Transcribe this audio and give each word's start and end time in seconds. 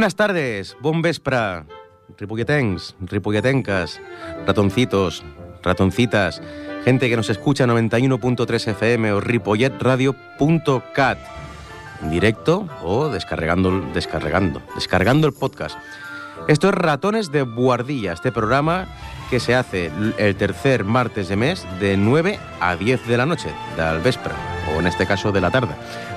Buenas 0.00 0.16
tardes, 0.16 0.78
bon 0.80 1.02
vespre, 1.02 1.66
ripolletencs, 2.16 2.96
ripolletencas, 3.02 4.00
ratoncitos, 4.46 5.22
ratoncitas, 5.62 6.40
gente 6.86 7.10
que 7.10 7.18
nos 7.18 7.28
escucha 7.28 7.66
91.3 7.66 8.68
FM 8.68 9.12
o 9.12 9.20
ripolletradio.cat 9.20 11.18
en 12.00 12.10
directo 12.10 12.66
o 12.82 13.10
descargando, 13.10 13.78
descargando, 13.92 14.62
descargando 14.74 15.26
el 15.26 15.34
podcast. 15.34 15.76
Esto 16.48 16.70
es 16.70 16.74
Ratones 16.74 17.30
de 17.30 17.42
Buardilla, 17.42 18.14
este 18.14 18.32
programa 18.32 18.88
que 19.28 19.38
se 19.38 19.54
hace 19.54 19.92
el 20.16 20.34
tercer 20.36 20.84
martes 20.84 21.28
de 21.28 21.36
mes 21.36 21.66
de 21.78 21.98
9 21.98 22.38
a 22.58 22.74
10 22.74 23.06
de 23.06 23.16
la 23.18 23.26
noche, 23.26 23.50
del 23.76 24.00
vespre, 24.00 24.32
o 24.74 24.80
en 24.80 24.86
este 24.86 25.06
caso 25.06 25.30
de 25.30 25.42
la 25.42 25.50
tarde, 25.50 25.74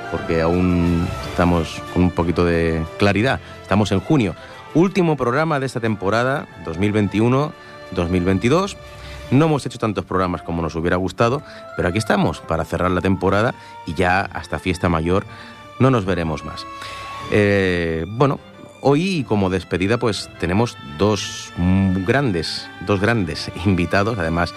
porque 0.10 0.42
aún 0.42 1.06
estamos 1.30 1.82
con 1.94 2.04
un 2.04 2.12
poquito 2.12 2.46
de 2.46 2.82
claridad. 2.98 3.42
Estamos 3.74 3.92
en 3.92 4.02
junio, 4.02 4.36
último 4.76 5.18
programa 5.18 5.60
de 5.60 5.66
esta 5.66 5.80
temporada 5.80 6.48
2021-2022. 6.64 8.76
No 9.32 9.46
hemos 9.46 9.66
hecho 9.66 9.80
tantos 9.80 10.06
programas 10.06 10.44
como 10.44 10.62
nos 10.62 10.76
hubiera 10.76 10.98
gustado, 10.98 11.42
pero 11.76 11.88
aquí 11.88 11.98
estamos 11.98 12.40
para 12.40 12.66
cerrar 12.66 12.92
la 12.92 13.02
temporada 13.02 13.56
y 13.88 13.96
ya 13.96 14.22
hasta 14.22 14.60
fiesta 14.60 14.90
mayor 14.90 15.26
no 15.80 15.90
nos 15.90 16.06
veremos 16.06 16.46
más. 16.46 16.68
Eh, 17.32 18.06
bueno, 18.10 18.40
hoy 18.82 19.26
como 19.28 19.50
despedida 19.50 19.98
pues 19.98 20.30
tenemos 20.40 20.78
dos 21.00 21.52
grandes, 22.06 22.70
dos 22.86 23.00
grandes 23.00 23.52
invitados, 23.66 24.20
además 24.20 24.54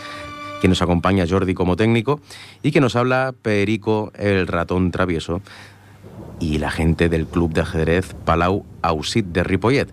que 0.61 0.69
nos 0.69 0.83
acompaña 0.83 1.25
Jordi 1.27 1.55
como 1.55 1.75
técnico 1.75 2.20
y 2.62 2.70
que 2.70 2.83
nos 2.83 2.97
habla 2.97 3.33
Perico 3.41 4.12
el 4.14 4.47
ratón 4.47 4.91
travieso 4.91 5.41
y 6.41 6.59
la 6.59 6.71
gente 6.71 7.09
del 7.09 7.27
Club 7.27 7.53
de 7.53 7.62
Ajedrez 7.62 8.15
Palau 8.25 8.65
Ausit 8.83 9.27
de 9.27 9.43
Ripollet. 9.43 9.89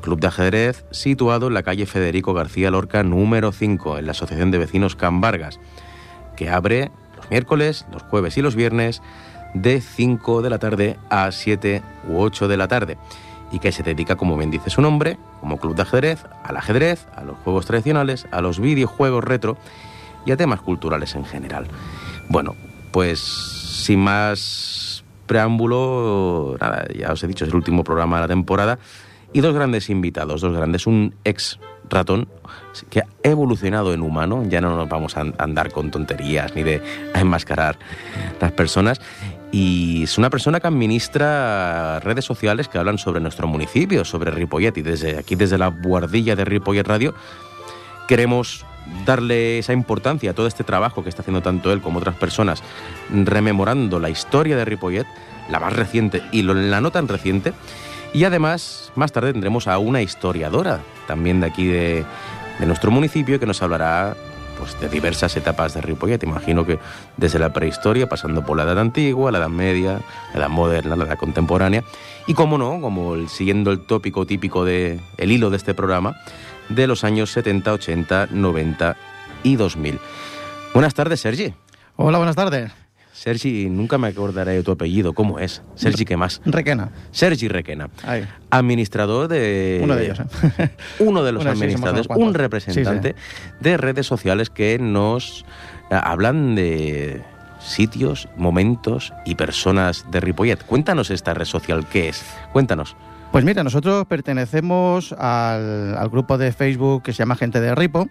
Club 0.00 0.20
de 0.20 0.28
ajedrez 0.28 0.84
situado 0.90 1.48
en 1.48 1.54
la 1.54 1.62
calle 1.62 1.84
Federico 1.84 2.32
García 2.32 2.70
Lorca 2.70 3.02
número 3.02 3.52
5, 3.52 3.98
en 3.98 4.06
la 4.06 4.12
Asociación 4.12 4.50
de 4.50 4.58
Vecinos 4.58 4.96
Can 4.96 5.20
Vargas, 5.20 5.60
que 6.36 6.48
abre 6.48 6.90
los 7.16 7.30
miércoles, 7.30 7.84
los 7.92 8.02
jueves 8.04 8.38
y 8.38 8.42
los 8.42 8.56
viernes 8.56 9.02
de 9.52 9.80
5 9.80 10.42
de 10.42 10.50
la 10.50 10.58
tarde 10.58 10.96
a 11.10 11.30
7 11.30 11.82
u 12.08 12.18
8 12.18 12.48
de 12.48 12.56
la 12.56 12.68
tarde 12.68 12.96
y 13.52 13.58
que 13.58 13.72
se 13.72 13.82
dedica, 13.82 14.16
como 14.16 14.36
bien 14.36 14.50
dice 14.50 14.70
su 14.70 14.80
nombre, 14.80 15.18
como 15.40 15.58
club 15.58 15.74
de 15.74 15.82
ajedrez, 15.82 16.24
al 16.44 16.56
ajedrez, 16.56 17.06
a 17.14 17.24
los 17.24 17.36
juegos 17.38 17.66
tradicionales, 17.66 18.26
a 18.30 18.40
los 18.40 18.60
videojuegos 18.60 19.24
retro 19.24 19.56
y 20.24 20.30
a 20.30 20.36
temas 20.36 20.60
culturales 20.60 21.14
en 21.14 21.24
general. 21.24 21.66
Bueno, 22.28 22.54
pues 22.92 23.20
sin 23.20 24.00
más 24.00 24.79
preámbulo, 25.30 26.56
nada, 26.60 26.88
ya 26.92 27.12
os 27.12 27.22
he 27.22 27.28
dicho, 27.28 27.44
es 27.44 27.50
el 27.50 27.54
último 27.54 27.84
programa 27.84 28.16
de 28.16 28.22
la 28.22 28.28
temporada. 28.28 28.80
Y 29.32 29.42
dos 29.42 29.54
grandes 29.54 29.88
invitados, 29.88 30.40
dos 30.40 30.56
grandes, 30.56 30.88
un 30.88 31.14
ex 31.22 31.60
ratón 31.88 32.26
que 32.90 32.98
ha 32.98 33.06
evolucionado 33.22 33.94
en 33.94 34.02
humano, 34.02 34.42
ya 34.48 34.60
no 34.60 34.74
nos 34.74 34.88
vamos 34.88 35.16
a 35.16 35.20
andar 35.38 35.70
con 35.70 35.92
tonterías 35.92 36.56
ni 36.56 36.64
de 36.64 36.82
enmascarar 37.14 37.78
las 38.40 38.50
personas, 38.50 39.00
y 39.52 40.02
es 40.02 40.18
una 40.18 40.30
persona 40.30 40.58
que 40.58 40.66
administra 40.66 42.00
redes 42.00 42.24
sociales 42.24 42.66
que 42.66 42.78
hablan 42.78 42.98
sobre 42.98 43.20
nuestro 43.20 43.46
municipio, 43.46 44.04
sobre 44.04 44.32
Ripollet, 44.32 44.76
y 44.78 44.82
desde 44.82 45.16
aquí, 45.16 45.36
desde 45.36 45.58
la 45.58 45.68
guardilla 45.68 46.34
de 46.34 46.44
Ripollet 46.44 46.88
Radio, 46.88 47.14
queremos 48.08 48.66
darle 49.04 49.58
esa 49.58 49.72
importancia 49.72 50.30
a 50.30 50.34
todo 50.34 50.46
este 50.46 50.64
trabajo 50.64 51.02
que 51.02 51.08
está 51.08 51.22
haciendo 51.22 51.42
tanto 51.42 51.72
él 51.72 51.80
como 51.80 51.98
otras 51.98 52.16
personas, 52.16 52.62
rememorando 53.10 53.98
la 53.98 54.10
historia 54.10 54.56
de 54.56 54.64
Ripollet, 54.64 55.06
la 55.48 55.60
más 55.60 55.72
reciente 55.72 56.22
y 56.32 56.42
la 56.42 56.80
no 56.80 56.90
tan 56.90 57.08
reciente, 57.08 57.52
y 58.12 58.24
además, 58.24 58.92
más 58.96 59.12
tarde 59.12 59.32
tendremos 59.32 59.68
a 59.68 59.78
una 59.78 60.02
historiadora 60.02 60.80
también 61.06 61.40
de 61.40 61.46
aquí 61.46 61.66
de, 61.66 62.04
nuestro 62.60 62.90
municipio 62.90 63.38
que 63.38 63.46
nos 63.46 63.62
hablará 63.62 64.16
pues, 64.58 64.78
de 64.80 64.88
diversas 64.88 65.36
etapas 65.36 65.74
de 65.74 65.80
Ripollet. 65.80 66.22
Imagino 66.24 66.66
que 66.66 66.78
desde 67.16 67.38
la 67.38 67.52
prehistoria, 67.52 68.08
pasando 68.08 68.44
por 68.44 68.56
la 68.56 68.64
Edad 68.64 68.80
Antigua, 68.80 69.30
la 69.30 69.38
Edad 69.38 69.48
Media, 69.48 70.00
la 70.34 70.40
Edad 70.40 70.48
Moderna, 70.48 70.96
la 70.96 71.04
Edad 71.04 71.18
Contemporánea. 71.18 71.84
Y 72.26 72.34
como 72.34 72.58
no, 72.58 72.80
como 72.80 73.28
siguiendo 73.28 73.70
el 73.70 73.80
tópico 73.80 74.26
típico 74.26 74.64
de 74.64 75.00
el 75.16 75.30
hilo 75.30 75.48
de 75.48 75.56
este 75.56 75.72
programa, 75.72 76.16
de 76.70 76.86
los 76.86 77.04
años 77.04 77.30
70, 77.30 77.72
80, 77.72 78.28
90 78.32 78.96
y 79.42 79.56
2000. 79.56 79.98
Buenas 80.72 80.94
tardes, 80.94 81.20
Sergi. 81.20 81.52
Hola, 81.96 82.18
buenas 82.18 82.36
tardes. 82.36 82.70
Sergi, 83.12 83.68
nunca 83.68 83.98
me 83.98 84.08
acordaré 84.08 84.52
de 84.52 84.62
tu 84.62 84.70
apellido. 84.70 85.12
¿Cómo 85.12 85.38
es? 85.38 85.60
Sergi, 85.74 86.06
¿qué 86.06 86.16
más? 86.16 86.40
Requena. 86.46 86.90
Sergi 87.10 87.48
Requena. 87.48 87.90
Administrador 88.48 89.28
de... 89.28 89.80
Uno 89.82 89.94
de 89.94 90.04
ellos. 90.04 90.20
¿eh? 90.58 90.70
uno 91.00 91.22
de 91.22 91.32
los 91.32 91.44
administradores, 91.44 92.06
un 92.08 92.32
representante 92.32 93.14
de 93.60 93.76
redes 93.76 94.06
sociales 94.06 94.48
que 94.48 94.78
nos 94.78 95.44
eh, 95.90 96.00
hablan 96.02 96.54
de 96.54 97.20
sitios, 97.60 98.26
momentos 98.36 99.12
y 99.26 99.34
personas 99.34 100.06
de 100.10 100.20
Ripollet. 100.20 100.64
Cuéntanos 100.64 101.10
esta 101.10 101.34
red 101.34 101.44
social, 101.44 101.86
¿qué 101.92 102.08
es? 102.08 102.24
Cuéntanos. 102.52 102.96
Pues 103.32 103.44
mira, 103.44 103.62
nosotros 103.62 104.06
pertenecemos 104.06 105.12
al, 105.12 106.08
grupo 106.10 106.36
de 106.36 106.52
Facebook 106.52 107.04
que 107.04 107.12
se 107.12 107.18
llama 107.18 107.36
Gente 107.36 107.60
de 107.60 107.74
Ripo 107.74 108.08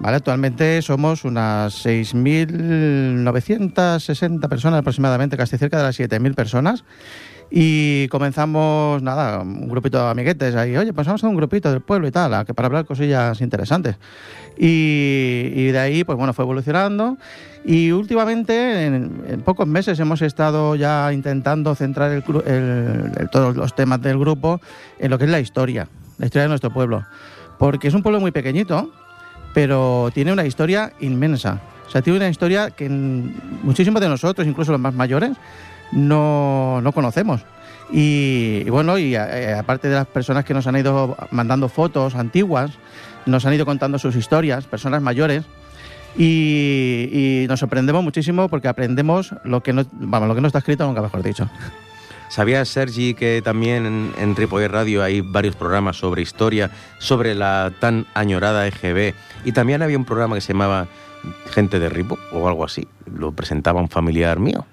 Actualmente 0.00 0.80
somos 0.82 1.24
unas 1.24 1.86
6.960 1.86 4.48
personas 4.48 4.80
aproximadamente, 4.80 5.36
casi 5.36 5.56
cerca 5.58 5.76
de 5.78 5.84
las 5.84 5.96
7.000 5.98 6.34
personas. 6.34 6.84
Y 7.54 8.08
comenzamos, 8.08 9.02
nada, 9.02 9.40
un 9.40 9.68
grupito 9.68 10.02
de 10.02 10.10
amiguetes 10.10 10.54
ahí, 10.54 10.74
oye, 10.74 10.94
pues 10.94 11.06
a 11.06 11.14
un 11.28 11.36
grupito 11.36 11.70
del 11.70 11.82
pueblo 11.82 12.08
y 12.08 12.10
tal, 12.10 12.46
para 12.46 12.66
hablar 12.66 12.86
cosillas 12.86 13.42
interesantes. 13.42 13.96
Y, 14.56 15.66
de 15.66 15.78
ahí, 15.78 16.02
pues 16.02 16.16
bueno, 16.16 16.32
fue 16.32 16.46
evolucionando. 16.46 17.18
Y 17.62 17.90
últimamente, 17.90 18.86
en, 18.86 19.42
pocos 19.44 19.66
meses, 19.66 20.00
hemos 20.00 20.22
estado 20.22 20.76
ya 20.76 21.12
intentando 21.12 21.74
centrar 21.74 22.24
todos 23.30 23.54
los 23.54 23.74
temas 23.74 24.00
del 24.00 24.18
grupo 24.18 24.58
en 24.98 25.10
lo 25.10 25.18
que 25.18 25.26
es 25.26 25.30
la 25.30 25.40
historia, 25.40 25.88
la 26.16 26.24
historia 26.24 26.44
de 26.44 26.48
nuestro 26.48 26.72
pueblo. 26.72 27.04
Porque 27.58 27.88
es 27.88 27.92
un 27.92 28.02
pueblo 28.02 28.18
muy 28.18 28.30
pequeñito, 28.30 28.90
pero 29.52 30.08
tiene 30.14 30.32
una 30.32 30.46
historia 30.46 30.94
inmensa. 31.00 31.60
O 31.86 31.90
sea, 31.90 32.00
tiene 32.00 32.16
una 32.16 32.30
historia 32.30 32.70
que 32.70 32.88
muchísimos 32.88 34.00
de 34.00 34.08
nosotros, 34.08 34.46
incluso 34.46 34.72
los 34.72 34.80
más 34.80 34.94
mayores, 34.94 35.32
no, 35.92 36.80
no 36.82 36.92
conocemos. 36.92 37.42
Y, 37.90 38.64
bueno, 38.70 38.96
y 38.98 39.14
eh, 39.14 39.54
aparte 39.54 39.88
de 39.88 39.96
las 39.96 40.06
personas 40.06 40.44
que 40.44 40.54
nos 40.54 40.66
han 40.66 40.76
ido 40.76 41.16
mandando 41.30 41.68
fotos 41.68 42.14
antiguas, 42.14 42.72
nos 43.26 43.44
han 43.44 43.52
ido 43.52 43.66
contando 43.66 43.98
sus 43.98 44.16
historias, 44.16 44.64
personas 44.64 45.02
mayores, 45.02 45.44
y, 46.16 47.46
nos 47.48 47.60
sorprendemos 47.60 48.02
muchísimo 48.02 48.48
porque 48.48 48.68
aprendemos 48.68 49.34
lo 49.44 49.62
que 49.62 49.72
no, 49.72 49.84
vamos, 49.92 50.28
lo 50.28 50.34
que 50.34 50.40
no 50.40 50.46
está 50.46 50.58
escrito, 50.58 50.86
nunca 50.86 51.02
mejor 51.02 51.22
dicho. 51.22 51.48
¿Sabías, 52.28 52.68
Sergi, 52.70 53.12
que 53.12 53.42
también 53.44 53.84
en, 53.84 54.12
en 54.16 54.70
Radio 54.70 55.02
hay 55.02 55.20
varios 55.20 55.54
programas 55.54 55.98
sobre 55.98 56.22
historia, 56.22 56.70
sobre 56.98 57.34
la 57.34 57.72
tan 57.78 58.06
añorada 58.14 58.66
EGB? 58.66 59.14
Y 59.44 59.52
también 59.52 59.82
había 59.82 59.98
un 59.98 60.06
programa 60.06 60.34
que 60.36 60.40
se 60.40 60.54
llamaba 60.54 60.86
Gente 61.50 61.78
de 61.78 61.90
Ripo 61.90 62.18
o 62.32 62.48
algo 62.48 62.64
así. 62.64 62.88
Lo 63.14 63.32
presentaba 63.32 63.82
un 63.82 63.90
familiar 63.90 64.38
mío. 64.38 64.64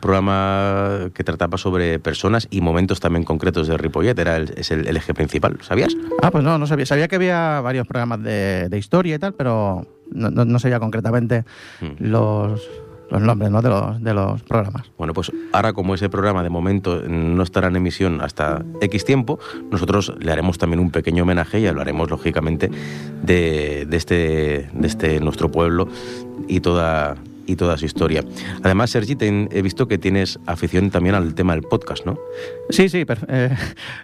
Programa 0.00 1.10
que 1.14 1.24
trataba 1.24 1.58
sobre 1.58 1.98
personas 1.98 2.48
y 2.50 2.60
momentos 2.60 3.00
también 3.00 3.24
concretos 3.24 3.68
de 3.68 3.76
Ripollet. 3.76 4.18
Era 4.18 4.36
el, 4.36 4.52
es 4.56 4.70
el, 4.70 4.96
eje 4.96 5.14
principal. 5.14 5.58
¿Sabías? 5.62 5.94
Ah, 6.22 6.30
pues 6.30 6.44
no, 6.44 6.58
no 6.58 6.66
sabía. 6.66 6.86
Sabía 6.86 7.08
que 7.08 7.16
había 7.16 7.60
varios 7.60 7.86
programas 7.86 8.22
de, 8.22 8.68
historia 8.78 9.16
y 9.16 9.18
tal, 9.18 9.34
pero 9.34 9.86
no, 10.10 10.30
no, 10.30 10.58
sabía 10.58 10.78
concretamente 10.78 11.44
hmm. 11.80 11.94
los 11.98 12.62
los 13.10 13.22
nombres 13.22 13.50
¿no? 13.50 13.62
de, 13.62 13.68
los, 13.68 14.02
de 14.02 14.14
los 14.14 14.42
programas. 14.42 14.90
Bueno, 14.98 15.14
pues 15.14 15.32
ahora 15.52 15.72
como 15.72 15.94
ese 15.94 16.08
programa 16.08 16.42
de 16.42 16.50
momento 16.50 17.02
no 17.08 17.42
estará 17.42 17.68
en 17.68 17.76
emisión 17.76 18.20
hasta 18.20 18.64
X 18.80 19.04
tiempo, 19.04 19.38
nosotros 19.70 20.14
le 20.18 20.30
haremos 20.30 20.58
también 20.58 20.80
un 20.80 20.90
pequeño 20.90 21.22
homenaje 21.22 21.60
y 21.60 21.66
hablaremos 21.66 22.10
lógicamente 22.10 22.70
de, 23.22 23.86
de 23.88 23.96
este, 23.96 24.70
de 24.72 24.86
este 24.86 25.20
nuestro 25.20 25.50
pueblo 25.50 25.88
y 26.46 26.60
toda, 26.60 27.16
y 27.48 27.56
toda 27.56 27.76
su 27.76 27.86
historia. 27.86 28.22
Además, 28.62 28.90
Sergi, 28.90 29.16
he 29.20 29.62
visto 29.62 29.88
que 29.88 29.98
tienes 29.98 30.38
afición 30.46 30.90
también 30.90 31.14
al 31.14 31.34
tema 31.34 31.54
del 31.54 31.62
podcast, 31.62 32.04
¿no? 32.04 32.18
Sí, 32.70 32.88
sí, 32.88 33.04
eh, 33.28 33.56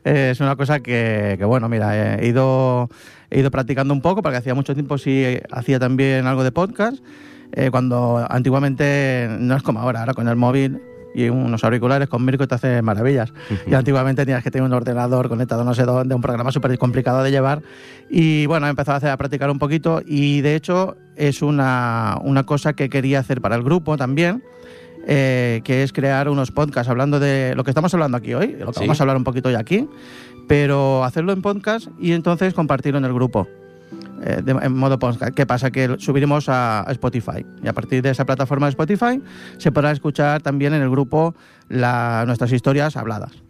es 0.05 0.41
una 0.41 0.57
cosa 0.57 0.81
que, 0.81 1.39
bueno, 1.47 1.69
mira, 1.69 2.19
he 2.19 2.27
ido, 2.27 2.89
he 3.31 3.41
ido 3.41 3.51
practicando 3.51 3.93
un 3.93 4.01
poco, 4.01 4.23
porque 4.23 4.39
hacía 4.39 4.55
mucho 4.55 4.75
tiempo 4.75 4.99
sí 4.99 5.39
hacía 5.51 5.79
también 5.79 6.27
algo 6.27 6.43
de 6.43 6.53
podcast 6.53 7.05
eh, 7.53 7.71
cuando 7.71 8.27
antiguamente 8.29 9.29
no 9.39 9.57
es 9.57 9.63
como 9.63 9.81
ahora, 9.81 10.01
ahora 10.01 10.15
con 10.15 10.27
el 10.27 10.37
móvil 10.37 10.81
y 11.15 11.29
unos 11.29 11.63
auriculares 11.65 12.09
con 12.09 12.25
Mirko 12.25 12.47
te 12.49 12.57
hace 12.57 12.83
maravillas. 12.83 13.33
Y 13.67 13.75
antiguamente 13.75 14.25
tenías 14.25 14.43
que 14.43 14.51
tener 14.51 14.67
un 14.67 14.73
ordenador 14.73 15.29
conectado 15.29 15.65
no 15.65 15.75
sé 15.75 15.85
dónde, 15.85 16.15
un 16.15 16.21
programa 16.21 16.51
súper 16.51 16.77
complicado 16.77 17.23
de 17.23 17.31
llevar. 17.31 17.63
Y 18.11 18.47
bueno, 18.47 18.67
he 18.67 18.71
empezado 18.71 18.95
a, 18.95 18.99
hacer, 18.99 19.11
a 19.11 19.17
practicar 19.17 19.51
un 19.51 19.59
poquito 19.59 20.03
y 20.05 20.41
de 20.41 20.57
hecho 20.57 20.97
es 21.17 21.43
una, 21.43 22.19
una 22.23 22.45
cosa 22.45 22.73
que 22.73 22.89
quería 22.89 23.21
hacer 23.21 23.41
para 23.41 23.57
el 23.57 23.63
grupo 23.63 23.97
también. 23.97 24.43
Eh, 25.07 25.61
que 25.65 25.83
es 25.83 25.93
crear 25.93 26.31
unos 26.31 26.51
podcasts 26.51 26.89
hablando 26.89 27.21
de 27.21 27.55
lo 27.55 27.63
que 27.63 27.71
estamos 27.71 27.93
hablando 27.93 28.17
aquí 28.17 28.33
hoy, 28.33 28.57
lo 28.59 28.73
que 28.73 28.81
vamos 28.81 28.99
a 28.99 29.03
hablar 29.03 29.19
un 29.19 29.25
poquito 29.25 29.51
hoy 29.51 29.55
aquí, 29.55 29.87
pero 30.49 31.05
hacerlo 31.05 31.35
en 31.35 31.43
podcast 31.43 31.89
y 32.01 32.13
entonces 32.13 32.55
compartirlo 32.55 32.99
en 32.99 33.05
el 33.05 33.13
grupo. 33.13 33.47
De- 34.43 34.53
en 34.53 34.77
modo 34.77 34.99
podcast. 34.99 35.35
¿Qué 35.35 35.47
pasa? 35.47 35.71
Que 35.71 35.97
subiremos 35.99 36.49
a, 36.49 36.85
Spotify 36.89 37.45
y 37.63 37.69
a 37.69 37.73
partir 37.73 38.03
de 38.03 38.11
esa 38.11 38.25
plataforma 38.25 38.67
de 38.67 38.71
Spotify 38.71 39.23
se 39.59 39.71
podrá 39.71 39.91
escuchar 39.91 40.43
también 40.43 40.75
en 40.75 40.83
el 40.83 40.91
grupo 40.91 41.35
nuestras 41.69 42.53
historias 42.53 42.97
habladas. 42.97 43.44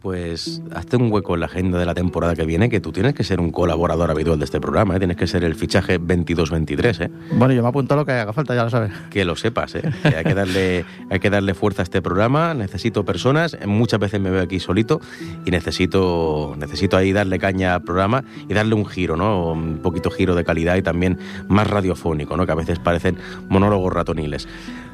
Pues 0.00 0.62
hazte 0.74 0.96
un 0.96 1.10
hueco 1.10 1.34
en 1.34 1.40
la 1.40 1.46
agenda 1.46 1.78
de 1.78 1.86
la 1.86 1.94
temporada 1.94 2.34
que 2.34 2.44
viene, 2.44 2.68
que 2.68 2.80
tú 2.80 2.92
tienes 2.92 3.14
que 3.14 3.24
ser 3.24 3.40
un 3.40 3.50
colaborador 3.50 4.10
habitual 4.10 4.38
de 4.38 4.44
este 4.44 4.60
programa, 4.60 4.94
¿eh? 4.96 4.98
tienes 4.98 5.16
que 5.16 5.26
ser 5.26 5.42
el 5.42 5.54
fichaje 5.54 6.00
22-23, 6.00 7.04
¿eh? 7.04 7.10
Bueno, 7.32 7.54
yo 7.54 7.62
me 7.62 7.68
apunto 7.68 7.94
a 7.94 7.96
lo 7.96 8.06
que 8.06 8.12
haga 8.12 8.32
falta, 8.32 8.54
ya 8.54 8.64
lo 8.64 8.70
sabes. 8.70 8.92
que 9.10 9.24
lo 9.24 9.36
sepas, 9.36 9.74
¿eh? 9.74 9.82
que 10.02 10.16
hay 10.16 10.24
que 10.24 10.34
darle, 10.34 10.84
hay 11.10 11.18
que 11.18 11.30
darle 11.30 11.54
fuerza 11.54 11.82
a 11.82 11.84
este 11.84 12.02
programa. 12.02 12.54
Necesito 12.54 13.04
personas. 13.04 13.56
Muchas 13.66 13.98
veces 13.98 14.20
me 14.20 14.30
veo 14.30 14.42
aquí 14.42 14.60
solito 14.60 15.00
y 15.44 15.50
necesito, 15.50 16.54
necesito 16.58 16.96
ahí 16.96 17.12
darle 17.12 17.38
caña 17.38 17.74
al 17.74 17.82
programa 17.82 18.24
y 18.48 18.54
darle 18.54 18.74
un 18.74 18.86
giro, 18.86 19.16
¿no? 19.16 19.52
Un 19.52 19.78
poquito 19.78 20.10
giro 20.10 20.34
de 20.34 20.44
calidad 20.44 20.76
y 20.76 20.82
también 20.82 21.18
más 21.48 21.66
radiofónico, 21.68 22.36
¿no? 22.36 22.46
Que 22.46 22.52
a 22.52 22.56
veces 22.56 22.78
parecen 22.78 23.16
monólogos 23.48 23.92
ratoniles. 23.92 24.46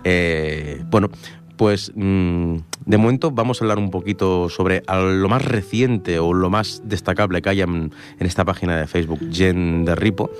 Eh, 0.04 0.82
bueno. 0.90 1.10
Pues 1.56 1.92
mm, 1.94 2.56
de 2.86 2.98
momento 2.98 3.30
vamos 3.30 3.60
a 3.60 3.64
hablar 3.64 3.78
un 3.78 3.90
poquito 3.90 4.48
sobre 4.48 4.82
lo 4.88 5.28
más 5.28 5.44
reciente 5.44 6.18
o 6.18 6.32
lo 6.32 6.50
más 6.50 6.82
destacable 6.84 7.42
que 7.42 7.50
haya 7.50 7.64
en, 7.64 7.92
en 8.18 8.26
esta 8.26 8.44
página 8.44 8.76
de 8.76 8.86
Facebook, 8.86 9.20
Gen 9.30 9.84
de 9.84 9.94
Ripo. 9.94 10.30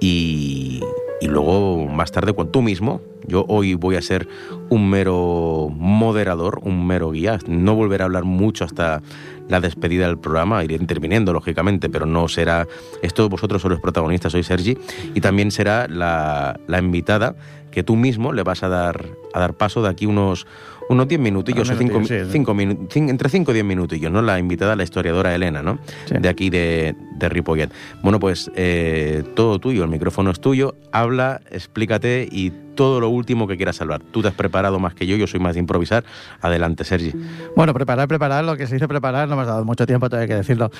Y, 0.00 0.80
y 1.20 1.28
luego 1.28 1.86
más 1.86 2.10
tarde 2.10 2.34
con 2.34 2.50
tú 2.50 2.62
mismo. 2.62 3.02
Yo 3.26 3.44
hoy 3.48 3.74
voy 3.74 3.96
a 3.96 4.02
ser 4.02 4.26
un 4.70 4.88
mero 4.88 5.68
moderador, 5.72 6.60
un 6.62 6.86
mero 6.86 7.10
guía. 7.10 7.38
No 7.46 7.74
volveré 7.74 8.02
a 8.02 8.06
hablar 8.06 8.24
mucho 8.24 8.64
hasta 8.64 9.02
la 9.48 9.60
despedida 9.60 10.06
del 10.06 10.18
programa. 10.18 10.64
Iré 10.64 10.76
interviniendo, 10.76 11.32
lógicamente, 11.32 11.90
pero 11.90 12.06
no 12.06 12.28
será... 12.28 12.66
Esto 13.02 13.28
vosotros 13.28 13.60
sois 13.60 13.72
los 13.72 13.80
protagonistas, 13.80 14.32
soy 14.32 14.42
Sergi. 14.42 14.78
Y 15.14 15.20
también 15.20 15.50
será 15.50 15.86
la, 15.86 16.58
la 16.66 16.78
invitada 16.78 17.36
que 17.70 17.82
tú 17.82 17.96
mismo 17.96 18.32
le 18.32 18.42
vas 18.42 18.62
a 18.62 18.68
dar, 18.68 19.04
a 19.32 19.40
dar 19.40 19.54
paso 19.54 19.82
de 19.82 19.88
aquí 19.88 20.06
unos, 20.06 20.46
unos 20.88 21.06
10 21.06 21.20
minutillos, 21.20 21.70
o 21.70 21.74
cinco, 21.76 22.00
sí, 22.04 22.14
cinco 22.30 22.52
minu- 22.54 22.88
cin- 22.88 23.08
entre 23.10 23.28
5 23.28 23.50
y 23.52 23.54
10 23.54 23.64
minutillos, 23.66 24.10
¿no? 24.10 24.22
La 24.22 24.38
invitada, 24.40 24.74
la 24.74 24.82
historiadora 24.82 25.34
Elena, 25.34 25.62
¿no? 25.62 25.78
Sí. 26.06 26.14
De 26.18 26.28
aquí 26.28 26.50
de, 26.50 26.96
de 27.16 27.28
Ripollet. 27.28 27.70
Bueno, 28.02 28.18
pues 28.18 28.50
eh, 28.56 29.22
todo 29.36 29.58
tuyo, 29.60 29.84
el 29.84 29.90
micrófono 29.90 30.30
es 30.32 30.40
tuyo, 30.40 30.74
habla, 30.90 31.40
explícate 31.50 32.28
y 32.30 32.52
todo 32.74 32.98
lo 32.98 33.08
último 33.10 33.46
que 33.46 33.56
quieras 33.56 33.80
hablar. 33.80 34.00
Tú 34.10 34.22
te 34.22 34.28
has 34.28 34.34
preparado 34.34 34.80
más 34.80 34.94
que 34.94 35.06
yo, 35.06 35.14
yo 35.16 35.26
soy 35.28 35.38
más 35.38 35.54
de 35.54 35.60
improvisar. 35.60 36.02
Adelante, 36.40 36.82
Sergi. 36.82 37.12
Bueno, 37.54 37.72
preparar, 37.74 38.08
preparar, 38.08 38.42
lo 38.44 38.56
que 38.56 38.66
se 38.66 38.74
dice 38.74 38.88
preparar, 38.88 39.28
no 39.28 39.36
me 39.36 39.42
has 39.42 39.48
dado 39.48 39.64
mucho 39.64 39.86
tiempo, 39.86 40.08
todavía 40.08 40.24
hay 40.24 40.28
que 40.28 40.34
decirlo. 40.36 40.70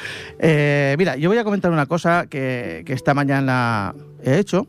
Eh, 0.40 0.96
mira, 0.98 1.16
yo 1.16 1.28
voy 1.28 1.38
a 1.38 1.44
comentar 1.44 1.70
una 1.70 1.86
cosa 1.86 2.26
que, 2.26 2.82
que 2.86 2.94
esta 2.94 3.14
mañana 3.14 3.94
he 4.24 4.38
hecho. 4.38 4.66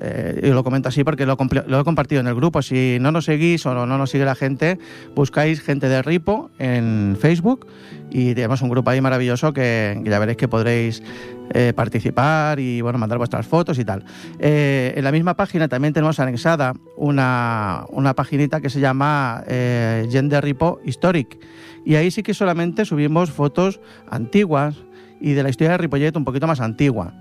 Eh, 0.00 0.50
lo 0.52 0.64
comento 0.64 0.88
así 0.88 1.04
porque 1.04 1.26
lo, 1.26 1.34
he 1.34 1.84
compartido 1.84 2.20
en 2.20 2.26
el 2.26 2.34
grupo. 2.34 2.62
Si 2.62 2.98
no 3.00 3.12
nos 3.12 3.26
seguís 3.26 3.64
o 3.66 3.74
no 3.74 3.86
nos 3.86 4.10
sigue 4.10 4.24
la 4.24 4.34
gente, 4.34 4.78
buscáis 5.14 5.60
gente 5.60 5.88
de 5.88 6.02
Ripo 6.02 6.50
en 6.58 7.16
Facebook 7.20 7.66
y 8.10 8.34
tenemos 8.34 8.62
un 8.62 8.68
grupo 8.68 8.90
ahí 8.90 9.00
maravilloso 9.00 9.52
que, 9.52 10.00
que 10.02 10.10
ya 10.10 10.18
veréis 10.18 10.36
que 10.36 10.48
podréis 10.48 11.02
eh, 11.50 11.74
participar 11.76 12.58
y 12.58 12.80
bueno 12.80 12.98
mandar 12.98 13.18
vuestras 13.18 13.46
fotos 13.46 13.78
y 13.78 13.84
tal. 13.84 14.02
Eh, 14.38 14.94
en 14.96 15.04
la 15.04 15.12
misma 15.12 15.34
página 15.34 15.68
también 15.68 15.92
tenemos 15.92 16.18
anexada 16.18 16.72
una, 16.96 17.84
una 17.90 18.14
paginita 18.14 18.62
que 18.62 18.70
se 18.70 18.80
llama 18.80 19.44
eh, 19.46 20.08
Gender 20.10 20.42
Ripo 20.42 20.80
Historic 20.84 21.38
y 21.84 21.96
ahí 21.96 22.10
sí 22.10 22.22
que 22.22 22.32
solamente 22.32 22.86
subimos 22.86 23.30
fotos 23.30 23.80
antiguas 24.08 24.76
y 25.20 25.32
de 25.32 25.42
la 25.42 25.50
historia 25.50 25.72
de 25.72 25.78
Ripollet 25.78 26.16
un 26.16 26.24
poquito 26.24 26.46
más 26.46 26.60
antigua. 26.60 27.12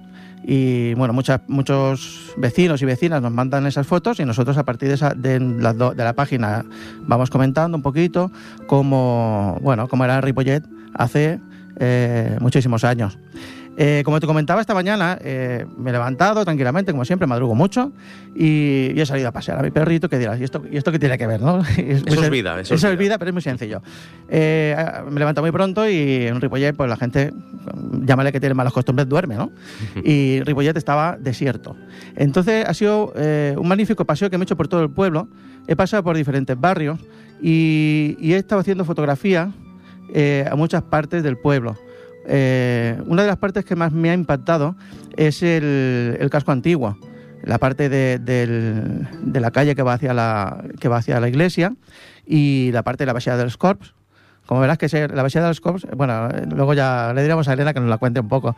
Y 0.46 0.94
bueno, 0.96 1.14
muchas, 1.14 1.42
muchos 1.48 2.34
vecinos 2.38 2.82
y 2.82 2.86
vecinas 2.86 3.22
nos 3.22 3.32
mandan 3.32 3.66
esas 3.66 3.88
fotos 3.88 4.20
y 4.20 4.26
nosotros 4.26 4.58
a 4.58 4.64
partir 4.64 4.90
de, 4.90 4.96
esa, 4.96 5.14
de, 5.14 5.40
la, 5.40 6.14
página 6.14 6.66
vamos 7.02 7.30
comentando 7.30 7.78
un 7.78 7.84
poquito 7.84 8.32
cómo, 8.68 9.58
bueno, 9.62 9.88
cómo 9.88 10.04
era 10.04 10.20
Ripollet 10.20 10.64
hace 10.94 11.40
eh, 11.80 12.38
muchísimos 12.40 12.84
años. 12.84 13.18
Eh, 13.76 14.04
como 14.06 14.20
te 14.20 14.28
comentaba 14.28 14.62
esta 14.62 14.74
mañana, 14.76 15.18
eh, 15.22 15.66
me 15.78 15.90
he 15.90 15.94
levantado 15.94 16.44
tranquilamente, 16.44 16.92
como 16.92 17.06
siempre, 17.06 17.26
madrugo 17.28 17.56
mucho 17.56 17.92
y, 18.36 18.92
y 18.96 19.02
he 19.02 19.06
salido 19.06 19.30
a 19.30 19.32
pasear 19.32 19.58
a 19.58 19.64
mi 19.64 19.72
perrito 19.72 20.10
que 20.10 20.20
dirás, 20.20 20.40
¿y 20.40 20.44
esto, 20.44 20.64
¿y 20.70 20.78
esto 20.78 20.92
qué 20.92 21.00
tiene 21.00 21.18
que 21.18 21.26
ver? 21.26 21.42
¿no? 21.42 21.60
Es 21.78 22.04
Eso 22.06 22.24
es 22.24 22.30
vida, 22.30 22.60
eso 22.60 22.76
es 22.76 22.98
vida. 22.98 23.18
pero 23.18 23.30
es 23.30 23.34
muy 23.34 23.42
sencillo. 23.42 23.82
Eh, 24.30 24.76
me 25.10 25.20
levanto 25.20 25.42
muy 25.42 25.52
pronto 25.52 25.90
y 25.90 26.28
en 26.28 26.40
Ripollet, 26.40 26.76
pues 26.76 26.88
la 26.90 26.98
gente, 26.98 27.34
llámale 28.04 28.32
que 28.32 28.40
tiene 28.40 28.54
malas 28.54 28.74
costumbres, 28.74 29.10
duerme, 29.10 29.36
¿no? 29.36 29.52
Y 30.04 30.42
Ripollet 30.44 30.78
estaba 30.78 31.18
desierto. 31.20 31.76
Entonces 32.16 32.66
ha 32.68 32.74
sido 32.74 33.12
eh, 33.16 33.56
un 33.58 33.68
magnífico 33.68 34.06
paseo 34.06 34.30
que 34.30 34.38
me 34.38 34.44
he 34.44 34.46
hecho 34.46 34.56
por 34.58 34.68
todo 34.68 34.84
el 34.84 34.90
pueblo. 34.92 35.28
He 35.68 35.76
pasado 35.76 36.04
por 36.04 36.16
diferentes 36.16 36.60
barrios 36.60 37.00
y, 37.42 38.18
y 38.20 38.34
he 38.34 38.38
estado 38.38 38.62
haciendo 38.62 38.86
fotografías 38.86 39.50
eh, 40.14 40.46
a 40.50 40.56
muchas 40.56 40.84
partes 40.84 41.24
del 41.24 41.38
pueblo. 41.38 41.76
Eh, 42.28 42.98
una 43.06 43.22
de 43.24 43.28
las 43.28 43.38
partes 43.38 43.66
que 43.66 43.76
más 43.76 43.92
me 43.92 44.10
ha 44.10 44.14
impactado 44.14 44.76
es 45.18 45.44
el, 45.44 46.18
el 46.20 46.30
casco 46.30 46.52
antiguo, 46.52 46.98
la 47.44 47.58
parte 47.58 47.90
de, 47.90 48.18
de 48.20 49.40
la 49.40 49.52
calle 49.52 49.76
que 49.76 49.84
va, 49.84 49.94
hacia 49.94 50.14
la, 50.14 50.64
que 50.80 50.88
va 50.88 50.98
hacia 50.98 51.20
la 51.20 51.28
iglesia 51.28 51.74
y 52.26 52.72
la 52.72 52.84
parte 52.84 53.04
de 53.04 53.08
la 53.08 53.14
Baixada 53.14 53.38
de 53.38 53.44
los 53.44 53.58
Corps. 53.58 53.94
Como 54.46 54.60
verás 54.62 54.78
que 54.78 54.88
la 55.08 55.22
Baixada 55.22 55.46
de 55.46 55.50
los 55.52 55.62
Corps, 55.62 55.86
bueno, 55.96 56.30
luego 56.54 56.74
ya 56.74 57.14
le 57.16 57.22
diremos 57.22 57.48
a 57.48 57.54
Elena 57.54 57.74
que 57.74 57.80
nos 57.80 57.90
la 57.90 57.98
cuente 57.98 58.20
un 58.20 58.28
poco. 58.28 58.56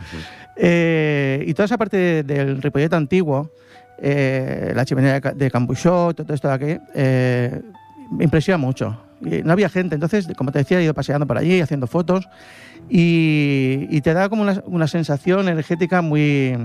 Eh, 0.55 1.43
y 1.47 1.53
toda 1.53 1.65
esa 1.65 1.77
parte 1.77 1.97
de- 1.97 2.23
del 2.23 2.61
Ripollet 2.61 2.93
antiguo, 2.93 3.51
eh, 3.99 4.71
la 4.75 4.83
chimenea 4.85 5.13
de, 5.13 5.21
Ca- 5.21 5.33
de 5.33 5.51
Cambuixó, 5.51 6.13
todo 6.13 6.33
esto 6.33 6.47
de 6.47 6.53
aquí, 6.53 6.77
eh, 6.95 7.61
me 8.11 8.23
impresiona 8.23 8.57
mucho. 8.57 8.99
No 9.21 9.53
había 9.53 9.69
gente, 9.69 9.95
entonces, 9.95 10.27
como 10.37 10.51
te 10.51 10.59
decía, 10.59 10.79
he 10.79 10.83
ido 10.83 10.93
paseando 10.93 11.25
por 11.25 11.37
allí, 11.37 11.61
haciendo 11.61 11.87
fotos, 11.87 12.27
y, 12.89 14.01
te 14.01 14.13
da 14.13 14.29
como 14.29 14.45
una, 14.65 14.87
sensación 14.87 15.47
energética 15.49 16.01
muy... 16.01 16.57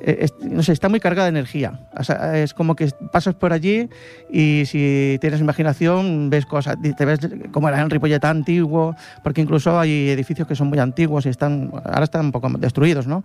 eh, 0.00 0.28
no 0.40 0.62
sé, 0.62 0.72
está 0.72 0.88
muy 0.88 1.00
cargada 1.00 1.24
de 1.24 1.38
energía. 1.38 1.80
O 1.96 2.34
es 2.34 2.54
como 2.54 2.74
que 2.74 2.90
pasas 3.12 3.34
por 3.34 3.52
allí 3.52 3.88
y 4.30 4.62
si 4.66 5.18
tienes 5.20 5.40
imaginación 5.40 6.30
ves 6.30 6.46
cosas, 6.46 6.76
te 6.96 7.04
ves 7.04 7.20
como 7.50 7.68
era 7.68 7.80
en 7.80 7.90
Ripollet 7.90 8.24
antiguo, 8.24 8.96
porque 9.22 9.42
incluso 9.42 9.78
hay 9.78 10.08
edificios 10.10 10.48
que 10.48 10.56
son 10.56 10.68
muy 10.68 10.78
antiguos 10.78 11.26
y 11.26 11.28
están, 11.28 11.70
ahora 11.84 12.04
están 12.04 12.26
un 12.26 12.32
poco 12.32 12.48
destruidos, 12.58 13.06
¿no? 13.06 13.24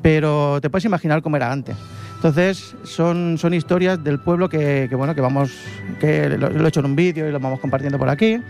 Pero 0.00 0.60
te 0.62 0.70
puedes 0.70 0.84
imaginar 0.84 1.20
cómo 1.22 1.36
era 1.36 1.52
antes. 1.52 1.76
Entonces, 2.16 2.74
son, 2.82 3.38
son 3.38 3.54
historias 3.54 4.02
del 4.02 4.18
pueblo 4.18 4.48
que, 4.48 4.88
bueno, 4.92 5.14
que 5.14 5.20
vamos, 5.20 5.52
que 6.00 6.28
lo, 6.30 6.50
lo 6.50 6.64
he 6.64 6.68
hecho 6.68 6.80
en 6.80 6.86
un 6.86 6.96
vídeo 6.96 7.28
y 7.28 7.32
lo 7.32 7.38
vamos 7.38 7.60
compartiendo 7.60 7.98
por 7.98 8.08
aquí. 8.08 8.40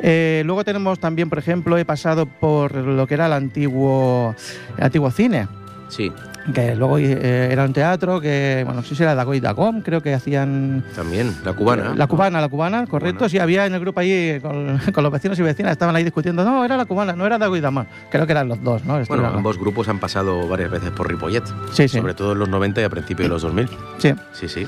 Eh, 0.00 0.42
luego 0.46 0.64
tenemos 0.64 0.98
también, 0.98 1.28
por 1.28 1.38
ejemplo, 1.38 1.76
he 1.76 1.84
pasado 1.84 2.26
por 2.26 2.74
lo 2.74 3.06
que 3.06 3.14
era 3.14 3.26
el 3.26 3.32
antiguo, 3.32 4.34
el 4.76 4.84
antiguo 4.84 5.10
cine 5.10 5.48
Sí, 5.88 6.12
que 6.54 6.74
luego 6.74 6.98
eh, 6.98 7.48
era 7.52 7.64
un 7.64 7.72
teatro 7.72 8.20
que, 8.20 8.62
bueno, 8.64 8.80
no 8.80 8.86
sé 8.86 8.94
si 8.94 9.02
era 9.02 9.14
Dago 9.14 9.34
y 9.34 9.40
Dagom, 9.40 9.82
creo 9.82 10.00
que 10.02 10.14
hacían... 10.14 10.82
también, 10.96 11.34
la 11.44 11.52
cubana. 11.52 11.94
La 11.94 12.06
cubana, 12.06 12.40
la 12.40 12.48
cubana, 12.48 12.86
correcto. 12.86 13.18
Cubana. 13.18 13.28
Sí, 13.28 13.38
había 13.38 13.66
en 13.66 13.74
el 13.74 13.80
grupo 13.80 14.00
ahí 14.00 14.38
con, 14.40 14.78
con 14.92 15.02
los 15.04 15.12
vecinos 15.12 15.38
y 15.38 15.42
vecinas, 15.42 15.72
estaban 15.72 15.94
ahí 15.96 16.04
discutiendo, 16.04 16.44
no, 16.44 16.64
era 16.64 16.76
la 16.76 16.84
cubana, 16.86 17.14
no 17.14 17.26
era 17.26 17.38
Dago 17.38 17.56
y 17.56 17.60
Dagom. 17.60 17.84
Creo 18.10 18.26
que 18.26 18.32
eran 18.32 18.48
los 18.48 18.62
dos, 18.62 18.82
¿no? 18.84 18.92
Bueno, 18.94 19.02
Estuvieron- 19.04 19.36
ambos 19.36 19.58
grupos 19.58 19.88
han 19.88 19.98
pasado 19.98 20.48
varias 20.48 20.70
veces 20.70 20.90
por 20.90 21.08
Ripollet, 21.08 21.44
Sí, 21.72 21.88
sí, 21.88 21.98
sobre 21.98 22.14
todo 22.14 22.32
en 22.32 22.38
los 22.38 22.48
90 22.48 22.80
y 22.80 22.84
a 22.84 22.88
principios 22.90 23.24
de 23.26 23.28
los 23.28 23.42
2000. 23.42 23.68
sí. 23.98 24.14
Sí, 24.32 24.48
sí. 24.48 24.66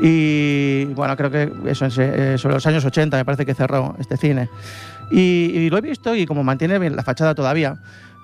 Y 0.00 0.84
bueno, 0.94 1.16
creo 1.16 1.30
que 1.30 1.52
eso, 1.66 1.86
eh, 1.98 2.36
sobre 2.38 2.54
los 2.54 2.66
años 2.66 2.84
80 2.84 3.16
me 3.16 3.24
parece 3.24 3.46
que 3.46 3.54
cerró 3.54 3.94
este 3.98 4.16
cine. 4.16 4.48
Y, 5.10 5.18
y 5.54 5.70
lo 5.70 5.78
he 5.78 5.80
visto 5.80 6.14
y 6.14 6.26
como 6.26 6.42
mantiene 6.42 6.78
bien 6.78 6.96
la 6.96 7.02
fachada 7.02 7.34
todavía, 7.34 7.76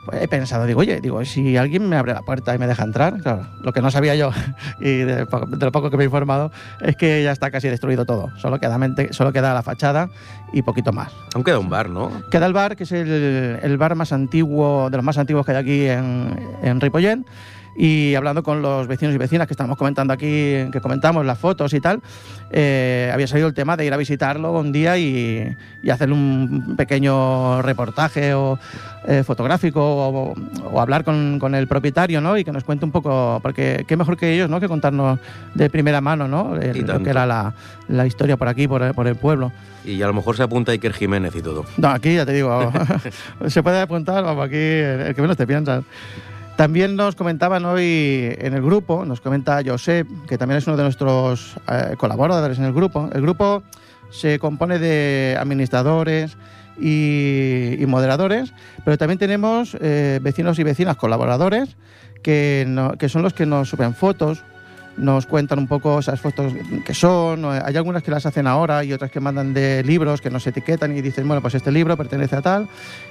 pues 0.08 0.22
he 0.22 0.28
pensado, 0.28 0.64
digo, 0.64 0.80
oye, 0.80 1.00
digo, 1.00 1.22
si 1.24 1.56
alguien 1.56 1.88
me 1.88 1.96
abre 1.96 2.14
la 2.14 2.22
puerta 2.22 2.54
y 2.54 2.58
me 2.58 2.66
deja 2.66 2.82
entrar, 2.82 3.18
claro, 3.20 3.46
lo 3.62 3.72
que 3.72 3.82
no 3.82 3.90
sabía 3.90 4.14
yo 4.14 4.30
y 4.80 4.98
de, 4.98 5.26
lo 5.60 5.72
poco 5.72 5.90
que 5.90 5.96
me 5.98 6.04
he 6.04 6.06
informado 6.06 6.50
es 6.80 6.96
que 6.96 7.22
ya 7.22 7.32
está 7.32 7.50
casi 7.50 7.68
destruido 7.68 8.06
todo. 8.06 8.30
Solo 8.38 8.58
queda, 8.58 8.78
mente- 8.78 9.12
solo 9.12 9.32
queda 9.32 9.52
la 9.52 9.62
fachada 9.62 10.08
y 10.52 10.62
poquito 10.62 10.92
más. 10.92 11.12
Aún 11.34 11.44
queda 11.44 11.58
un 11.58 11.68
bar, 11.68 11.90
¿no? 11.90 12.10
Queda 12.30 12.46
el 12.46 12.52
bar, 12.54 12.74
que 12.76 12.84
es 12.84 12.92
el, 12.92 13.58
el 13.62 13.76
bar 13.76 13.94
más 13.96 14.12
antiguo, 14.12 14.88
de 14.90 14.96
los 14.96 15.04
más 15.04 15.18
antiguos 15.18 15.44
que 15.44 15.52
hay 15.52 15.58
aquí 15.58 15.86
en, 15.86 16.34
en 16.62 16.80
Ripollet. 16.80 17.18
Y 17.80 18.14
hablando 18.16 18.42
con 18.42 18.60
los 18.60 18.88
vecinos 18.88 19.14
y 19.14 19.18
vecinas 19.18 19.46
que 19.46 19.52
estamos 19.52 19.76
comentando 19.78 20.12
aquí, 20.12 20.26
que 20.72 20.80
comentamos 20.82 21.24
las 21.24 21.38
fotos 21.38 21.72
y 21.74 21.80
tal, 21.80 22.00
eh, 22.50 23.08
había 23.14 23.28
salido 23.28 23.46
el 23.46 23.54
tema 23.54 23.76
de 23.76 23.86
ir 23.86 23.92
a 23.94 23.96
visitarlo 23.96 24.52
un 24.52 24.72
día 24.72 24.98
y, 24.98 25.56
y 25.82 25.90
hacer 25.90 26.10
un 26.10 26.74
pequeño 26.76 27.62
reportaje 27.62 28.34
o 28.34 28.58
eh, 29.06 29.22
fotográfico 29.24 29.80
o, 29.80 30.34
o 30.72 30.80
hablar 30.80 31.04
con, 31.04 31.38
con 31.38 31.54
el 31.54 31.68
propietario, 31.68 32.20
¿no? 32.20 32.36
Y 32.36 32.44
que 32.44 32.50
nos 32.50 32.64
cuente 32.64 32.84
un 32.84 32.90
poco, 32.90 33.38
porque 33.42 33.84
qué 33.86 33.96
mejor 33.96 34.16
que 34.16 34.34
ellos, 34.34 34.50
¿no? 34.50 34.58
Que 34.58 34.66
contarnos 34.68 35.20
de 35.54 35.70
primera 35.70 36.00
mano, 36.00 36.26
¿no? 36.26 36.56
El- 36.56 36.84
lo 36.84 37.00
que 37.02 37.10
era 37.10 37.26
la, 37.26 37.54
la 37.86 38.06
historia 38.06 38.36
por 38.36 38.48
aquí, 38.48 38.66
por, 38.66 38.92
por 38.94 39.06
el 39.06 39.14
pueblo. 39.14 39.52
Y 39.84 40.02
a 40.02 40.06
lo 40.08 40.14
mejor 40.14 40.36
se 40.36 40.42
apunta 40.42 40.72
Iker 40.72 40.92
Jiménez 40.92 41.34
y 41.36 41.42
todo. 41.42 41.64
No, 41.76 41.88
aquí 41.88 42.14
ya 42.16 42.26
te 42.26 42.32
digo, 42.32 42.72
se 43.46 43.62
puede 43.62 43.80
apuntar, 43.80 44.24
vamos, 44.24 44.44
aquí 44.46 44.56
el 44.56 45.00
el 45.00 45.14
que 45.14 45.22
menos 45.22 45.36
te 45.36 45.46
piensas. 45.46 45.84
También 46.58 46.96
nos 46.96 47.14
comentaban 47.14 47.64
hoy 47.66 48.34
en 48.36 48.52
el 48.52 48.62
grupo, 48.62 49.04
nos 49.04 49.20
comenta 49.20 49.60
Josep, 49.64 50.08
que 50.26 50.36
también 50.36 50.58
es 50.58 50.66
uno 50.66 50.76
de 50.76 50.82
nuestros 50.82 51.54
eh, 51.70 51.94
colaboradores 51.96 52.58
en 52.58 52.64
el 52.64 52.72
grupo. 52.72 53.08
El 53.12 53.22
grupo 53.22 53.62
se 54.10 54.40
compone 54.40 54.80
de 54.80 55.36
administradores 55.38 56.36
y, 56.76 57.76
moderadores, 57.86 58.52
pero 58.84 58.98
también 58.98 59.20
tenemos 59.20 59.76
eh, 59.80 60.18
vecinos 60.20 60.58
y 60.58 60.64
vecinas 60.64 60.96
colaboradores 60.96 61.76
que, 62.24 62.66
que 62.98 63.08
son 63.08 63.22
los 63.22 63.34
que 63.34 63.46
nos 63.46 63.68
suben 63.68 63.94
fotos, 63.94 64.42
nos 64.96 65.26
cuentan 65.26 65.60
un 65.60 65.68
poco 65.68 66.00
esas 66.00 66.20
fotos 66.20 66.52
que 66.84 66.92
son. 66.92 67.44
Hay 67.44 67.76
algunas 67.76 68.02
que 68.02 68.10
las 68.10 68.26
hacen 68.26 68.48
ahora 68.48 68.82
y 68.82 68.92
otras 68.92 69.10
que 69.12 69.20
mandan 69.20 69.54
de 69.54 69.84
libros 69.84 70.20
que 70.20 70.28
nos 70.28 70.44
etiquetan 70.46 70.96
y 70.96 71.02
dicen, 71.02 71.26
bueno, 71.28 71.40
pues 71.40 71.54
este 71.54 71.70
libro 71.70 71.96
pertenece 71.96 72.34
a 72.34 72.42
tal 72.42 72.68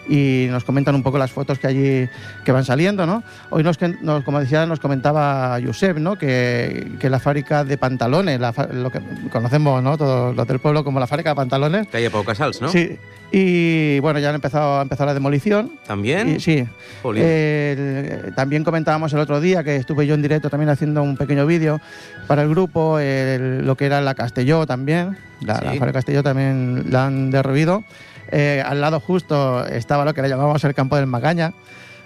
y 0.10 0.48
nos 0.50 0.64
comentan 0.64 0.96
un 0.96 1.04
poco 1.04 1.18
las 1.18 1.32
fotos 1.32 1.60
que 1.60 1.68
allí 1.68 2.10
que 2.46 2.52
van 2.52 2.64
saliendo, 2.66 3.06
¿no? 3.06 3.24
Hoy 3.50 3.64
nos, 3.64 3.78
nos- 4.02 4.24
como 4.24 4.40
decía, 4.40 4.66
nos 4.66 4.80
comentaba 4.80 5.58
Josep, 5.64 5.98
¿no? 5.98 6.18
Que, 6.18 6.92
que 7.00 7.10
la 7.10 7.20
fábrica 7.20 7.64
de 7.64 7.78
pantalones, 7.78 8.40
la 8.40 8.54
lo 8.74 8.90
que 8.92 9.00
conocemos, 9.32 9.82
¿no? 9.84 9.98
Todos 9.98 10.36
los 10.36 10.48
del 10.48 10.60
pueblo 10.60 10.84
como 10.84 11.00
la 11.00 11.08
fábrica 11.08 11.32
de 11.32 11.36
pantalones. 11.36 11.88
Calle 11.88 12.10
Pau 12.10 12.24
Casals, 12.24 12.62
¿no? 12.62 12.70
Sí. 12.70 12.98
Y 13.30 14.00
bueno, 14.00 14.20
ya 14.20 14.30
han 14.30 14.36
empezado, 14.36 14.80
ha 14.80 14.82
empezado 14.82 15.08
la 15.08 15.14
demolición. 15.14 15.74
¿También? 15.86 16.36
Y- 16.36 16.40
sí. 16.40 16.66
El- 17.04 18.34
también 18.36 18.64
comentábamos 18.64 19.12
el 19.14 19.20
otro 19.20 19.42
día 19.42 19.64
que 19.64 19.76
estuve 19.76 20.08
yo 20.08 20.14
en 20.14 20.22
directo 20.22 20.50
también 20.50 20.70
haciendo 20.70 21.04
un 21.04 21.18
pequeño 21.18 21.46
vídeo 21.46 21.82
para 22.28 22.42
el 22.44 22.50
grupo, 22.50 23.00
el- 23.00 23.66
lo 23.66 23.76
que 23.76 23.86
era 23.86 24.00
la 24.02 24.16
Castelló 24.16 24.66
también, 24.66 25.18
la, 25.42 25.56
Sí. 25.60 25.66
la 25.66 25.72
fábrica 25.74 25.94
Castelló 25.94 26.24
también 26.24 26.86
la 26.90 27.08
han 27.08 27.32
derruido. 27.32 27.84
Eh, 28.32 28.64
al 28.66 28.82
lado 28.82 29.00
justo 29.00 29.66
estaba 29.66 30.06
lo 30.06 30.14
que 30.14 30.22
le 30.22 30.30
llamábamos 30.30 30.64
el 30.64 30.74
campo 30.74 30.96
del 30.96 31.08
Magaña. 31.08 31.54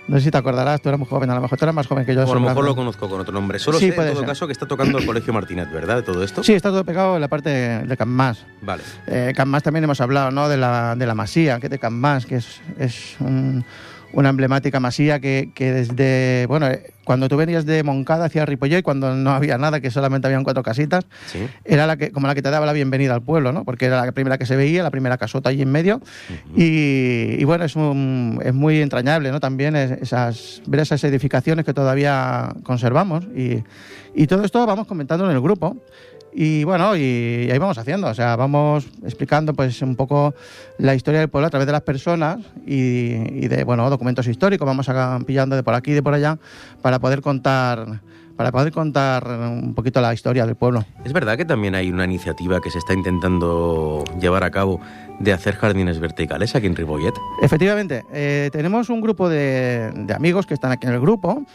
No 0.08 0.18
sé 0.18 0.24
si 0.26 0.32
te 0.32 0.38
acordarás, 0.38 0.82
tú 0.82 0.90
eras 0.90 0.98
muy 1.00 1.08
joven, 1.08 1.30
a 1.30 1.36
lo 1.36 1.42
mejor 1.42 1.58
tú 1.60 1.64
eras 1.66 1.76
más 1.76 1.86
joven 1.88 2.06
que 2.06 2.14
yo. 2.16 2.22
o 2.26 2.32
a 2.32 2.34
lo 2.36 2.42
mejor 2.42 2.66
lo 2.66 2.76
conozco 2.76 3.08
con 3.08 3.22
otro 3.22 3.32
nombre. 3.34 3.60
Solo 3.60 3.78
Sí, 3.78 3.86
sé, 3.86 3.90
en 3.90 3.96
puede 3.96 4.10
todo 4.10 4.20
ser. 4.22 4.28
caso, 4.30 4.48
que 4.48 4.52
está 4.54 4.66
tocando 4.66 4.98
el 4.98 5.06
Colegio 5.06 5.32
Martínez, 5.32 5.72
¿verdad? 5.72 5.98
De 5.98 6.02
todo 6.02 6.24
esto. 6.24 6.44
Sí, 6.44 6.54
está 6.54 6.70
todo 6.70 6.84
pegado 6.84 7.16
en 7.16 7.22
la 7.22 7.28
parte 7.28 7.50
de 7.50 7.98
Can 7.98 8.10
Más. 8.10 8.44
Vale. 8.62 8.82
Eh, 9.08 9.32
también 9.64 9.84
hemos 9.84 10.02
hablado 10.02 10.32
¿no? 10.32 10.50
de, 10.50 10.58
la, 10.58 10.96
de 10.96 11.06
la 11.06 11.14
masía, 11.14 11.60
que 11.60 11.70
de 11.70 11.78
Can 11.78 11.94
Mas, 11.94 12.26
que 12.26 12.38
es, 12.38 12.62
es 12.80 13.16
un- 13.20 13.64
una 14.14 14.30
emblemática 14.30 14.80
masía 14.80 15.20
que, 15.20 15.52
que 15.56 15.72
desde, 15.72 16.46
bueno, 16.48 16.68
eh, 16.68 16.92
cuando 17.04 17.28
tú 17.30 17.38
venías 17.38 17.66
de 17.66 17.84
Moncada 17.84 18.26
hacia 18.26 18.46
Ripollet, 18.46 18.84
cuando 18.84 19.16
no 19.16 19.32
había 19.32 19.58
nada, 19.58 19.80
que 19.82 19.90
solamente 19.92 20.28
habían 20.28 20.44
cuatro 20.44 20.64
casitas, 20.64 21.06
Sí. 21.28 21.40
era 21.66 21.88
la 21.88 21.98
que, 21.98 22.12
como 22.12 22.28
la 22.28 22.36
que 22.36 22.42
te 22.42 22.50
daba 22.52 22.66
la 22.66 22.74
bienvenida 22.74 23.14
al 23.14 23.22
pueblo, 23.22 23.52
¿no? 23.52 23.64
Porque 23.66 23.86
era 23.86 24.06
la 24.06 24.12
primera 24.12 24.38
que 24.38 24.46
se 24.46 24.56
veía, 24.56 24.84
la 24.84 24.92
primera 24.92 25.18
casota 25.18 25.50
allí 25.50 25.62
en 25.62 25.72
medio. 25.72 26.02
y, 26.56 27.36
y 27.40 27.44
bueno, 27.44 27.66
es, 27.66 27.76
un- 27.76 28.40
es 28.44 28.54
muy 28.54 28.82
entrañable, 28.82 29.32
¿no? 29.32 29.40
También 29.40 29.76
es- 29.76 29.92
esas, 29.92 30.62
ver 30.68 30.82
esas 30.82 31.04
edificaciones 31.04 31.66
que 31.66 31.74
todavía 31.74 32.54
conservamos. 32.64 33.26
Y, 33.36 33.64
y 34.14 34.28
todo 34.28 34.44
esto 34.44 34.66
vamos 34.66 34.88
comentando 34.88 35.26
en 35.26 35.32
el 35.32 35.42
grupo. 35.42 35.78
Y 36.34 36.64
bueno, 36.64 36.96
y, 36.96 37.50
ahí 37.52 37.58
vamos 37.58 37.78
haciendo, 37.78 38.08
o 38.08 38.14
sea, 38.14 38.36
vamos 38.36 38.88
explicando 39.04 39.54
pues 39.54 39.82
un 39.82 39.96
poco 39.96 40.34
la 40.78 40.96
historia 40.96 41.20
del 41.20 41.30
pueblo 41.30 41.48
a 41.48 41.50
través 41.50 41.66
de 41.66 41.74
las 41.74 41.82
personas 41.82 42.40
y, 42.66 43.44
y 43.44 43.48
de, 43.48 43.64
bueno, 43.64 43.90
documentos 43.90 44.28
históricos, 44.28 44.66
vamos 44.66 44.90
pillando 45.26 45.56
de 45.56 45.64
por 45.64 45.74
aquí 45.74 45.92
y 45.92 45.96
de 45.96 46.04
por 46.04 46.14
allá 46.14 46.38
para 46.82 47.00
poder 47.00 47.22
contar 47.22 48.02
para 48.42 48.52
poder 48.52 48.72
contar 48.72 49.28
un 49.28 49.76
poquito 49.76 50.02
la 50.02 50.16
historia 50.16 50.48
del 50.48 50.56
pueblo. 50.56 50.84
Es 51.06 51.14
verdad 51.14 51.38
que 51.38 51.46
también 51.46 51.76
hay 51.76 51.92
una 51.92 52.06
iniciativa 52.06 52.60
que 52.60 52.72
se 52.72 52.80
está 52.80 52.94
intentando 52.94 54.04
llevar 54.20 54.44
a 54.44 54.50
cabo 54.50 54.80
de 55.20 55.32
hacer 55.32 55.56
jardines 55.56 56.00
verticales 56.00 56.56
aquí 56.56 56.66
en 56.66 56.76
Ripollet. 56.76 57.14
Efectivamente, 57.44 58.04
eh, 58.12 58.50
tenemos 58.52 58.90
un 58.90 59.00
grupo 59.00 59.30
de, 59.30 59.92
de 59.94 60.14
amigos 60.16 60.48
que 60.48 60.56
están 60.56 60.72
aquí 60.72 60.88
en 60.88 60.94
el 60.94 61.00
grupo 61.00 61.46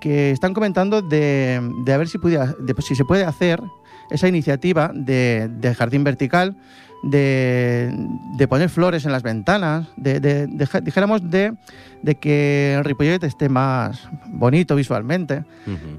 que, 0.00 0.30
están 0.32 0.54
comentando 0.54 1.02
de, 1.02 1.60
de 1.84 1.92
a 1.92 1.96
ver 1.96 2.08
si, 2.08 2.18
pudiera, 2.18 2.54
de 2.58 2.74
si 2.82 2.94
se 2.94 3.04
puede 3.04 3.24
hacer 3.24 3.62
esa 4.10 4.28
iniciativa 4.28 4.90
de, 4.94 5.48
de 5.48 5.74
jardín 5.74 6.04
vertical, 6.04 6.56
de, 7.06 7.94
de 8.36 8.48
poner 8.48 8.68
flores 8.68 9.04
en 9.04 9.12
las 9.12 9.22
ventanas, 9.22 9.86
de, 9.96 10.48
dijéramos 10.82 11.30
de, 11.30 11.54
que 12.20 12.74
el 12.74 12.84
Ripollet 12.84 13.22
esté 13.22 13.48
más 13.48 14.08
bonito 14.26 14.74
visualmente. 14.74 15.44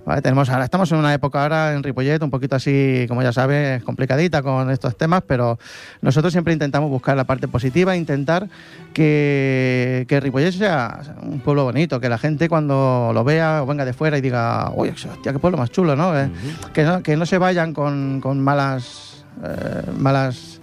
Vale, 0.05 0.21
tenemos 0.21 0.49
ahora, 0.49 0.65
estamos 0.65 0.91
en 0.91 0.97
una 0.97 1.13
época 1.13 1.43
ahora 1.43 1.73
en 1.73 1.83
Ripollet 1.83 2.21
un 2.23 2.29
poquito 2.29 2.55
así, 2.57 3.05
como 3.07 3.21
ya 3.23 3.31
sabes, 3.31 3.83
complicadita 3.83 4.41
con 4.41 4.69
estos 4.69 4.97
temas, 4.97 5.23
pero 5.25 5.57
nosotros 6.01 6.33
siempre 6.33 6.53
intentamos 6.53 6.89
buscar 6.89 7.15
la 7.15 7.23
parte 7.23 7.47
positiva, 7.47 7.95
intentar 7.95 8.49
que, 8.93 10.05
que 10.09 10.19
Ripollet 10.19 10.51
sea 10.51 10.99
un 11.21 11.39
pueblo 11.39 11.63
bonito, 11.63 12.01
que 12.01 12.09
la 12.09 12.17
gente 12.17 12.49
cuando 12.49 13.11
lo 13.13 13.23
vea 13.23 13.63
o 13.63 13.65
venga 13.65 13.85
de 13.85 13.93
fuera 13.93 14.17
y 14.17 14.21
diga, 14.21 14.71
oye, 14.75 14.91
hostia, 14.91 15.31
qué 15.31 15.39
pueblo 15.39 15.57
más 15.57 15.71
chulo, 15.71 15.95
¿no? 15.95 16.17
Eh, 16.17 16.29
que, 16.73 16.83
no 16.83 17.01
que 17.01 17.15
no 17.15 17.25
se 17.25 17.37
vayan 17.37 17.73
con, 17.73 18.19
con 18.21 18.41
malas, 18.41 19.25
eh, 19.43 19.83
malas 19.97 20.59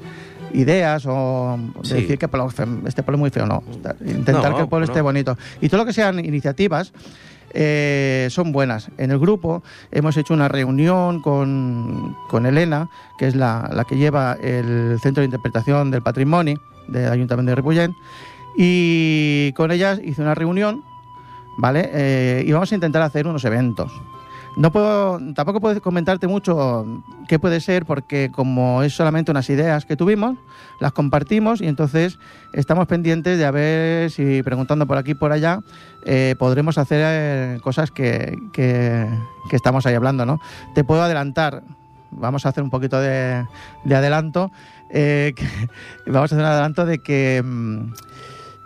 ideas 0.55 1.05
o 1.07 1.59
Sí. 1.83 1.95
decir 1.95 2.19
que 2.19 2.27
este 2.27 3.03
pueblo 3.03 3.17
es 3.17 3.21
muy 3.21 3.31
feo, 3.31 3.47
no. 3.47 3.63
Intentar 4.07 4.51
No, 4.51 4.57
que 4.57 4.63
el 4.63 4.69
pueblo 4.69 4.87
no. 4.87 4.93
esté 4.93 5.01
bonito. 5.03 5.37
Y 5.61 5.69
todo 5.69 5.79
lo 5.79 5.87
que 5.87 5.93
sean 5.93 6.25
iniciativas 6.25 6.93
eh, 7.57 8.27
son 8.31 8.51
buenas. 8.53 8.89
En 8.99 9.11
el 9.13 9.19
grupo 9.19 9.63
hemos 9.93 10.17
hecho 10.17 10.35
una 10.35 10.49
reunión 10.49 11.21
con, 11.23 12.17
con 12.29 12.47
Elena, 12.47 12.89
que 13.19 13.29
es 13.29 13.37
la, 13.37 13.71
la 13.73 13.85
que 13.85 13.97
lleva 13.97 14.33
el 14.43 14.99
Centro 15.01 15.21
de 15.21 15.27
Interpretación 15.27 15.91
del 15.91 16.03
Patrimonio 16.03 16.61
del 16.89 17.11
Ayuntamiento 17.13 17.51
de 17.51 17.55
Ripollet, 17.57 17.91
y 18.57 19.53
con 19.53 19.71
ella 19.71 19.99
hice 20.03 20.21
una 20.23 20.35
reunión, 20.35 20.83
¿vale? 21.59 21.91
Eh, 21.93 22.45
y 22.47 22.53
vamos 22.53 22.71
a 22.73 22.75
intentar 22.75 23.03
hacer 23.03 23.27
unos 23.27 23.45
eventos. 23.45 23.93
No 24.57 24.71
puedo, 24.71 25.19
tampoco 25.35 25.61
puedo 25.61 25.81
comentarte 25.83 26.29
mucho 26.29 27.03
qué 27.29 27.39
puede 27.41 27.61
ser 27.61 27.85
porque 27.87 28.31
como 28.33 28.83
es 28.85 28.95
solamente 28.95 29.33
unas 29.33 29.51
ideas 29.51 29.85
que 29.85 29.97
tuvimos, 29.97 30.37
las 30.81 30.93
compartimos 30.93 31.61
y 31.61 31.67
entonces 31.67 32.19
estamos 32.53 32.87
pendientes 32.87 33.37
de 33.37 33.47
a 33.47 33.51
ver 33.51 34.11
si 34.13 34.43
preguntando 34.45 34.87
por 34.87 34.97
aquí 34.97 35.11
y 35.11 35.15
por 35.15 35.33
allá 35.33 35.59
eh, 36.05 36.37
podremos 36.39 36.79
hacer 36.79 37.01
eh, 37.05 37.59
cosas 37.63 37.91
que, 37.91 38.37
que- 38.53 39.09
estamos 39.51 39.87
ahí 39.87 39.95
hablando, 39.95 40.25
¿no? 40.25 40.41
Te 40.75 40.85
puedo 40.85 41.03
adelantar, 41.03 41.63
vamos 42.13 42.47
a 42.47 42.51
hacer 42.51 42.63
un 42.63 42.71
poquito 42.71 43.01
de, 43.01 43.45
de 43.85 43.95
adelanto, 43.97 44.53
eh, 44.91 45.35
vamos 46.07 46.31
a 46.33 46.35
hacer 46.37 46.39
un 46.39 46.51
adelanto 46.51 46.87
de 46.87 46.99
que 47.01 47.43
mm, 47.45 47.93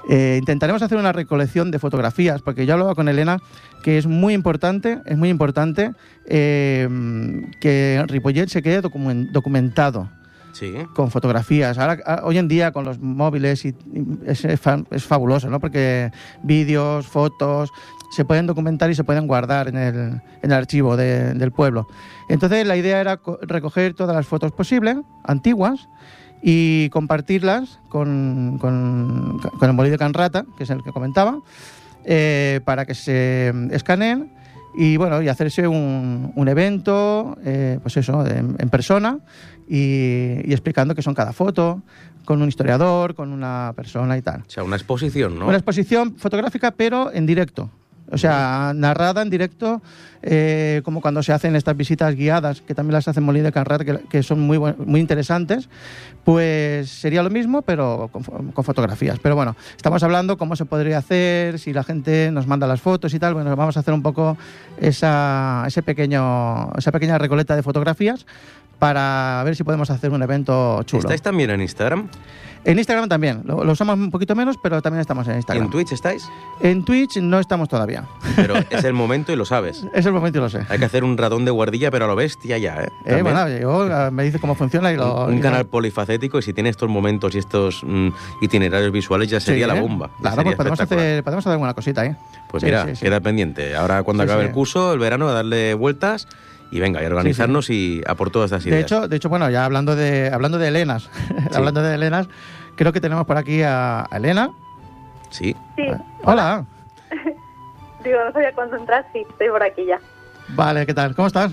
eh, 0.08 0.36
intentaremos 0.38 0.82
hacer 0.82 0.98
una 0.98 1.12
recolección 1.12 1.70
de 1.70 1.78
fotografías, 1.78 2.42
porque 2.42 2.66
yo 2.66 2.72
hablaba 2.74 2.94
con 2.94 3.08
Elena 3.08 3.38
que 3.82 3.98
es 3.98 4.06
muy 4.06 4.34
importante, 4.34 5.00
es 5.06 5.16
muy 5.18 5.28
importante 5.28 5.92
eh, 6.26 6.88
que 7.60 8.04
Ripollet 8.08 8.48
se 8.48 8.62
quede 8.62 8.82
documen- 8.82 9.30
documentado 9.32 10.08
Sí. 10.52 10.72
con 10.94 11.10
fotografías. 11.10 11.78
Ahora, 11.78 11.98
a- 12.04 12.20
hoy 12.24 12.38
en 12.38 12.48
día 12.48 12.72
con 12.72 12.84
los 12.84 12.98
móviles 12.98 13.64
y, 13.64 13.68
y 13.68 13.74
es, 14.26 14.44
es 14.44 14.58
fa- 14.60 14.82
es 14.90 15.04
fabuloso, 15.04 15.48
¿no? 15.50 15.60
Porque 15.60 16.10
vídeos, 16.42 17.06
fotos 17.06 17.70
se 18.10 18.24
pueden 18.24 18.46
documentar 18.46 18.90
y 18.90 18.94
se 18.94 19.04
pueden 19.04 19.26
guardar 19.26 19.68
en 19.68 19.76
el, 19.76 19.94
en 19.96 20.20
el 20.42 20.52
archivo 20.52 20.96
de- 20.96 21.34
del 21.34 21.52
pueblo. 21.52 21.86
Entonces 22.28 22.66
la 22.66 22.76
idea 22.76 23.00
era 23.00 23.18
co- 23.18 23.38
recoger 23.42 23.94
todas 23.94 24.16
las 24.16 24.26
fotos 24.26 24.50
posibles, 24.52 24.96
antiguas, 25.24 25.88
y 26.42 26.88
compartirlas 26.90 27.80
con, 27.88 28.58
con, 28.60 29.38
con 29.38 29.68
el 29.68 29.74
molí 29.74 29.90
de 29.90 29.98
Canrata, 29.98 30.44
que 30.56 30.64
es 30.64 30.70
el 30.70 30.82
que 30.82 30.92
comentaba, 30.92 31.40
eh, 32.04 32.60
para 32.64 32.86
que 32.86 32.94
se 32.94 33.52
escaneen 33.70 34.32
y 34.74 34.96
bueno 34.96 35.20
y 35.22 35.28
hacerse 35.28 35.66
un, 35.66 36.32
un 36.36 36.48
evento 36.48 37.36
eh, 37.44 37.78
pues 37.82 37.96
eso 37.96 38.24
en, 38.26 38.56
en 38.58 38.70
persona 38.70 39.18
y, 39.68 40.40
y 40.44 40.52
explicando 40.52 40.94
qué 40.94 41.02
son 41.02 41.14
cada 41.14 41.32
foto 41.32 41.82
con 42.24 42.40
un 42.42 42.48
historiador 42.48 43.14
con 43.14 43.32
una 43.32 43.72
persona 43.74 44.16
y 44.16 44.22
tal 44.22 44.42
O 44.42 44.50
sea, 44.50 44.62
una 44.62 44.76
exposición, 44.76 45.38
¿no? 45.38 45.46
una 45.46 45.56
exposición 45.56 46.16
fotográfica 46.16 46.70
pero 46.70 47.12
en 47.12 47.26
directo 47.26 47.70
O 48.10 48.18
sea, 48.18 48.72
narrada 48.74 49.22
en 49.22 49.30
directo, 49.30 49.82
eh, 50.22 50.80
como 50.84 51.00
cuando 51.00 51.22
se 51.22 51.32
hacen 51.32 51.54
estas 51.56 51.76
visitas 51.76 52.14
guiadas, 52.14 52.62
que 52.62 52.74
también 52.74 52.94
las 52.94 53.06
hacen 53.06 53.22
Molina 53.22 53.46
de 53.46 53.52
Canrat, 53.52 53.82
que, 53.82 53.98
que 54.08 54.22
son 54.22 54.40
muy, 54.40 54.58
muy 54.58 55.00
interesantes, 55.00 55.68
pues 56.24 56.88
sería 56.88 57.22
lo 57.22 57.30
mismo, 57.30 57.62
pero 57.62 58.08
con, 58.10 58.22
con 58.22 58.64
fotografías. 58.64 59.18
Pero 59.22 59.36
bueno, 59.36 59.56
estamos 59.76 60.02
hablando 60.02 60.38
cómo 60.38 60.56
se 60.56 60.64
podría 60.64 60.98
hacer, 60.98 61.58
si 61.58 61.72
la 61.72 61.84
gente 61.84 62.30
nos 62.32 62.46
manda 62.46 62.66
las 62.66 62.80
fotos 62.80 63.12
y 63.14 63.18
tal. 63.18 63.34
Bueno, 63.34 63.54
vamos 63.56 63.76
a 63.76 63.80
hacer 63.80 63.94
un 63.94 64.02
poco 64.02 64.36
esa, 64.80 65.64
ese 65.66 65.82
pequeño, 65.82 66.72
esa 66.76 66.92
pequeña 66.92 67.18
recoleta 67.18 67.56
de 67.56 67.62
fotografías 67.62 68.26
para 68.78 69.42
ver 69.44 69.56
si 69.56 69.64
podemos 69.64 69.90
hacer 69.90 70.10
un 70.10 70.22
evento 70.22 70.82
chulo. 70.84 71.00
¿Estáis 71.00 71.22
también 71.22 71.50
en 71.50 71.60
Instagram? 71.60 72.08
En 72.64 72.76
Instagram 72.76 73.08
también, 73.08 73.42
lo, 73.44 73.64
lo 73.64 73.72
usamos 73.72 73.96
un 73.96 74.10
poquito 74.10 74.34
menos, 74.34 74.56
pero 74.60 74.82
también 74.82 75.00
estamos 75.00 75.26
en 75.28 75.34
¿Y 75.34 75.36
Instagram. 75.38 75.64
en 75.66 75.70
Twitch 75.70 75.92
estáis? 75.92 76.28
En 76.60 76.84
Twitch 76.84 77.16
no 77.18 77.38
estamos 77.38 77.68
todavía. 77.68 78.04
Pero 78.36 78.56
es 78.68 78.84
el 78.84 78.92
momento 78.94 79.32
y 79.32 79.36
lo 79.36 79.44
sabes. 79.44 79.84
Es 79.94 80.04
el 80.06 80.12
momento 80.12 80.38
y 80.38 80.42
lo 80.42 80.50
sé. 80.50 80.66
Hay 80.68 80.78
que 80.78 80.84
hacer 80.84 81.04
un 81.04 81.16
ratón 81.16 81.44
de 81.44 81.50
guardilla, 81.52 81.90
pero 81.90 82.04
a 82.04 82.08
lo 82.08 82.16
bestia 82.16 82.58
ya, 82.58 82.82
¿eh? 82.82 82.88
Eh, 83.06 83.22
bueno, 83.22 83.48
yo, 83.48 83.86
eh, 83.88 84.10
me 84.10 84.24
dice 84.24 84.38
cómo 84.40 84.54
funciona 84.56 84.92
y 84.92 84.96
lo... 84.96 85.24
un, 85.26 85.32
un 85.34 85.38
y- 85.38 85.40
canal 85.40 85.66
polifacético 85.66 86.40
y 86.40 86.42
si 86.42 86.52
tiene 86.52 86.68
estos 86.68 86.88
momentos 86.90 87.34
y 87.36 87.38
estos 87.38 87.82
mm, 87.84 88.08
itinerarios 88.42 88.90
visuales 88.92 89.30
ya 89.30 89.38
sería 89.40 89.66
Sí, 89.66 89.72
la 89.72 89.78
¿eh? 89.78 89.80
bomba. 89.80 90.10
Claro, 90.20 90.36
sería 90.36 90.50
pues 90.50 90.56
podemos 90.56 90.80
hacer, 90.80 91.24
podemos 91.24 91.42
hacer 91.44 91.52
alguna 91.52 91.74
cosita, 91.74 92.04
¿eh? 92.04 92.16
Pues 92.50 92.60
Sí, 92.62 92.66
mira, 92.66 92.94
sí, 92.94 93.00
queda 93.04 93.20
pendiente. 93.20 93.76
Ahora 93.76 94.02
cuando 94.02 94.24
acabe 94.24 94.44
el 94.44 94.50
curso, 94.50 94.92
el 94.92 94.98
verano, 94.98 95.28
a 95.28 95.32
darle 95.32 95.74
vueltas 95.74 96.26
y 96.70 96.80
venga, 96.80 97.02
y 97.02 97.06
organizarnos 97.06 97.70
y 97.70 98.02
a 98.06 98.14
por 98.14 98.30
todas 98.30 98.50
estas 98.50 98.66
ideas. 98.66 98.76
De 98.76 98.82
hecho, 98.82 99.08
de 99.08 99.16
hecho, 99.16 99.28
bueno, 99.28 99.48
ya 99.50 99.64
hablando 99.64 99.96
de 99.96 100.30
hablando 100.32 100.58
de 100.58 100.68
Elenas, 100.68 101.10
hablando 101.54 101.82
de 101.82 101.94
Elenas, 101.94 102.28
creo 102.76 102.92
que 102.92 103.00
tenemos 103.00 103.26
por 103.26 103.36
aquí 103.36 103.62
a 103.62 104.06
a 104.10 104.16
Elena. 104.16 104.50
Sí. 105.30 105.54
Sí, 105.76 105.84
Hola. 106.24 106.64
digo, 108.04 108.18
no 108.24 108.32
sabía 108.32 108.52
cuándo 108.52 108.76
entrar, 108.76 109.06
sí, 109.12 109.24
estoy 109.28 109.48
por 109.48 109.62
aquí 109.62 109.84
ya. 109.86 110.00
Vale, 110.48 110.86
¿qué 110.86 110.94
tal? 110.94 111.14
¿Cómo 111.14 111.28
estás? 111.28 111.52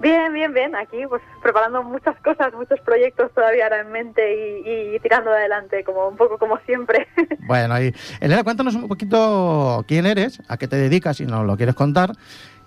Bien, 0.00 0.32
bien, 0.34 0.52
bien, 0.52 0.74
aquí 0.74 0.98
pues 1.08 1.22
preparando 1.42 1.82
muchas 1.82 2.16
cosas, 2.16 2.52
muchos 2.52 2.80
proyectos 2.80 3.32
todavía 3.32 3.64
ahora 3.64 3.80
en 3.80 3.92
mente 3.92 4.60
y, 4.66 4.96
y 4.96 4.98
tirando 5.00 5.30
adelante, 5.30 5.82
como 5.84 6.08
un 6.08 6.16
poco 6.16 6.36
como 6.38 6.58
siempre. 6.66 7.06
Bueno, 7.46 7.80
y 7.80 7.94
Elena, 8.20 8.42
cuéntanos 8.42 8.74
un 8.74 8.88
poquito 8.88 9.84
quién 9.86 10.06
eres, 10.06 10.42
a 10.48 10.56
qué 10.56 10.66
te 10.66 10.76
dedicas, 10.76 11.18
si 11.18 11.26
nos 11.26 11.44
lo 11.46 11.56
quieres 11.58 11.74
contar, 11.74 12.12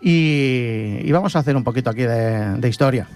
y, 0.01 1.11
vamos 1.11 1.35
a 1.35 1.39
hacer 1.39 1.55
un 1.55 1.63
poquito 1.63 1.89
aquí 1.89 2.03
de, 2.03 2.67
historia. 2.67 3.07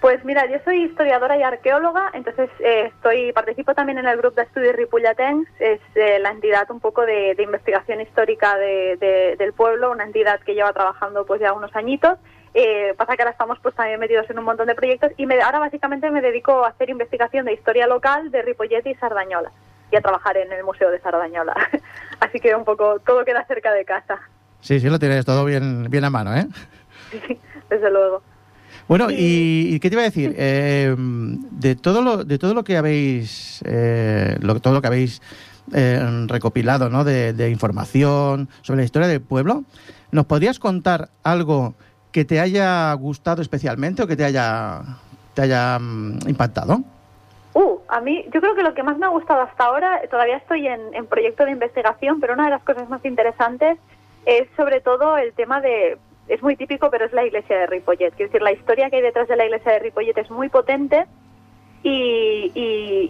Pues 0.00 0.24
mira, 0.24 0.46
yo 0.46 0.58
soy 0.64 0.84
historiadora 0.84 1.36
y 1.36 1.42
arqueóloga, 1.42 2.10
entonces 2.12 2.48
eh, 2.60 2.90
estoy 2.94 3.32
participo 3.32 3.74
también 3.74 3.98
en 3.98 4.06
el 4.06 4.18
grupo 4.18 4.36
de 4.36 4.42
estudios 4.42 4.76
Ripollatens, 4.76 5.48
es 5.58 5.80
eh, 5.94 6.18
la 6.20 6.30
entidad 6.30 6.70
un 6.70 6.80
poco 6.80 7.04
de, 7.06 7.34
investigación 7.38 8.00
histórica 8.00 8.56
de- 8.56 9.36
del 9.38 9.52
pueblo, 9.52 9.90
una 9.90 10.04
entidad 10.04 10.40
que 10.40 10.54
lleva 10.54 10.72
trabajando 10.72 11.24
pues 11.26 11.40
ya 11.40 11.52
unos 11.52 11.74
añitos. 11.74 12.18
Eh, 12.58 12.94
pasa 12.96 13.16
que 13.16 13.22
ahora 13.22 13.32
estamos 13.32 13.58
pues 13.60 13.74
también 13.74 14.00
metidos 14.00 14.30
en 14.30 14.38
un 14.38 14.44
montón 14.46 14.66
de 14.66 14.74
proyectos 14.74 15.12
y 15.18 15.26
me- 15.26 15.42
ahora 15.42 15.58
básicamente 15.58 16.10
me 16.10 16.22
dedico 16.22 16.64
a 16.64 16.68
hacer 16.68 16.88
investigación 16.88 17.44
de 17.44 17.52
historia 17.52 17.86
local 17.86 18.30
de 18.30 18.40
Ripollet 18.40 18.86
y 18.86 18.94
Sardañola 18.94 19.52
y 19.92 19.96
a 19.96 20.00
trabajar 20.00 20.38
en 20.38 20.50
el 20.52 20.64
Museo 20.64 20.90
de 20.90 20.98
Sardañola. 21.00 21.54
Así 22.20 22.40
que 22.40 22.54
un 22.54 22.64
poco 22.64 22.98
todo 23.00 23.24
queda 23.26 23.44
cerca 23.44 23.72
de 23.72 23.84
casa, 23.84 24.20
Sí, 24.66 24.80
sí, 24.80 24.90
lo 24.90 24.98
tienes 24.98 25.24
todo 25.24 25.44
bien, 25.44 25.86
bien 25.88 26.02
a 26.02 26.10
mano, 26.10 26.34
¿eh? 26.34 26.44
desde 27.70 27.88
luego. 27.88 28.20
Bueno, 28.88 29.12
y, 29.12 29.68
y 29.70 29.78
qué 29.78 29.88
te 29.88 29.94
iba 29.94 30.02
a 30.02 30.06
decir, 30.06 30.34
Eh, 30.38 30.92
de 30.98 31.76
todo 31.76 32.02
lo 32.02 32.24
de 32.24 32.36
todo 32.36 32.52
lo 32.52 32.64
que 32.64 32.76
habéis 32.76 33.62
eh, 33.64 34.36
lo, 34.40 34.58
todo 34.58 34.74
lo 34.74 34.82
que 34.82 34.88
habéis 34.88 35.22
eh, 35.72 36.04
recopilado, 36.26 36.90
¿no? 36.90 37.04
De, 37.04 37.32
de 37.32 37.48
información 37.48 38.48
sobre 38.62 38.78
la 38.78 38.84
historia 38.84 39.06
del 39.06 39.20
pueblo, 39.20 39.62
¿nos 40.10 40.26
podrías 40.26 40.58
contar 40.58 41.10
algo 41.22 41.74
que 42.10 42.24
te 42.24 42.40
haya 42.40 42.92
gustado 42.94 43.42
especialmente 43.42 44.02
o 44.02 44.08
que 44.08 44.16
te 44.16 44.24
haya 44.24 44.82
te 45.34 45.42
haya 45.42 45.78
mm, 45.78 46.26
impactado? 46.26 46.80
Uh, 47.54 47.78
a 47.88 48.00
mí, 48.00 48.24
yo 48.34 48.40
creo 48.40 48.56
que 48.56 48.64
lo 48.64 48.74
que 48.74 48.82
más 48.82 48.98
me 48.98 49.06
ha 49.06 49.10
gustado 49.10 49.42
hasta 49.42 49.64
ahora, 49.64 50.00
todavía 50.10 50.38
estoy 50.38 50.66
en, 50.66 50.92
en 50.92 51.06
proyecto 51.06 51.44
de 51.44 51.52
investigación, 51.52 52.20
pero 52.20 52.34
una 52.34 52.46
de 52.46 52.50
las 52.50 52.62
cosas 52.64 52.88
más 52.88 53.04
interesantes 53.04 53.78
es 54.26 54.48
sobre 54.56 54.80
todo 54.80 55.16
el 55.16 55.32
tema 55.32 55.60
de, 55.60 55.96
es 56.28 56.42
muy 56.42 56.56
típico, 56.56 56.90
pero 56.90 57.06
es 57.06 57.12
la 57.12 57.24
iglesia 57.24 57.60
de 57.60 57.66
Ripollet. 57.66 58.12
Quiero 58.14 58.30
decir, 58.30 58.42
la 58.42 58.52
historia 58.52 58.90
que 58.90 58.96
hay 58.96 59.02
detrás 59.02 59.28
de 59.28 59.36
la 59.36 59.46
iglesia 59.46 59.72
de 59.72 59.78
Ripollet 59.78 60.18
es 60.18 60.30
muy 60.30 60.48
potente 60.48 61.06
y, 61.82 62.50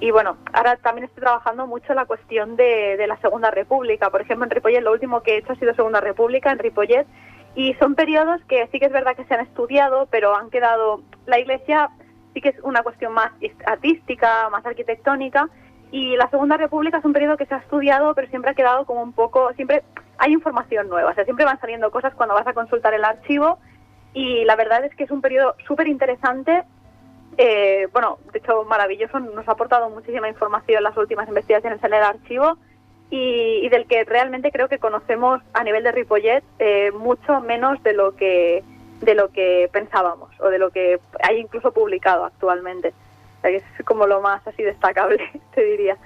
y, 0.02 0.10
bueno, 0.10 0.36
ahora 0.52 0.76
también 0.76 1.06
estoy 1.06 1.22
trabajando 1.22 1.66
mucho 1.66 1.94
la 1.94 2.04
cuestión 2.04 2.56
de, 2.56 2.98
de 2.98 3.06
la 3.06 3.16
Segunda 3.22 3.50
República. 3.50 4.10
Por 4.10 4.20
ejemplo, 4.20 4.44
en 4.44 4.50
Ripollet 4.50 4.82
lo 4.82 4.92
último 4.92 5.22
que 5.22 5.34
he 5.34 5.38
hecho 5.38 5.54
ha 5.54 5.56
sido 5.56 5.74
Segunda 5.74 6.02
República 6.02 6.52
en 6.52 6.58
Ripollet 6.58 7.06
y 7.54 7.72
son 7.74 7.94
periodos 7.94 8.42
que 8.46 8.68
sí 8.70 8.78
que 8.78 8.86
es 8.86 8.92
verdad 8.92 9.16
que 9.16 9.24
se 9.24 9.32
han 9.32 9.40
estudiado, 9.40 10.06
pero 10.10 10.36
han 10.36 10.50
quedado, 10.50 11.00
la 11.24 11.38
iglesia 11.38 11.88
sí 12.34 12.42
que 12.42 12.50
es 12.50 12.60
una 12.62 12.82
cuestión 12.82 13.14
más 13.14 13.32
artística, 13.64 14.50
más 14.50 14.66
arquitectónica 14.66 15.48
y 15.90 16.16
la 16.16 16.28
Segunda 16.28 16.58
República 16.58 16.98
es 16.98 17.04
un 17.06 17.14
periodo 17.14 17.38
que 17.38 17.46
se 17.46 17.54
ha 17.54 17.58
estudiado, 17.58 18.14
pero 18.14 18.28
siempre 18.28 18.50
ha 18.50 18.54
quedado 18.54 18.84
como 18.84 19.02
un 19.02 19.14
poco, 19.14 19.54
siempre 19.54 19.82
hay 20.18 20.32
información 20.32 20.88
nueva, 20.88 21.10
o 21.10 21.14
sea, 21.14 21.24
siempre 21.24 21.44
van 21.44 21.60
saliendo 21.60 21.90
cosas 21.90 22.14
cuando 22.14 22.34
vas 22.34 22.46
a 22.46 22.54
consultar 22.54 22.94
el 22.94 23.04
archivo 23.04 23.58
y 24.14 24.44
la 24.44 24.56
verdad 24.56 24.84
es 24.84 24.94
que 24.94 25.04
es 25.04 25.10
un 25.10 25.20
periodo 25.20 25.54
súper 25.66 25.88
interesante 25.88 26.64
eh, 27.38 27.88
bueno, 27.92 28.18
de 28.32 28.38
hecho, 28.38 28.64
maravilloso, 28.64 29.20
nos 29.20 29.46
ha 29.48 29.52
aportado 29.52 29.90
muchísima 29.90 30.28
información 30.28 30.82
las 30.82 30.96
últimas 30.96 31.28
investigaciones 31.28 31.82
en 31.84 31.92
el 31.92 32.02
archivo 32.02 32.56
y, 33.10 33.60
y 33.62 33.68
del 33.68 33.86
que 33.86 34.04
realmente 34.04 34.50
creo 34.50 34.68
que 34.68 34.78
conocemos 34.78 35.42
a 35.52 35.62
nivel 35.62 35.84
de 35.84 35.92
Ripollet 35.92 36.42
eh, 36.58 36.90
mucho 36.92 37.40
menos 37.40 37.82
de 37.82 37.92
lo 37.92 38.16
que 38.16 38.64
de 39.00 39.14
lo 39.14 39.28
que 39.28 39.68
pensábamos 39.70 40.30
o 40.40 40.48
de 40.48 40.58
lo 40.58 40.70
que 40.70 40.98
hay 41.22 41.38
incluso 41.38 41.72
publicado 41.72 42.24
actualmente. 42.24 42.94
O 43.38 43.40
sea, 43.42 43.50
que 43.50 43.56
es 43.56 43.84
como 43.84 44.06
lo 44.06 44.22
más 44.22 44.44
así 44.46 44.62
destacable, 44.62 45.22
te 45.54 45.62
diría. 45.62 45.98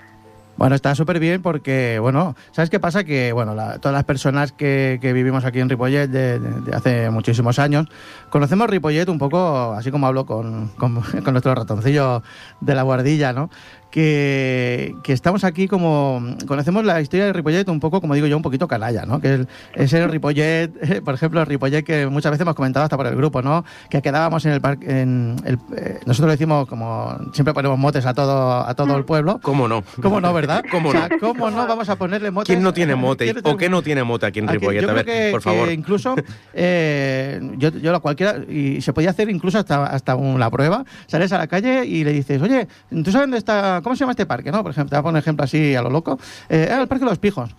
Bueno, 0.61 0.75
está 0.75 0.95
súper 0.95 1.19
bien 1.21 1.41
porque, 1.41 1.99
bueno, 2.01 2.37
¿sabes 2.53 2.69
qué 2.69 2.79
pasa? 2.79 3.03
Que, 3.03 3.33
bueno, 3.33 3.55
la- 3.55 3.79
todas 3.79 3.95
las 3.95 4.05
personas 4.05 4.53
que, 4.53 4.99
que 5.01 5.15
vivimos 5.15 5.47
aquí 5.47 5.59
en 5.59 5.71
Ripollet 5.71 6.07
de, 6.07 6.39
hace 6.75 7.09
muchísimos 7.09 7.59
años, 7.59 7.87
conocemos 8.29 8.69
Ripollet 8.69 9.09
un 9.09 9.19
poco, 9.19 9.73
así 9.73 9.91
como 9.91 10.07
hablo 10.07 10.27
con, 10.27 10.69
con- 10.77 11.01
con 11.25 11.33
nuestro 11.33 11.55
ratoncillo 11.55 12.23
de 12.61 12.75
la 12.75 12.83
guardilla, 12.83 13.33
¿no? 13.33 13.49
Que, 13.91 14.95
que 15.03 15.13
estamos 15.13 15.45
aquí 15.45 15.67
como, 15.67 16.23
conocemos 16.47 16.85
la 16.85 17.01
historia 17.01 17.27
de 17.27 17.33
Ripollet 17.33 17.69
un 17.69 17.81
poco, 17.81 18.01
como 18.01 18.15
digo 18.15 18.27
yo, 18.27 18.37
un 18.37 18.43
poquito 18.43 18.69
canalla, 18.69 19.05
¿no? 19.05 19.21
Que 19.21 19.35
es, 19.35 19.47
es 19.75 19.93
el 19.93 20.11
Ripollet, 20.11 20.71
eh, 20.83 21.03
por 21.03 21.15
ejemplo, 21.15 21.41
el 21.41 21.47
Ripollet 21.47 21.85
que 21.85 22.07
muchas 22.07 22.31
veces 22.33 22.43
hemos 22.43 22.55
comentado 22.55 22.85
hasta 22.85 22.97
por 22.97 23.07
el 23.07 23.17
grupo, 23.17 23.43
¿no? 23.43 23.65
Que 23.89 24.03
quedábamos 24.03 24.45
en 24.47 24.53
el 24.53 24.61
parque, 24.61 25.01
en 25.01 25.37
el, 25.45 25.59
eh, 25.77 26.01
nosotros 26.07 26.29
le 26.29 26.33
decimos 26.33 26.69
como, 26.69 27.17
siempre 27.33 27.55
ponemos 27.55 27.79
motes 27.79 28.07
a 28.07 28.15
todo, 28.15 28.67
a 28.67 28.75
todo 28.75 28.97
el 28.97 29.05
pueblo. 29.05 29.41
¿Cómo 29.43 29.69
no? 29.69 29.83
¿Cómo 30.03 30.21
no, 30.21 30.33
verdad? 30.33 30.65
¿Cómo 30.71 30.91
o 30.91 30.93
sea, 30.93 31.09
no? 31.09 31.19
¿cómo 31.19 31.51
no 31.51 31.67
vamos 31.67 31.89
a 31.89 31.97
ponerle 31.97 32.31
motes? 32.31 32.49
¿Quién 32.49 32.63
no 32.63 32.73
tiene 32.73 32.95
mote? 32.95 33.25
¿Quién 33.33 33.41
¿O 33.45 33.57
qué 33.57 33.69
no 33.69 33.83
tiene 33.83 34.05
mote 34.05 34.27
aquí 34.27 34.39
en 34.41 34.49
Ripollet? 34.49 34.89
A 34.89 34.93
ver, 34.93 35.05
que, 35.05 35.29
por 35.31 35.43
favor. 35.43 35.69
que 35.69 35.75
incluso 35.75 36.15
eh, 36.55 37.41
yo, 37.57 37.71
yo 37.71 37.93
lo 37.93 38.01
cualquiera 38.01 38.37
y 38.49 38.81
se 38.81 38.93
podía 38.93 39.11
hacer 39.11 39.31
incluso 39.31 39.59
hasta 39.59 39.87
hasta 39.87 40.17
una 40.17 40.51
prueba 40.51 40.85
sales 41.07 41.33
a 41.33 41.39
la 41.39 41.47
calle 41.47 41.85
y 41.87 42.05
le 42.05 42.13
dices 42.13 42.41
oye 42.41 42.67
tú 42.91 43.11
sabes 43.11 43.23
dónde 43.23 43.39
está 43.39 43.80
cómo 43.83 43.95
se 43.97 44.01
llama 44.01 44.13
este 44.13 44.27
parque 44.27 44.51
no 44.53 44.63
por 44.63 44.73
ejemplo 44.73 44.91
te 44.91 44.97
voy 44.97 45.01
a 45.01 45.03
poner 45.03 45.15
un 45.15 45.23
ejemplo 45.23 45.45
así 45.45 45.75
a 45.75 45.83
lo 45.83 45.91
loco 45.91 46.19
eh, 46.49 46.69
ah, 46.71 46.81
el 46.83 46.89
parque 46.89 47.05
de 47.05 47.11
los 47.11 47.19
pijos 47.19 47.51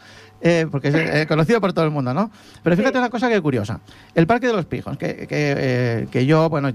eh, 0.43 0.65
porque 0.71 0.87
es 0.87 0.95
eh, 0.95 1.25
conocido 1.27 1.61
por 1.61 1.71
todo 1.71 1.85
el 1.85 1.91
mundo, 1.91 2.15
¿no? 2.15 2.31
Pero 2.63 2.75
fíjate 2.75 2.97
una 2.97 3.11
cosa 3.11 3.29
que 3.29 3.35
es 3.35 3.41
curiosa. 3.41 3.79
El 4.15 4.25
Parque 4.25 4.47
de 4.47 4.53
los 4.53 4.65
Pijos, 4.65 4.97
que, 4.97 5.27
que, 5.27 5.27
eh, 5.29 6.07
que 6.09 6.25
yo, 6.25 6.49
bueno, 6.49 6.71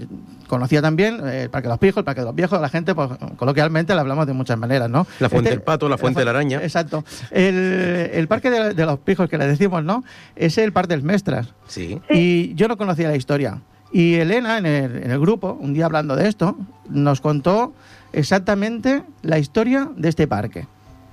conocía 0.47 0.81
también, 0.81 1.19
eh, 1.27 1.41
el 1.43 1.49
Parque 1.49 1.67
de 1.67 1.73
los 1.73 1.79
Pijos, 1.79 1.97
el 1.97 2.05
Parque 2.05 2.21
de 2.21 2.27
los 2.27 2.33
Viejos, 2.35 2.61
la 2.61 2.69
gente, 2.69 2.95
pues 2.95 3.09
coloquialmente 3.35 3.93
le 3.93 3.99
hablamos 3.99 4.25
de 4.25 4.31
muchas 4.31 4.57
maneras, 4.57 4.89
¿no? 4.89 5.05
La 5.19 5.27
Fuente 5.27 5.49
Este- 5.49 5.57
del 5.57 5.61
Pato, 5.63 5.89
la 5.89 5.97
Fuente 5.97 6.19
de 6.21 6.23
la 6.23 6.31
Araña. 6.31 6.61
Exacto. 6.63 7.03
El, 7.29 7.55
el 8.13 8.27
Parque 8.29 8.49
de, 8.49 8.73
de 8.73 8.85
los 8.85 8.99
Pijos, 8.99 9.29
que 9.29 9.37
le 9.37 9.45
decimos, 9.45 9.83
¿no? 9.83 10.05
Es 10.37 10.57
el 10.57 10.71
Parque 10.71 10.93
del 10.93 11.03
Mestras. 11.03 11.53
Sí. 11.67 11.99
Y 12.09 12.55
yo 12.55 12.69
no 12.69 12.77
conocía 12.77 13.09
la 13.09 13.17
historia. 13.17 13.59
Y 13.91 14.15
Elena, 14.15 14.59
en 14.59 14.65
el, 14.65 15.03
en 15.03 15.11
el 15.11 15.19
grupo, 15.19 15.57
un 15.59 15.73
día 15.73 15.87
hablando 15.87 16.15
de 16.15 16.29
esto, 16.29 16.57
nos 16.89 17.19
contó 17.19 17.73
exactamente 18.13 19.03
la 19.21 19.37
historia 19.39 19.87
de 19.95 20.09
este 20.09 20.27
parque. 20.27 20.65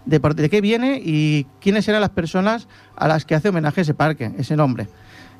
De, 0.07 0.18
de 0.18 0.50
qué 0.50 0.61
viene 0.61 1.00
y 1.02 1.46
quiénes 1.61 1.88
eran 1.88 2.00
las 2.02 2.11
personas 2.11 2.68
a 2.96 3.09
las 3.09 3.24
que 3.24 3.35
hace 3.35 3.48
homenaje 3.48 3.80
ese 3.80 3.94
parque, 3.94 4.30
ese 4.38 4.54
nombre. 4.57 4.87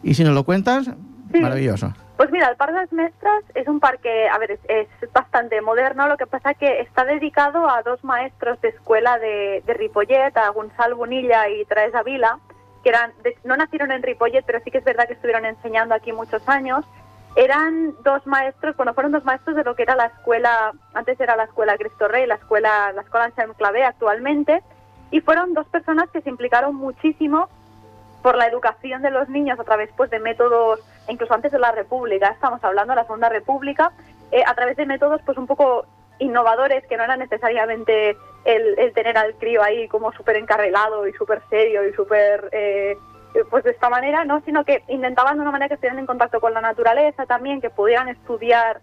Y 0.03 0.15
si 0.15 0.25
nos 0.25 0.35
lo 0.35 0.45
cuentas, 0.45 0.91
Sí. 1.33 1.41
maravilloso. 1.41 1.93
Pues 2.17 2.31
mira, 2.31 2.49
el 2.49 2.57
Parque 2.57 2.75
de 2.75 2.81
las 2.83 2.93
Mestras 2.93 3.43
es 3.57 3.67
un 3.67 3.81
parque, 3.81 4.29
a 4.29 4.39
ver, 4.39 4.53
es, 4.53 4.61
es 4.69 4.87
bastante 5.13 5.61
moderno, 5.63 6.07
lo 6.07 6.17
que 6.17 6.27
pasa 6.27 6.55
que 6.55 6.81
está 6.81 7.05
dedicado 7.05 7.69
a 7.69 7.83
dos 7.83 8.05
maestros 8.05 8.61
de 8.61 8.69
escuela 8.69 9.19
de, 9.19 9.63
de 9.67 9.75
Ripollet, 9.75 10.37
a 10.37 10.49
Gonzalo 10.51 10.97
Bonilla 10.97 11.49
y 11.49 11.65
Traes 11.65 11.93
Avila, 11.95 12.39
que 12.85 12.91
eran, 12.91 13.11
de- 13.25 13.37
no 13.43 13.57
nacieron 13.57 13.91
en 13.91 14.03
Ripollet, 14.05 14.45
pero 14.47 14.61
sí 14.65 14.71
que 14.71 14.79
es 14.79 14.85
verdad 14.85 15.09
que 15.09 15.15
estuvieron 15.15 15.45
enseñando 15.45 15.95
aquí 15.95 16.13
muchos 16.13 16.47
años. 16.49 16.85
Eran 17.37 17.95
dos 18.05 18.25
maestros, 18.27 18.77
bueno, 18.77 18.95
fueron 18.95 19.11
dos 19.11 19.25
maestros 19.25 19.57
de 19.57 19.65
lo 19.65 19.75
que 19.75 19.83
era 19.83 19.97
la 19.97 20.07
escuela, 20.07 20.73
antes 20.95 21.19
era 21.21 21.35
la 21.35 21.45
escuela 21.45 21.77
Cristo 21.77 22.07
Rey, 22.07 22.27
la 22.27 22.37
escuela, 22.37 22.93
la 22.93 23.03
escuela 23.03 23.27
Anselm 23.27 23.55
Clavé 23.55 23.85
actualmente, 23.85 24.63
y 25.11 25.21
fueron 25.21 25.53
dos 25.53 25.67
personas 25.67 26.09
que 26.11 26.21
se 26.21 26.31
implicaron 26.31 26.77
muchísimo 26.77 27.49
por 28.23 28.37
la 28.37 28.47
educación 28.47 29.03
de 29.03 29.11
los 29.11 29.29
niños 29.29 29.59
a 29.59 29.65
través 29.65 29.91
pues, 29.97 30.11
de 30.11 30.21
métodos, 30.21 30.81
incluso 31.09 31.35
antes 31.35 31.51
de 31.51 31.59
la 31.59 31.73
República, 31.73 32.29
estamos 32.29 32.63
hablando 32.63 32.93
de 32.93 32.97
la 32.97 33.05
Segunda 33.05 33.29
República, 33.29 33.93
eh, 34.31 34.43
a 34.47 34.55
través 34.55 34.77
de 34.77 34.87
métodos 34.87 35.21
pues 35.27 35.37
un 35.37 35.47
poco 35.47 35.87
innovadores 36.19 36.87
que 36.87 36.97
no 36.97 37.05
era 37.05 37.17
necesariamente 37.17 38.17
el, 38.45 38.93
tener 38.95 39.19
al 39.19 39.35
crío 39.35 39.63
ahí 39.63 39.89
como 39.89 40.13
súper 40.13 40.37
encarrilado 40.37 41.07
y 41.07 41.13
súper 41.13 41.43
serio 41.51 41.87
y 41.87 41.93
súper 41.93 42.49
eh, 42.53 42.97
pues 43.51 43.65
de 43.65 43.71
esta 43.71 43.89
manera, 43.89 44.25
¿no? 44.25 44.41
sino 44.43 44.65
que 44.65 44.83
intentaban 44.89 45.37
de 45.37 45.43
una 45.43 45.51
manera 45.51 45.69
que 45.69 45.75
estuvieran 45.75 45.99
en 45.99 46.07
contacto 46.07 46.41
con 46.41 46.55
la 46.55 46.61
naturaleza 46.61 47.27
también, 47.27 47.61
que 47.61 47.71
pudieran 47.71 48.09
estudiar 48.09 48.81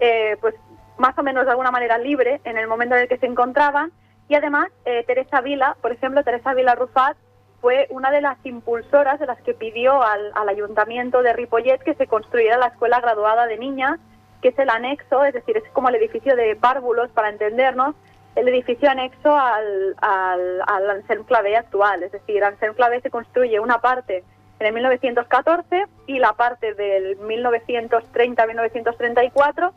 eh, 0.00 0.36
pues 0.40 0.54
más 0.98 1.16
o 1.18 1.22
menos 1.22 1.44
de 1.44 1.50
alguna 1.50 1.70
manera 1.70 1.98
libre 1.98 2.40
en 2.44 2.58
el 2.58 2.66
momento 2.68 2.94
en 2.94 3.02
el 3.02 3.08
que 3.08 3.18
se 3.18 3.26
encontraban 3.26 3.92
y 4.28 4.34
además 4.34 4.68
eh, 4.84 5.04
Teresa 5.06 5.40
Vila, 5.40 5.76
por 5.80 5.92
ejemplo, 5.92 6.24
Teresa 6.24 6.54
Vila 6.54 6.74
Rufat 6.74 7.16
fue 7.60 7.86
una 7.90 8.10
de 8.10 8.20
las 8.20 8.36
impulsoras 8.44 9.18
de 9.18 9.26
las 9.26 9.40
que 9.42 9.54
pidió 9.54 10.02
al, 10.02 10.30
al 10.34 10.48
ayuntamiento 10.48 11.22
de 11.22 11.32
Ripollet 11.32 11.82
que 11.82 11.94
se 11.94 12.06
construyera 12.06 12.58
la 12.58 12.66
escuela 12.66 13.00
graduada 13.00 13.46
de 13.46 13.56
niñas 13.56 13.98
que 14.42 14.48
es 14.48 14.58
el 14.58 14.70
anexo, 14.70 15.24
es 15.24 15.34
decir, 15.34 15.56
es 15.56 15.64
como 15.72 15.88
el 15.88 15.94
edificio 15.96 16.36
de 16.36 16.56
párvulos, 16.56 17.10
para 17.10 17.30
entendernos, 17.30 17.94
el 18.36 18.48
edificio 18.48 18.88
anexo 18.88 19.34
al, 19.34 19.96
al, 20.00 20.62
al 20.66 20.90
Anselm 20.90 21.24
Clavé 21.24 21.56
actual. 21.56 22.02
Es 22.02 22.12
decir, 22.12 22.44
Anselm 22.44 22.74
Clavé 22.74 23.00
se 23.00 23.10
construye 23.10 23.58
una 23.58 23.80
parte 23.80 24.22
en 24.58 24.66
el 24.66 24.74
1914 24.74 25.86
y 26.06 26.18
la 26.18 26.34
parte 26.34 26.74
del 26.74 27.18
1930-1934 27.18 29.72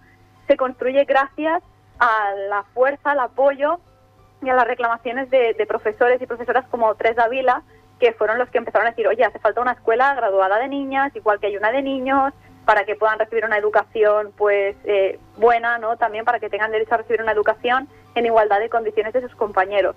se 0.48 0.58
construye 0.58 1.06
gracias 1.06 1.63
a 2.00 2.32
la 2.50 2.63
fuerza, 2.74 3.12
al 3.12 3.19
apoyo 3.19 3.80
y 4.41 4.50
a 4.50 4.56
las 4.56 4.67
reclamaciones 4.67 5.30
de, 5.30 5.54
de 5.54 5.65
profesores 5.65 6.22
y 6.22 6.26
profesoras 6.26 6.65
como 6.67 6.93
Tres 6.95 7.15
Davila, 7.15 7.63
que 8.00 8.13
fueron 8.13 8.38
los 8.38 8.50
que 8.50 8.58
empezaron 8.58 8.88
a 8.88 8.91
decir, 8.91 9.08
oye, 9.08 9.24
hace 9.24 9.39
falta 9.39 9.62
una 9.62 9.74
escuela 9.74 10.13
graduada 10.15 10.60
de 10.60 10.69
niñas, 10.69 11.13
igual 11.15 11.39
que 11.39 11.48
hay 11.48 11.58
una 11.58 11.72
de 11.72 11.82
niños, 11.82 12.34
para 12.65 12.86
que 12.86 12.95
puedan 12.95 13.19
recibir 13.19 13.45
una 13.45 13.58
educación 13.58 14.32
pues 14.38 14.76
eh, 14.86 15.19
buena, 15.38 15.78
¿no? 15.80 15.98
También 15.98 16.24
para 16.24 16.39
que 16.39 16.50
tengan 16.50 16.72
derecho 16.72 16.93
a 16.93 16.98
recibir 16.98 17.22
una 17.22 17.32
educación 17.32 17.89
en 18.15 18.26
igualdad 18.26 18.60
de 18.60 18.69
condiciones 18.69 19.13
de 19.13 19.22
sus 19.22 19.36
compañeros. 19.36 19.95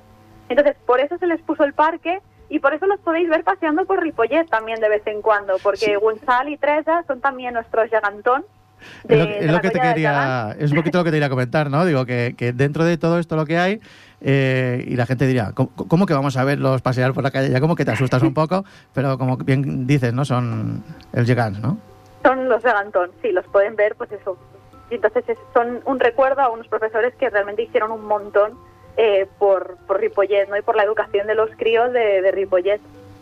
Entonces, 0.49 0.77
por 0.87 1.01
eso 1.01 1.19
se 1.19 1.27
les 1.27 1.41
puso 1.43 1.65
el 1.65 1.73
parque 1.73 2.21
y 2.49 2.59
por 2.59 2.75
eso 2.75 2.87
los 2.87 3.01
podéis 3.01 3.31
ver 3.31 3.45
paseando 3.45 3.87
por 3.87 4.03
Ripollet 4.03 4.47
también 4.49 4.79
de 4.81 4.89
vez 4.89 5.07
en 5.07 5.23
cuando, 5.23 5.57
porque 5.63 5.97
Gonzal 5.97 6.51
y 6.51 6.59
Teresa 6.59 7.03
son 7.07 7.21
también 7.21 7.55
nuestros 7.55 7.91
llegantón. 7.91 8.45
es 9.09 9.51
lo, 9.51 9.61
que 9.61 9.71
te 9.71 9.81
quería, 9.81 10.55
es 10.59 10.71
un 10.71 10.77
poquito 10.77 10.99
lo 10.99 11.05
que 11.05 11.11
te 11.11 11.17
quería 11.17 11.31
comentar, 11.31 11.71
¿no? 11.71 11.87
Digo 11.87 12.05
que, 12.05 12.35
dentro 12.55 12.85
de 12.85 12.99
todo 12.99 13.19
esto 13.19 13.37
lo 13.37 13.47
que 13.47 13.57
hay, 13.57 13.81
eh, 14.21 14.85
y 14.87 14.97
la 14.97 15.07
gente 15.07 15.27
diría, 15.27 15.53
¿cómo, 15.55 16.05
que 16.05 16.13
vamos 16.13 16.37
a 16.37 16.45
verlos 16.45 16.83
pasear 16.83 17.15
por 17.15 17.25
la 17.25 17.31
calle? 17.31 17.49
Ya 17.49 17.61
como 17.61 17.75
que 17.75 17.87
te 17.87 17.93
asustas 17.93 18.23
un 18.23 18.35
poco, 18.35 18.67
pero 18.93 19.17
como 19.17 19.39
bien 19.39 19.87
dices, 19.87 20.13
¿no? 20.13 20.27
Son 20.27 20.85
el 21.15 21.25
llegant, 21.25 21.59
¿no? 21.59 21.79
Son 22.23 22.51
los 22.51 22.63
de 22.63 22.71
Gantón, 22.71 23.11
sí, 23.23 23.33
los 23.33 23.47
pueden 23.47 23.77
ver, 23.77 23.95
pues 23.97 24.13
eso. 24.13 24.37
Y 24.93 24.97
entonces 24.97 25.25
son 25.55 25.81
un 25.87 25.99
recuerdo 25.99 26.43
a 26.43 26.51
unos 26.51 26.69
profesores 26.69 27.15
que 27.15 27.31
realmente 27.31 27.63
hicieron 27.63 27.93
un 27.93 28.05
montón 28.05 28.59
eh, 28.99 29.27
por, 29.39 29.79
por 29.87 29.99
Ripollet, 29.99 30.51
¿no? 30.51 30.59
Y 30.59 30.61
por 30.61 30.77
la 30.77 30.83
educación 30.83 31.27
de 31.27 31.35
los 31.35 31.49
críos 31.57 31.91
de, 31.95 32.21
de 32.21 32.31
Ripollet. 32.31 32.79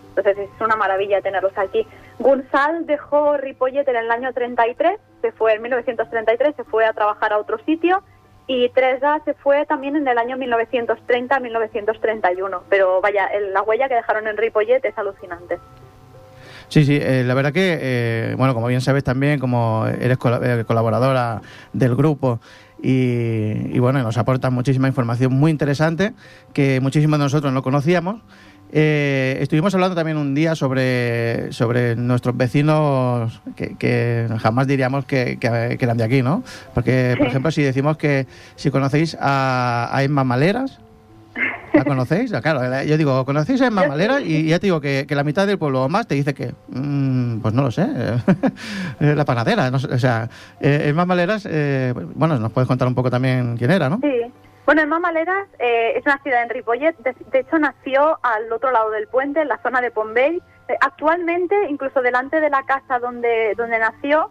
Entonces 0.08 0.36
es 0.36 0.50
una 0.60 0.74
maravilla 0.74 1.20
tenerlos 1.20 1.56
aquí. 1.56 1.86
Gunzal 2.18 2.86
dejó 2.86 3.36
Ripollet 3.36 3.86
en 3.86 3.94
el 3.94 4.10
año 4.10 4.32
33, 4.32 4.98
se 5.20 5.30
fue 5.30 5.54
en 5.54 5.62
1933, 5.62 6.56
se 6.56 6.64
fue 6.64 6.84
a 6.84 6.92
trabajar 6.92 7.32
a 7.32 7.38
otro 7.38 7.58
sitio 7.58 8.02
y 8.48 8.68
Teresa 8.70 9.20
se 9.24 9.34
fue 9.34 9.64
también 9.64 9.94
en 9.94 10.08
el 10.08 10.18
año 10.18 10.36
1930-1931. 10.38 12.62
Pero 12.68 13.00
vaya, 13.00 13.30
la 13.52 13.62
huella 13.62 13.88
que 13.88 13.94
dejaron 13.94 14.26
en 14.26 14.36
Ripollet 14.36 14.84
es 14.84 14.98
alucinante. 14.98 15.60
Sí, 16.70 16.84
sí, 16.84 16.96
eh, 17.02 17.24
la 17.26 17.34
verdad 17.34 17.52
que, 17.52 17.78
eh, 17.82 18.34
bueno, 18.38 18.54
como 18.54 18.68
bien 18.68 18.80
sabes 18.80 19.02
también, 19.02 19.40
como 19.40 19.86
eres 19.88 20.18
eh, 20.22 20.64
colaboradora 20.64 21.42
del 21.72 21.96
grupo 21.96 22.40
y, 22.80 23.76
bueno, 23.80 24.00
nos 24.04 24.16
aporta 24.18 24.50
muchísima 24.50 24.86
información 24.86 25.32
muy 25.32 25.50
interesante 25.50 26.12
que 26.54 26.80
muchísimos 26.80 27.18
de 27.18 27.24
nosotros 27.24 27.52
no 27.52 27.64
conocíamos. 27.64 28.22
estuvimos 28.70 29.74
hablando 29.74 29.96
también 29.96 30.16
un 30.16 30.32
día 30.32 30.54
sobre, 30.54 31.52
sobre 31.52 31.96
nuestros 31.96 32.36
vecinos 32.36 33.42
que, 33.56 34.28
jamás 34.38 34.68
diríamos 34.68 35.04
que, 35.06 35.38
eran 35.42 35.96
de 35.96 36.04
aquí, 36.04 36.22
¿no? 36.22 36.44
Porque, 36.72 37.16
por 37.18 37.26
ejemplo, 37.26 37.50
si 37.50 37.62
decimos 37.62 37.96
que 37.96 38.28
si 38.54 38.70
conocéis 38.70 39.16
a, 39.20 39.90
a 39.92 40.04
Emma 40.04 40.22
Maleras, 40.22 40.78
¿La 41.72 41.84
conocéis? 41.84 42.32
Claro, 42.42 42.82
yo 42.82 42.96
digo, 42.96 43.24
¿conocéis 43.24 43.62
a 43.62 43.70
Mamalera? 43.70 44.20
Y 44.20 44.48
ya 44.48 44.58
te 44.58 44.66
digo 44.66 44.80
que, 44.80 45.06
la 45.08 45.24
mitad 45.24 45.46
del 45.46 45.58
pueblo 45.58 45.84
o 45.84 45.88
más 45.88 46.06
te 46.06 46.14
dice 46.14 46.34
que, 46.34 46.54
mm, 46.68 47.40
pues 47.40 47.54
no 47.54 47.62
lo 47.62 47.70
sé, 47.70 47.86
la 49.00 49.24
panadera. 49.24 49.70
o 49.70 49.98
sea, 49.98 50.28
eh, 50.60 50.92
Maleras, 50.92 51.46
eh, 51.50 51.92
bueno, 52.14 52.38
nos 52.38 52.52
puedes 52.52 52.68
contar 52.68 52.86
un 52.86 52.94
poco 52.94 53.10
también 53.10 53.56
quién 53.56 53.70
era, 53.70 53.88
¿no? 53.88 53.98
Sí. 54.00 54.32
Bueno, 54.66 54.82
Emma 54.82 55.00
Maleras 55.00 55.48
eh, 55.58 55.94
es 55.96 56.04
nacida 56.04 56.42
en 56.42 56.48
Ripollet, 56.48 56.96
de, 56.98 57.38
hecho 57.40 57.58
nació 57.58 58.18
al 58.22 58.52
otro 58.52 58.70
lado 58.70 58.90
del 58.90 59.08
puente, 59.08 59.42
en 59.42 59.48
la 59.48 59.58
zona 59.62 59.80
de 59.80 59.90
Pombey. 59.90 60.40
Eh, 60.68 60.76
actualmente, 60.80 61.56
incluso 61.68 62.02
delante 62.02 62.40
de 62.40 62.50
la 62.50 62.64
casa 62.64 63.00
donde, 63.00 63.54
donde 63.56 63.78
nació, 63.78 64.30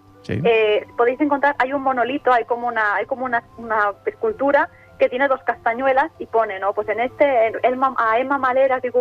podéis 0.96 1.20
encontrar, 1.20 1.56
hay 1.60 1.74
un 1.74 1.82
monolito, 1.82 2.32
hay 2.32 2.46
como 2.46 2.68
una, 2.68 2.96
hay 2.96 3.06
como 3.06 3.26
una, 3.26 3.44
una 3.58 3.94
escultura 4.06 4.70
que 5.00 5.10
tiene 5.10 5.30
dos 5.30 5.42
castañuelas 5.44 6.12
y 6.20 6.26
pone, 6.26 6.60
¿no? 6.60 6.74
Pues 6.74 6.90
en 6.90 7.00
este, 7.00 7.26
a 7.26 8.20
Emma 8.20 8.38
Malera 8.38 8.80
de 8.82 8.92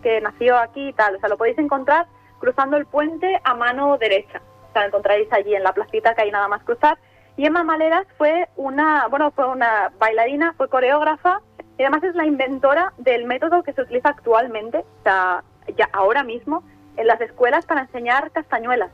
que 0.00 0.20
nació 0.20 0.56
aquí 0.56 0.88
y 0.88 0.92
tal. 0.92 1.16
O 1.16 1.18
sea, 1.18 1.28
lo 1.28 1.36
podéis 1.36 1.58
encontrar 1.58 2.06
cruzando 2.38 2.76
el 2.76 2.86
puente 2.86 3.40
a 3.42 3.54
mano 3.54 3.98
derecha. 3.98 4.40
O 4.70 4.72
sea, 4.72 4.82
lo 4.82 4.88
encontraréis 4.88 5.30
allí 5.32 5.54
en 5.54 5.64
la 5.64 5.72
placita 5.72 6.14
que 6.14 6.22
hay 6.22 6.30
nada 6.30 6.46
más 6.46 6.62
cruzar. 6.62 6.96
Y 7.36 7.44
Emma 7.44 7.64
Maleras 7.64 8.06
fue 8.16 8.48
una, 8.56 9.08
bueno, 9.08 9.32
fue 9.32 9.46
una 9.48 9.92
bailarina, 9.98 10.54
fue 10.56 10.68
coreógrafa 10.68 11.40
y 11.76 11.82
además 11.82 12.04
es 12.04 12.14
la 12.14 12.26
inventora 12.26 12.92
del 12.98 13.24
método 13.24 13.62
que 13.62 13.72
se 13.72 13.82
utiliza 13.82 14.10
actualmente, 14.10 14.78
o 14.78 15.02
sea, 15.02 15.44
ya 15.76 15.88
ahora 15.92 16.24
mismo, 16.24 16.64
en 16.96 17.06
las 17.06 17.20
escuelas 17.20 17.64
para 17.66 17.82
enseñar 17.82 18.30
castañuelas. 18.32 18.90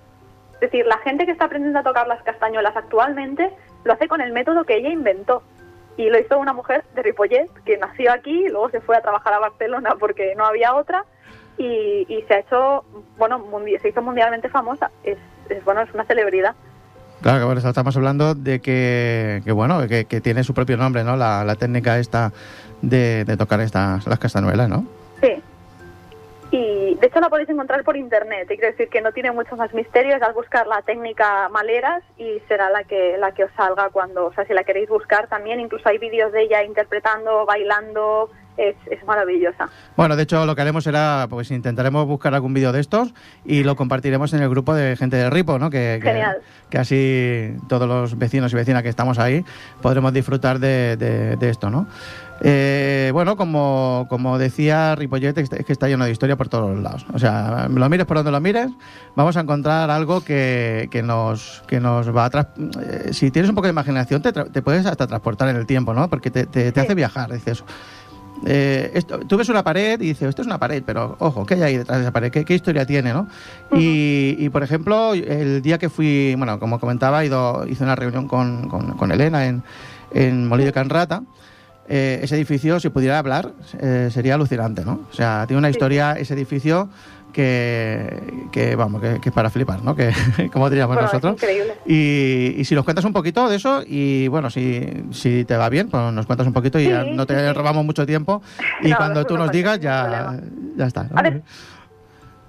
Es 0.54 0.60
decir, 0.60 0.86
la 0.86 0.98
gente 0.98 1.26
que 1.26 1.32
está 1.32 1.46
aprendiendo 1.46 1.78
a 1.78 1.82
tocar 1.82 2.06
las 2.06 2.22
castañuelas 2.22 2.76
actualmente 2.76 3.50
lo 3.84 3.92
hace 3.92 4.08
con 4.08 4.20
el 4.20 4.32
método 4.32 4.64
que 4.64 4.76
ella 4.76 4.90
inventó 4.90 5.42
y 5.96 6.10
lo 6.10 6.18
hizo 6.18 6.38
una 6.38 6.52
mujer 6.52 6.84
de 6.94 7.02
Ripollet 7.02 7.48
que 7.64 7.78
nació 7.78 8.12
aquí, 8.12 8.46
y 8.46 8.48
luego 8.48 8.70
se 8.70 8.80
fue 8.80 8.96
a 8.96 9.00
trabajar 9.00 9.32
a 9.34 9.38
Barcelona 9.38 9.96
porque 9.98 10.34
no 10.36 10.44
había 10.44 10.74
otra 10.74 11.04
y, 11.56 12.24
se 12.26 12.34
ha 12.34 12.38
hecho, 12.40 12.84
bueno, 13.16 13.44
se 13.80 13.88
hizo 13.88 14.02
mundialmente 14.02 14.48
famosa. 14.48 14.90
Es, 15.04 15.18
bueno, 15.64 15.82
es 15.82 15.92
una 15.94 16.04
celebridad. 16.04 16.54
Claro, 17.22 17.38
que 17.38 17.44
bueno, 17.44 17.60
estamos 17.60 17.96
hablando 17.96 18.34
de 18.34 18.60
que, 18.60 19.42
bueno, 19.54 19.86
que, 19.86 20.20
tiene 20.20 20.44
su 20.44 20.52
propio 20.52 20.76
nombre, 20.76 21.04
¿no? 21.04 21.16
La, 21.16 21.54
técnica 21.56 21.98
esta 21.98 22.32
de, 22.82 23.24
de 23.24 23.36
tocar 23.36 23.60
estas 23.60 24.06
las 24.06 24.18
castañuelas, 24.18 24.68
¿no? 24.68 24.84
Sí, 25.22 25.42
y 26.54 26.94
de 26.94 27.06
hecho 27.08 27.18
la 27.18 27.28
podéis 27.28 27.48
encontrar 27.48 27.82
por 27.82 27.96
internet. 27.96 28.44
Y 28.44 28.56
quiero 28.56 28.70
decir 28.70 28.88
que 28.88 29.00
no 29.00 29.10
tiene 29.10 29.32
mucho 29.32 29.56
más 29.56 29.74
misterio, 29.74 30.14
es 30.14 30.22
al 30.22 30.34
buscar 30.34 30.68
la 30.68 30.82
técnica 30.82 31.48
Maleras 31.48 32.04
y 32.16 32.40
será 32.46 32.70
la 32.70 32.84
que, 32.84 33.16
la 33.18 33.32
que 33.32 33.44
os 33.44 33.50
salga 33.56 33.90
cuando, 33.90 34.26
o 34.26 34.32
sea, 34.34 34.44
si 34.44 34.54
la 34.54 34.62
queréis 34.62 34.88
buscar 34.88 35.26
también, 35.26 35.58
incluso 35.58 35.88
hay 35.88 35.98
vídeos 35.98 36.30
de 36.30 36.42
ella 36.42 36.62
interpretando, 36.62 37.44
bailando, 37.44 38.30
es, 38.56 38.76
es, 38.88 39.04
maravillosa. 39.04 39.68
Bueno, 39.96 40.14
de 40.14 40.22
hecho 40.22 40.46
lo 40.46 40.54
que 40.54 40.62
haremos 40.62 40.84
será, 40.84 41.26
pues 41.28 41.50
intentaremos 41.50 42.06
buscar 42.06 42.34
algún 42.34 42.54
vídeo 42.54 42.70
de 42.70 42.78
estos 42.78 43.12
y 43.44 43.64
lo 43.64 43.74
compartiremos 43.74 44.32
en 44.32 44.42
el 44.42 44.48
grupo 44.48 44.74
de 44.74 44.94
gente 44.94 45.16
de 45.16 45.30
Ripo, 45.30 45.58
¿no? 45.58 45.70
Que, 45.70 46.00
que, 46.70 46.78
así 46.78 47.56
todos 47.68 47.88
los 47.88 48.16
vecinos 48.16 48.52
y 48.52 48.56
vecinas 48.56 48.84
que 48.84 48.88
estamos 48.88 49.18
ahí 49.18 49.44
podremos 49.82 50.12
disfrutar 50.12 50.60
de, 50.60 50.96
de, 50.96 51.34
de 51.36 51.50
esto, 51.50 51.68
¿no? 51.68 51.88
Eh, 52.40 53.10
bueno, 53.12 53.36
como, 53.36 54.06
como 54.08 54.38
decía 54.38 54.94
Ripollet, 54.94 55.38
es 55.38 55.48
que 55.48 55.72
está 55.72 55.88
lleno 55.88 56.04
de 56.04 56.10
historia 56.10 56.36
por 56.36 56.48
todos 56.48 56.70
los 56.74 56.82
lados. 56.82 57.06
O 57.12 57.18
sea, 57.18 57.68
lo 57.68 57.88
mires 57.88 58.06
por 58.06 58.16
donde 58.16 58.32
lo 58.32 58.40
mires, 58.40 58.70
vamos 59.14 59.36
a 59.36 59.40
encontrar 59.40 59.90
algo 59.90 60.22
que, 60.22 60.88
que 60.90 61.02
nos, 61.02 61.62
que 61.66 61.80
nos 61.80 62.14
va 62.14 62.26
a... 62.26 62.48
Eh, 62.82 63.12
si 63.12 63.30
tienes 63.30 63.48
un 63.48 63.54
poco 63.54 63.66
de 63.66 63.72
imaginación, 63.72 64.22
te, 64.22 64.32
te, 64.32 64.62
puedes 64.62 64.84
hasta 64.86 65.06
transportar 65.06 65.48
en 65.48 65.56
el 65.56 65.66
tiempo, 65.66 65.94
¿no? 65.94 66.08
Porque 66.08 66.30
te, 66.30 66.46
te, 66.46 66.68
hace 66.80 66.94
viajar, 66.94 67.32
dices... 67.32 67.64
Eh, 68.46 68.90
esto, 68.94 69.20
tú 69.20 69.38
ves 69.38 69.48
una 69.48 69.62
pared 69.62 69.98
y 70.00 70.08
dices, 70.08 70.28
esto 70.28 70.42
es 70.42 70.46
una 70.46 70.58
pared, 70.58 70.82
pero 70.84 71.16
ojo, 71.20 71.46
¿qué 71.46 71.54
hay 71.54 71.62
ahí 71.62 71.76
detrás 71.78 71.98
de 71.98 72.04
esa 72.04 72.12
pared? 72.12 72.32
¿Qué, 72.32 72.44
qué 72.44 72.54
historia 72.54 72.84
tiene, 72.84 73.12
no? 73.12 73.28
y, 73.72 74.36
y, 74.38 74.48
por 74.50 74.62
ejemplo, 74.62 75.14
el 75.14 75.62
día 75.62 75.78
que 75.78 75.88
fui, 75.88 76.34
bueno, 76.36 76.58
como 76.58 76.80
comentaba, 76.80 77.24
ido, 77.24 77.64
hice 77.66 77.84
una 77.84 77.94
reunión 77.94 78.26
con, 78.26 78.68
con, 78.68 78.98
con 78.98 79.12
Elena 79.12 79.46
en, 79.46 79.62
en 80.12 80.48
Molino 80.48 80.66
de 80.66 80.72
Canrata. 80.72 81.22
Eh, 81.88 82.20
ese 82.22 82.36
edificio, 82.36 82.80
si 82.80 82.88
pudiera 82.88 83.18
hablar, 83.18 83.52
eh, 83.78 84.08
sería 84.10 84.34
alucinante, 84.34 84.84
¿no? 84.84 85.06
O 85.10 85.12
sea, 85.12 85.44
tiene 85.46 85.58
una 85.58 85.68
historia 85.68 86.12
ese 86.12 86.32
edificio 86.34 86.88
que, 87.34 88.48
que 88.52 88.74
vamos, 88.76 89.02
que, 89.02 89.20
es 89.22 89.34
para 89.34 89.50
flipar, 89.50 89.82
¿no? 89.82 89.94
Que, 89.94 90.12
como 90.52 90.70
diríamos 90.70 90.96
nosotros. 90.96 91.36
Y, 91.84 92.54
y, 92.56 92.64
si 92.64 92.74
nos 92.74 92.84
cuentas 92.84 93.04
un 93.04 93.12
poquito 93.12 93.48
de 93.48 93.56
eso, 93.56 93.82
y 93.86 94.28
bueno, 94.28 94.48
si, 94.48 95.04
si 95.10 95.44
te 95.44 95.56
va 95.56 95.68
bien, 95.68 95.90
pues 95.90 96.12
nos 96.12 96.24
cuentas 96.24 96.46
un 96.46 96.54
poquito 96.54 96.78
y 96.78 96.88
ya 96.88 97.04
no 97.04 97.26
te 97.26 97.52
robamos 97.52 97.84
mucho 97.84 98.06
tiempo. 98.06 98.40
Y 98.80 98.92
cuando 98.94 99.26
tú 99.26 99.36
nos 99.36 99.50
digas, 99.50 99.78
ya, 99.80 100.40
ya 100.76 100.86
está. 100.86 101.08
A 101.14 101.22
ver, 101.22 101.42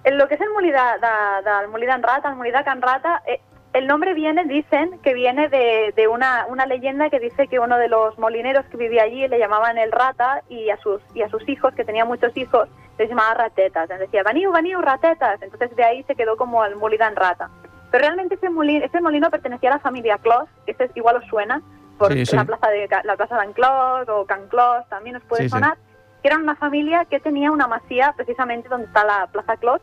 En 0.06 0.17
lo 0.17 0.28
que 0.28 0.36
es 0.36 0.41
el 0.41 0.50
molí 0.54 0.69
de, 0.69 0.78
de, 0.78 1.50
del 1.50 1.67
molí 1.69 1.86
d'en 1.88 2.04
Rata, 2.04 2.30
el 2.30 2.36
molí 2.36 2.52
de 2.52 2.63
Can 2.63 2.82
Rata, 2.82 3.24
eh, 3.26 3.41
el 3.76 3.88
nombre 3.88 4.14
viene, 4.14 4.46
dicen, 4.46 5.00
que 5.04 5.14
viene 5.14 5.50
de, 5.50 5.94
de 5.98 6.08
una, 6.08 6.46
una, 6.48 6.66
leyenda 6.66 7.10
que 7.10 7.20
dice 7.20 7.48
que 7.48 7.60
uno 7.60 7.78
de 7.78 7.90
los 7.90 8.18
molineros 8.18 8.66
que 8.68 8.78
vivía 8.78 9.04
allí 9.04 9.28
le 9.28 9.38
llamaban 9.38 9.78
el 9.78 9.92
Rata 9.92 10.42
y 10.48 10.70
a 10.70 10.78
sus, 10.78 11.02
y 11.14 11.24
a 11.24 11.30
sus 11.30 11.48
hijos, 11.50 11.74
que 11.74 11.84
tenía 11.84 12.06
muchos 12.06 12.36
hijos, 12.38 12.70
les 12.98 13.10
llamaba 13.10 13.34
ratetas. 13.34 13.90
Les 13.90 14.00
decía, 14.00 14.24
vaniu, 14.24 14.50
vaniu, 14.50 14.80
ratetas. 14.80 15.42
Entonces 15.42 15.76
de 15.76 15.84
ahí 15.84 16.04
se 16.04 16.16
quedó 16.16 16.38
como 16.38 16.64
el 16.64 16.76
d'en 16.80 17.18
Rata. 17.18 17.50
Pero 17.92 18.02
realmente 18.02 18.36
ese 18.36 18.50
molino, 18.50 18.86
ese 18.86 19.02
molino 19.02 19.30
pertenecía 19.30 19.72
a 19.72 19.74
la 19.74 19.80
familia 19.80 20.20
Clos, 20.20 20.48
que 20.66 20.72
ese 20.72 20.90
igual 20.96 21.18
os 21.18 21.26
suena, 21.26 21.62
por 21.98 22.14
Sí, 22.14 22.26
sí. 22.26 22.36
la 22.36 22.46
plaza 22.46 22.70
de 22.70 22.88
la 23.04 23.18
plaza 23.18 23.36
de 23.36 23.42
Anclos 23.42 24.08
o 24.08 24.26
Can 24.26 24.48
Clos, 24.48 24.88
también 24.88 25.18
os 25.18 25.24
puede 25.24 25.44
Sí, 25.44 25.50
sonar, 25.50 25.78
que 26.22 26.30
eran 26.30 26.44
una 26.44 26.56
familia 26.56 27.04
que 27.04 27.20
tenía 27.20 27.52
una 27.52 27.68
masía 27.68 28.14
precisamente 28.16 28.70
donde 28.70 28.88
está 28.88 29.04
la 29.04 29.28
plaza 29.28 29.58
Clos 29.58 29.82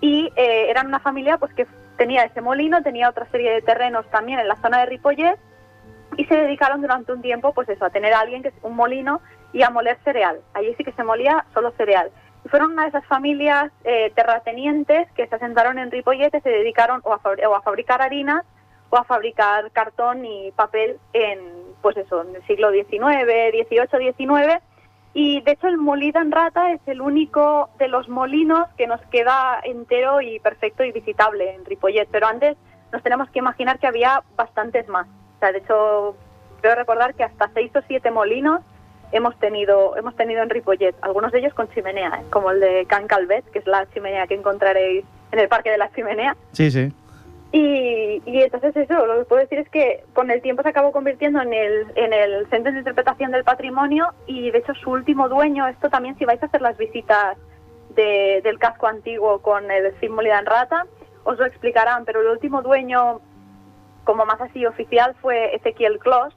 y 0.00 0.32
eh, 0.34 0.70
eran 0.70 0.88
una 0.88 0.98
familia 0.98 1.38
pues 1.38 1.54
que 1.54 1.66
tenía 1.96 2.24
ese 2.24 2.40
molino, 2.40 2.82
tenía 2.82 3.08
otra 3.08 3.26
serie 3.30 3.52
de 3.52 3.62
terrenos 3.62 4.06
también 4.10 4.38
en 4.38 4.48
la 4.48 4.56
zona 4.56 4.80
de 4.80 4.86
Ripollet 4.86 5.38
y 6.16 6.24
se 6.24 6.36
dedicaron 6.36 6.80
durante 6.80 7.12
un 7.12 7.22
tiempo 7.22 7.52
pues 7.52 7.68
eso 7.68 7.84
a 7.84 7.90
tener 7.90 8.12
a 8.12 8.20
alguien 8.20 8.42
que 8.42 8.48
es 8.48 8.54
un 8.62 8.76
molino 8.76 9.20
y 9.52 9.62
a 9.62 9.70
moler 9.70 9.98
cereal. 10.04 10.40
Allí 10.54 10.74
sí 10.76 10.84
que 10.84 10.92
se 10.92 11.04
molía 11.04 11.44
solo 11.54 11.72
cereal. 11.72 12.10
Y 12.44 12.48
fueron 12.48 12.72
una 12.72 12.82
de 12.82 12.88
esas 12.88 13.06
familias 13.06 13.70
eh, 13.84 14.10
terratenientes 14.14 15.10
que 15.12 15.26
se 15.26 15.34
asentaron 15.34 15.78
en 15.78 15.90
Ripollet 15.90 16.34
y 16.34 16.40
se 16.40 16.48
dedicaron 16.48 17.00
o 17.04 17.12
a, 17.12 17.62
fabricar 17.62 18.02
harinas 18.02 18.44
o 18.90 18.96
a 18.96 19.04
fabricar 19.04 19.70
cartón 19.70 20.24
y 20.24 20.50
papel 20.52 20.98
en 21.12 21.62
pues 21.80 21.96
eso, 21.96 22.22
en 22.22 22.36
el 22.36 22.46
siglo 22.46 22.70
XIX, 22.70 23.24
XVIII, 23.26 24.12
XIX 24.12 24.62
y 25.14 25.40
de 25.42 25.52
hecho 25.52 25.68
el 25.68 25.76
molí 25.76 26.10
en 26.14 26.32
Rata 26.32 26.72
es 26.72 26.80
el 26.86 27.00
único 27.00 27.68
de 27.78 27.88
los 27.88 28.08
molinos 28.08 28.66
que 28.76 28.86
nos 28.86 29.00
queda 29.02 29.60
entero 29.62 30.20
y 30.20 30.38
perfecto 30.40 30.84
y 30.84 30.92
visitable 30.92 31.54
en 31.54 31.64
Ripollet. 31.64 32.08
Pero 32.10 32.26
antes 32.26 32.56
nos 32.92 33.02
tenemos 33.02 33.28
que 33.30 33.40
imaginar 33.40 33.78
que 33.78 33.86
había 33.86 34.22
bastantes 34.36 34.88
más. 34.88 35.06
O 35.06 35.38
sea, 35.40 35.52
de 35.52 35.58
hecho, 35.58 36.16
creo 36.60 36.74
recordar 36.74 37.14
que 37.14 37.24
hasta 37.24 37.50
seis 37.52 37.70
o 37.76 37.82
siete 37.86 38.10
molinos 38.10 38.62
hemos 39.10 39.38
tenido 39.38 39.96
hemos 39.98 40.16
tenido 40.16 40.42
en 40.42 40.48
Ripollet. 40.48 40.94
Algunos 41.02 41.30
de 41.32 41.40
ellos 41.40 41.52
con 41.52 41.68
chimenea, 41.72 42.20
¿eh? 42.20 42.24
como 42.30 42.50
el 42.50 42.60
de 42.60 42.86
Can 42.86 43.06
Calvet, 43.06 43.44
que 43.50 43.58
es 43.58 43.66
la 43.66 43.86
chimenea 43.92 44.26
que 44.26 44.34
encontraréis 44.34 45.04
en 45.30 45.38
el 45.38 45.48
Parque 45.48 45.70
de 45.70 45.78
la 45.78 45.92
Chimenea. 45.92 46.36
Sí, 46.52 46.70
sí. 46.70 46.90
Y, 47.54 48.22
y 48.24 48.42
entonces 48.42 48.74
eso, 48.76 49.04
lo 49.06 49.18
que 49.18 49.24
puedo 49.26 49.42
decir 49.42 49.58
es 49.58 49.68
que 49.68 50.04
con 50.14 50.30
el 50.30 50.40
tiempo 50.40 50.62
se 50.62 50.70
acabó 50.70 50.90
convirtiendo 50.90 51.42
en 51.42 51.52
el, 51.52 51.86
en 51.96 52.12
el 52.14 52.48
centro 52.48 52.72
de 52.72 52.78
interpretación 52.78 53.30
del 53.30 53.44
patrimonio 53.44 54.08
y 54.26 54.50
de 54.50 54.58
hecho 54.58 54.72
su 54.74 54.90
último 54.90 55.28
dueño, 55.28 55.66
esto 55.68 55.90
también 55.90 56.16
si 56.16 56.24
vais 56.24 56.42
a 56.42 56.46
hacer 56.46 56.62
las 56.62 56.78
visitas 56.78 57.36
de- 57.90 58.40
del 58.42 58.58
casco 58.58 58.86
antiguo 58.86 59.42
con 59.42 59.70
el 59.70 59.92
Film 59.96 60.14
Molida 60.14 60.38
en 60.38 60.46
Rata, 60.46 60.86
os 61.24 61.38
lo 61.38 61.44
explicarán, 61.44 62.06
pero 62.06 62.22
el 62.22 62.28
último 62.28 62.62
dueño 62.62 63.20
como 64.04 64.24
más 64.24 64.40
así 64.40 64.64
oficial 64.64 65.14
fue 65.20 65.54
Ezequiel 65.54 65.98
Clos, 65.98 66.34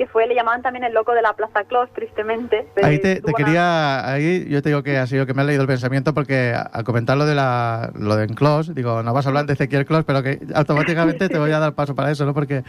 que 0.00 0.06
fue, 0.06 0.26
le 0.26 0.34
llamaban 0.34 0.62
también 0.62 0.82
el 0.82 0.94
loco 0.94 1.12
de 1.12 1.20
la 1.20 1.34
Plaza 1.34 1.64
Clos, 1.64 1.90
tristemente. 1.94 2.66
Ahí 2.82 2.98
te, 3.00 3.16
te 3.16 3.20
Tuvo 3.20 3.32
una- 3.36 3.44
quería, 3.44 4.10
ahí 4.10 4.46
yo 4.48 4.62
te 4.62 4.70
digo 4.70 4.82
que 4.82 4.96
ha 4.96 5.06
sido 5.06 5.26
que 5.26 5.34
me 5.34 5.42
ha 5.42 5.44
leído 5.44 5.60
el 5.60 5.68
pensamiento 5.68 6.14
porque 6.14 6.54
al 6.54 6.84
comentar 6.84 7.18
lo 7.18 7.26
de 7.26 7.34
la, 7.34 7.90
lo 7.94 8.16
de 8.16 8.24
Enclos, 8.24 8.74
digo, 8.74 9.02
no 9.02 9.12
vas 9.12 9.26
a 9.26 9.28
hablar 9.28 9.44
de 9.44 9.52
Ezequiel 9.52 9.84
Clos, 9.84 10.04
pero 10.06 10.22
que 10.22 10.38
automáticamente 10.54 11.28
te 11.28 11.38
voy 11.38 11.50
a 11.50 11.58
dar 11.58 11.74
paso 11.74 11.94
para 11.94 12.10
eso, 12.10 12.24
¿no? 12.24 12.32
Porque 12.32 12.64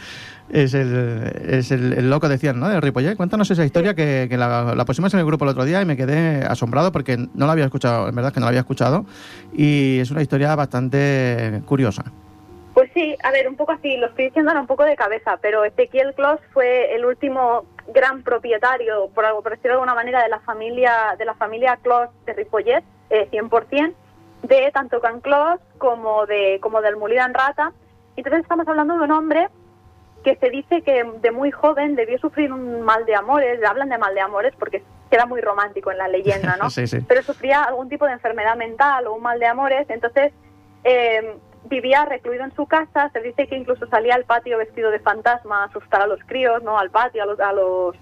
es 0.50 0.74
el, 0.74 1.32
es 1.48 1.72
el, 1.72 1.94
el 1.94 2.10
loco, 2.10 2.28
decían, 2.28 2.60
¿no? 2.60 2.68
De 2.68 2.82
Ripollet. 2.82 3.16
Cuéntanos 3.16 3.50
esa 3.50 3.64
historia 3.64 3.94
que, 3.96 4.28
que 4.30 4.36
la, 4.36 4.76
la 4.76 4.84
pusimos 4.84 5.14
en 5.14 5.22
el 5.22 5.26
grupo 5.26 5.46
el 5.46 5.52
otro 5.52 5.64
día 5.64 5.82
y 5.82 5.86
me 5.86 5.96
quedé 5.96 6.44
asombrado 6.44 6.92
porque 6.92 7.16
no 7.16 7.46
la 7.46 7.54
había 7.54 7.64
escuchado, 7.64 8.10
en 8.10 8.16
verdad 8.16 8.34
que 8.34 8.42
no 8.42 8.48
la 8.48 8.50
había 8.50 8.60
escuchado 8.60 9.06
y 9.54 10.00
es 10.00 10.12
una 10.12 10.22
historia 10.22 10.54
bastante 10.56 11.62
curiosa. 11.66 12.04
Sí, 12.94 13.16
a 13.24 13.32
ver, 13.32 13.48
un 13.48 13.56
poco 13.56 13.72
así, 13.72 13.96
lo 13.98 14.08
estoy 14.08 14.26
diciendo 14.26 14.52
ahora 14.52 14.62
un 14.62 14.68
poco 14.68 14.84
de 14.84 14.96
cabeza, 14.96 15.38
pero 15.42 15.64
Ezequiel 15.64 16.14
Clos 16.14 16.40
fue 16.52 16.94
el 16.94 17.06
último 17.06 17.64
gran 17.88 18.22
propietario, 18.24 19.10
por 19.16 19.26
algo 19.26 19.42
por 19.42 19.52
decirlo 19.52 19.70
de 19.70 19.76
alguna 19.76 19.96
manera, 19.96 20.22
de 20.22 20.30
la 20.30 20.40
familia 20.42 21.16
de 21.18 21.26
la 21.26 21.36
familia 21.36 21.78
Clos 21.82 22.10
de 22.26 22.34
Ripollet, 22.34 22.84
eh, 23.10 23.30
100%, 23.32 23.94
de 24.44 24.72
tanto 24.74 25.00
Can 25.00 25.22
Clos 25.22 25.60
como 25.78 26.26
de 26.26 26.60
como 26.62 26.82
del 26.82 26.96
en 26.96 27.34
Rata. 27.34 27.72
Entonces 28.18 28.42
estamos 28.42 28.68
hablando 28.68 28.98
de 28.98 29.04
un 29.04 29.12
hombre 29.12 29.48
que 30.24 30.36
se 30.36 30.50
dice 30.50 30.82
que 30.82 31.04
de 31.04 31.32
muy 31.32 31.52
joven 31.52 31.96
debió 31.96 32.20
sufrir 32.20 32.52
un 32.52 32.82
mal 32.82 33.06
de 33.06 33.16
amores, 33.16 33.64
hablan 33.64 33.90
de 33.90 33.98
mal 33.98 34.14
de 34.14 34.22
amores 34.22 34.54
porque 34.60 34.84
queda 35.10 35.26
muy 35.26 35.42
romántico 35.42 35.92
en 35.92 35.98
la 35.98 36.08
leyenda, 36.08 36.58
¿no? 36.58 36.70
Sí, 36.70 36.88
sí. 36.88 37.00
Pero 37.08 37.24
sufría 37.24 37.64
algún 37.64 37.88
tipo 37.88 38.06
de 38.06 38.14
enfermedad 38.14 38.56
mental 38.58 39.08
o 39.08 39.14
un 39.14 39.24
mal 39.24 39.40
de 39.40 39.46
amores, 39.48 39.90
entonces 39.90 40.34
eh, 40.84 41.38
vivía 41.66 42.06
recluido 42.06 42.44
en 42.44 42.56
su 42.56 42.66
casa, 42.66 43.10
se 43.10 43.22
dice 43.22 43.48
que 43.48 43.58
incluso 43.58 43.86
salía 43.88 44.16
al 44.16 44.26
patio 44.26 44.58
vestido 44.58 44.92
de 44.92 45.00
fantasma 45.00 45.62
a 45.62 45.66
asustar 45.66 46.02
a 46.02 46.08
los 46.08 46.20
críos, 46.26 46.64
¿no? 46.64 46.78
Al 46.78 46.90
patio, 46.90 47.24
a 47.24 47.26
los, 47.26 47.40
a 47.40 47.54
los 47.54 47.96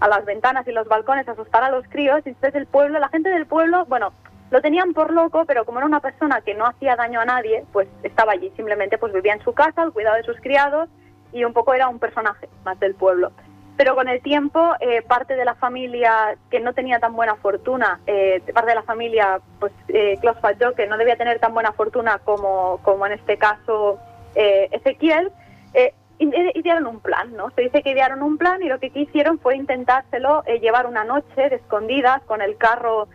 a 0.00 0.08
las 0.08 0.24
ventanas 0.24 0.66
y 0.66 0.72
los 0.72 0.88
balcones, 0.88 1.28
a 1.28 1.32
asustar 1.32 1.62
a 1.62 1.70
los 1.70 1.86
críos, 1.86 2.22
y 2.24 2.30
entonces 2.30 2.56
el 2.56 2.66
pueblo, 2.66 2.98
la 2.98 3.08
gente 3.08 3.30
del 3.30 3.46
pueblo, 3.46 3.84
bueno, 3.86 4.12
lo 4.50 4.60
tenían 4.60 4.94
por 4.94 5.12
loco, 5.12 5.44
pero 5.46 5.64
como 5.64 5.78
era 5.78 5.86
una 5.86 6.00
persona 6.00 6.40
que 6.40 6.54
no 6.54 6.66
hacía 6.66 6.96
daño 6.96 7.20
a 7.20 7.24
nadie, 7.24 7.64
pues 7.72 7.88
estaba 8.02 8.32
allí, 8.32 8.52
simplemente 8.56 8.98
pues 8.98 9.12
vivía 9.12 9.34
en 9.34 9.44
su 9.44 9.52
casa, 9.52 9.80
al 9.80 9.92
cuidado 9.92 10.16
de 10.16 10.24
sus 10.24 10.40
criados, 10.40 10.88
y 11.32 11.44
un 11.44 11.52
poco 11.52 11.72
era 11.72 11.88
un 11.88 12.00
personaje 12.00 12.48
más 12.64 12.80
del 12.80 12.96
pueblo. 12.96 13.30
Pero 13.76 13.94
con 13.94 14.06
el 14.08 14.20
tiempo, 14.20 14.74
eh, 14.80 15.00
parte 15.02 15.34
de 15.34 15.44
la 15.44 15.54
familia 15.54 16.36
que 16.50 16.60
no 16.60 16.74
tenía 16.74 16.98
tan 17.00 17.14
buena 17.16 17.36
fortuna, 17.36 18.00
eh, 18.06 18.42
parte 18.52 18.70
de 18.70 18.74
la 18.76 18.82
familia, 18.82 19.40
pues, 19.58 19.72
eh, 19.88 20.18
Klaus 20.20 20.38
Falló, 20.40 20.74
que 20.74 20.86
no 20.86 20.98
debía 20.98 21.16
tener 21.16 21.38
tan 21.38 21.54
buena 21.54 21.72
fortuna 21.72 22.18
como, 22.18 22.78
como 22.82 23.06
en 23.06 23.12
este 23.12 23.38
caso 23.38 23.98
eh, 24.34 24.68
Ezequiel, 24.72 25.32
eh, 25.74 25.94
ide- 26.18 26.52
idearon 26.54 26.86
un 26.86 27.00
plan, 27.00 27.34
¿no? 27.34 27.50
Se 27.52 27.62
dice 27.62 27.82
que 27.82 27.90
idearon 27.92 28.22
un 28.22 28.36
plan 28.36 28.62
y 28.62 28.68
lo 28.68 28.78
que 28.78 28.92
hicieron 28.94 29.38
fue 29.38 29.56
intentárselo 29.56 30.42
eh, 30.46 30.60
llevar 30.60 30.86
una 30.86 31.04
noche 31.04 31.48
de 31.48 31.56
escondidas 31.56 32.22
con 32.24 32.42
el 32.42 32.56
carro 32.58 33.08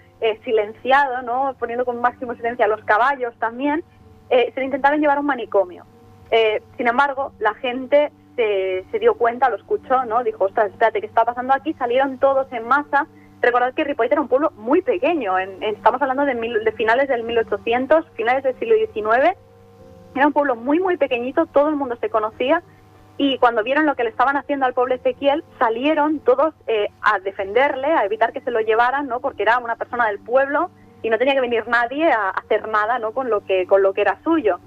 silenciado, 0.43 1.21
¿no? 1.21 1.55
Poniendo 1.59 1.85
con 1.85 2.01
máximo 2.01 2.33
silencio 2.33 2.65
a 2.65 2.67
los 2.67 2.83
caballos 2.83 3.35
también. 3.37 3.83
Se 4.29 4.51
lo 4.55 4.63
intentaron 4.63 4.99
llevar 4.99 5.17
a 5.17 5.19
un 5.19 5.27
manicomio. 5.27 5.85
Sin 6.75 6.87
embargo, 6.87 7.33
la 7.37 7.53
gente 7.53 8.11
se, 8.37 8.85
se 8.89 8.99
dio 8.99 9.15
cuenta, 9.15 9.49
lo 9.49 9.57
escuchó, 9.57 10.05
¿no? 10.05 10.23
Dijo, 10.23 10.45
ostras, 10.45 10.71
espérate, 10.71 11.01
¿qué 11.01 11.07
está 11.07 11.25
pasando 11.25 11.53
aquí? 11.53 11.73
Salieron 11.73 12.17
todos 12.19 12.47
en 12.53 12.65
masa. 12.65 13.05
Recordad 13.41 13.73
que 13.73 13.83
Ripollet 13.83 14.13
era 14.13 14.21
un 14.21 14.29
pueblo 14.29 14.51
muy 14.55 14.81
pequeño. 14.81 15.37
en- 15.37 15.61
en- 15.61 15.75
estamos 15.75 16.01
hablando 16.01 16.23
de, 16.23 16.35
mil- 16.35 16.63
de 16.63 16.71
finales 16.71 17.09
del 17.09 17.23
1800, 17.23 18.05
finales 18.15 18.43
del 18.43 18.57
siglo 18.59 18.75
XIX. 18.77 19.35
Era 20.15 20.25
un 20.27 20.33
pueblo 20.33 20.55
muy, 20.55 20.79
muy 20.79 20.95
pequeñito, 20.95 21.45
todo 21.47 21.67
el 21.67 21.75
mundo 21.75 21.97
se 21.99 22.09
conocía. 22.09 22.63
Y 23.17 23.37
cuando 23.39 23.63
vieron 23.63 23.85
lo 23.85 23.95
que 23.95 24.03
le 24.03 24.09
estaban 24.11 24.37
haciendo 24.37 24.65
al 24.65 24.73
pobre 24.73 24.95
Ezequiel, 24.95 25.43
salieron 25.59 26.19
todos 26.19 26.53
eh, 26.67 26.87
a 27.01 27.19
defenderle, 27.19 27.87
a 27.87 28.05
evitar 28.05 28.31
que 28.31 28.41
se 28.41 28.51
lo 28.51 28.59
llevaran, 28.61 29.07
¿no? 29.07 29.19
Porque 29.19 29.41
era 29.43 29.57
una 29.57 29.75
persona 29.75 30.07
del 30.07 30.19
pueblo 30.19 30.69
y 31.01 31.09
no 31.09 31.17
tenía 31.17 31.33
que 31.33 31.41
venir 31.41 31.67
nadie 31.67 32.11
a 32.11 32.29
hacer 32.29 32.67
nada, 32.67 32.99
¿no? 32.99 33.11
Con 33.11 33.29
lo 33.29 33.41
que, 33.43 33.65
con 33.67 33.81
lo 33.81 33.93
que 33.93 34.01
era 34.01 34.19
suyo. 34.23 34.59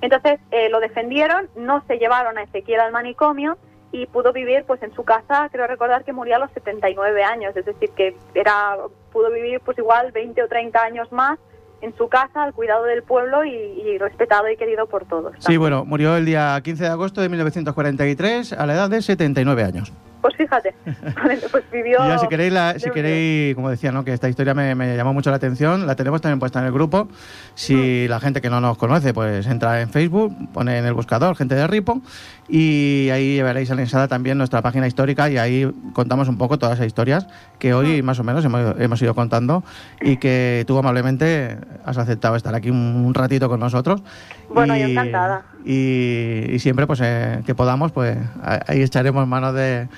Entonces 0.00 0.40
eh, 0.50 0.68
lo 0.68 0.80
defendieron, 0.80 1.48
no 1.56 1.82
se 1.86 1.98
llevaron 1.98 2.38
a 2.38 2.42
Ezequiel 2.42 2.80
al 2.80 2.92
manicomio 2.92 3.56
y 3.92 4.06
pudo 4.06 4.32
vivir 4.32 4.64
pues 4.66 4.82
en 4.82 4.94
su 4.94 5.04
casa, 5.04 5.48
creo 5.50 5.66
recordar 5.66 6.04
que 6.04 6.12
murió 6.12 6.36
a 6.36 6.38
los 6.38 6.50
79 6.52 7.22
años, 7.24 7.56
es 7.56 7.64
decir, 7.64 7.90
que 7.90 8.16
era 8.34 8.76
pudo 9.12 9.30
vivir 9.30 9.60
pues 9.60 9.78
igual 9.78 10.12
20 10.12 10.42
o 10.42 10.48
30 10.48 10.82
años 10.82 11.10
más 11.12 11.38
en 11.80 11.96
su 11.96 12.08
casa 12.08 12.42
al 12.42 12.52
cuidado 12.52 12.84
del 12.84 13.02
pueblo 13.02 13.44
y, 13.44 13.98
respetado 13.98 14.50
y 14.50 14.56
querido 14.56 14.86
por 14.86 15.04
todos. 15.06 15.34
Sí, 15.38 15.56
bueno, 15.56 15.84
murió 15.84 16.16
el 16.16 16.24
día 16.24 16.60
15 16.62 16.84
de 16.84 16.88
agosto 16.90 17.20
de 17.20 17.28
1943 17.28 18.52
a 18.52 18.66
la 18.66 18.74
edad 18.74 18.90
de 18.90 19.02
79 19.02 19.62
años. 19.62 19.92
Pues 20.26 20.38
fíjate, 20.38 20.74
pues 21.52 21.62
vivió... 21.70 21.98
Ya 21.98 22.18
si 22.18 22.26
queréis, 22.26 22.52
la- 22.52 22.76
si 22.80 22.90
queréis, 22.90 23.54
como 23.54 23.70
decía, 23.70 23.92
¿no? 23.92 24.04
que 24.04 24.12
esta 24.12 24.28
historia 24.28 24.54
me, 24.54 24.74
me 24.74 24.96
llamó 24.96 25.12
mucho 25.12 25.30
la 25.30 25.36
atención, 25.36 25.86
la 25.86 25.94
tenemos 25.94 26.20
también 26.20 26.40
puesta 26.40 26.58
en 26.58 26.66
el 26.66 26.72
grupo. 26.72 27.06
Si 27.54 28.08
la 28.08 28.18
gente 28.18 28.40
que 28.40 28.50
no 28.50 28.60
nos 28.60 28.76
conoce, 28.76 29.14
pues 29.14 29.46
entra 29.46 29.80
en 29.80 29.88
Facebook, 29.90 30.34
pone 30.52 30.78
en 30.78 30.84
el 30.84 30.94
buscador 30.94 31.36
gente 31.36 31.54
de 31.54 31.64
Ripo 31.68 32.00
y 32.48 33.08
ahí 33.10 33.42
veréis 33.42 33.70
anexada 33.70 34.08
también 34.08 34.38
nuestra 34.38 34.62
página 34.62 34.86
histórica 34.86 35.28
y 35.28 35.38
ahí 35.38 35.70
contamos 35.92 36.28
un 36.28 36.38
poco 36.38 36.58
todas 36.58 36.76
esas 36.76 36.86
historias 36.86 37.26
que 37.58 37.74
hoy 37.74 38.02
más 38.02 38.18
o 38.20 38.24
menos 38.24 38.44
hemos, 38.44 38.78
hemos 38.78 39.02
ido 39.02 39.14
contando 39.14 39.64
y 40.00 40.18
que 40.18 40.64
tú 40.66 40.78
amablemente 40.78 41.58
has 41.84 41.98
aceptado 41.98 42.36
estar 42.36 42.54
aquí 42.54 42.70
un, 42.70 42.78
un 42.78 43.14
ratito 43.14 43.48
con 43.48 43.60
nosotros. 43.60 44.02
Bueno, 44.48 44.76
y, 44.76 44.80
yo 44.80 44.86
encantada. 44.86 45.42
Y, 45.64 46.44
y 46.52 46.58
siempre 46.60 46.86
pues 46.86 47.00
eh, 47.02 47.42
que 47.44 47.54
podamos, 47.54 47.90
pues 47.92 48.16
ahí 48.42 48.82
echaremos 48.82 49.26
mano 49.26 49.52
de, 49.52 49.88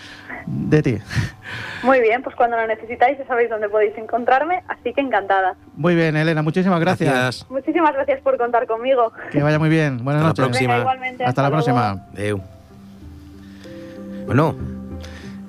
de 0.49 0.83
ti. 0.83 0.99
Muy 1.83 2.01
bien, 2.01 2.23
pues 2.23 2.35
cuando 2.35 2.57
lo 2.57 2.67
necesitáis 2.67 3.19
ya 3.19 3.27
sabéis 3.27 3.51
dónde 3.51 3.69
podéis 3.69 3.97
encontrarme, 3.97 4.63
así 4.69 4.93
que 4.93 5.01
encantada. 5.01 5.57
Muy 5.77 5.95
bien, 5.95 6.17
Elena, 6.17 6.43
muchísimas 6.43 6.81
gracias. 6.81 7.47
Muchísimas 7.51 7.93
gracias 7.93 8.21
por 8.23 8.37
contar 8.39 8.67
conmigo. 8.67 9.13
Que 9.31 9.43
vaya 9.43 9.59
muy 9.59 9.69
bien. 9.69 10.03
Buenas 10.05 10.25
Hasta 10.25 10.43
la 10.43 10.49
noches. 10.49 10.59
próxima. 10.59 10.73
Venga, 10.75 10.83
igualmente. 10.83 11.25
Hasta 11.25 11.43
la 11.43 11.49
luego. 11.49 11.65
próxima. 11.65 12.07
Adeu. 12.15 12.41
Bueno, 14.27 14.57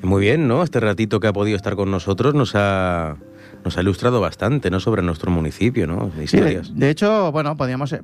muy 0.02 0.22
bien, 0.22 0.48
¿no? 0.48 0.64
Este 0.64 0.80
ratito 0.80 1.20
que 1.20 1.28
ha 1.28 1.34
podido 1.34 1.58
estar 1.58 1.76
con 1.76 1.92
nosotros 1.92 2.34
nos 2.34 2.54
ha, 2.56 3.16
nos 3.64 3.78
ha 3.78 3.82
ilustrado 3.82 4.22
bastante, 4.22 4.70
¿no? 4.70 4.80
Sobre 4.80 5.02
nuestro 5.02 5.32
municipio, 5.32 5.88
¿no? 5.88 6.12
De 6.16 6.24
historias. 6.24 6.76
de, 6.76 6.90
hecho, 6.90 7.32
bueno, 7.32 7.58
podríamos, 7.58 7.92
eh, 7.94 8.02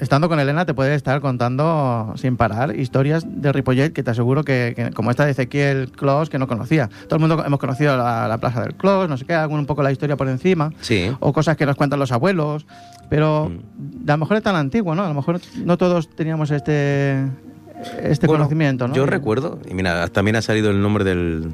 estando 0.00 0.28
con 0.28 0.38
Elena, 0.38 0.66
te 0.66 0.74
puede 0.74 0.94
estar 0.94 1.20
contando 1.20 2.12
sin 2.16 2.36
parar 2.36 2.76
historias 2.76 3.24
de 3.26 3.52
Ripollet 3.52 3.92
que 3.92 4.02
te 4.02 4.10
aseguro 4.10 4.44
que, 4.44 4.90
como 4.94 5.10
esta 5.10 5.24
de 5.24 5.32
Ezequiel 5.32 5.90
Clos, 5.92 6.30
que 6.30 6.38
no 6.38 6.46
conocía. 6.46 6.88
Todo 7.08 7.16
el 7.16 7.20
mundo 7.20 7.42
hemos 7.44 7.58
conocido 7.58 7.96
la, 7.96 8.36
Plaza 8.40 8.62
del 8.62 8.74
Clos, 8.74 9.08
no 9.08 9.16
sé 9.16 9.24
qué, 9.24 9.34
algún 9.34 9.60
un 9.60 9.66
poco 9.66 9.82
la 9.82 9.92
historia 9.92 10.16
por 10.16 10.28
encima. 10.28 10.72
Sí. 10.80 11.10
O 11.20 11.32
cosas 11.32 11.56
que 11.56 11.66
nos 11.66 11.76
cuentan 11.76 11.98
los 11.98 12.12
abuelos. 12.12 12.66
Pero 13.08 13.50
mm. 13.50 14.08
a 14.10 14.12
lo 14.12 14.18
mejor 14.18 14.36
es 14.36 14.42
tan 14.42 14.56
antiguo, 14.56 14.94
¿no? 14.94 15.04
A 15.04 15.08
lo 15.08 15.14
mejor 15.14 15.40
no 15.64 15.78
todos 15.78 16.10
teníamos 16.10 16.50
este 16.50 17.24
este 18.02 18.26
conocimiento, 18.26 18.88
¿no? 18.88 18.94
Yo 18.94 19.06
recuerdo, 19.06 19.58
y 19.68 19.74
mira, 19.74 20.08
también 20.08 20.36
ha 20.36 20.42
salido 20.42 20.70
el 20.70 20.80
nombre 20.80 21.04
del, 21.04 21.52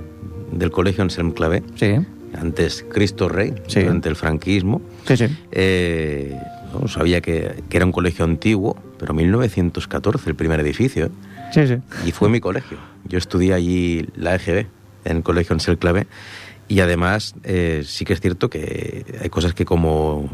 del 0.53 0.71
colegio 0.71 1.03
Anselm 1.03 1.33
Clavé. 1.33 1.63
Sí. 1.75 1.97
Antes 2.35 2.85
Cristo 2.91 3.29
Rey, 3.29 3.55
durante 3.73 4.09
el 4.09 4.17
franquismo. 4.17 4.81
Sí, 5.07 5.17
sí. 5.17 5.27
Eh, 5.51 6.39
no, 6.73 6.89
sabía 6.89 7.21
que, 7.21 7.63
que, 7.69 7.77
era 7.77 7.85
un 7.85 7.93
colegio 7.93 8.25
antiguo, 8.25 8.77
pero 8.99 9.15
1914 9.15 10.31
el 10.31 10.37
primer 10.37 10.61
edificio. 10.61 11.07
¿eh? 11.07 11.11
Y 12.07 12.13
fue 12.13 12.29
mi 12.29 12.41
colegio. 12.41 12.79
Yo 13.05 13.19
estudié 13.19 13.55
allí 13.55 14.09
la 14.17 14.35
EGB, 14.35 14.67
en 15.05 15.17
el 15.19 15.23
colegio 15.23 15.55
Ansel 15.55 15.79
Clavé. 15.79 16.07
Y 16.69 16.81
además, 16.81 17.35
eh, 17.45 17.83
sí 17.85 18.05
que 18.05 18.15
es 18.15 18.21
cierto 18.21 18.49
que 18.49 19.05
hay 19.21 19.29
cosas 19.29 19.53
que 19.53 19.65
como... 19.65 20.31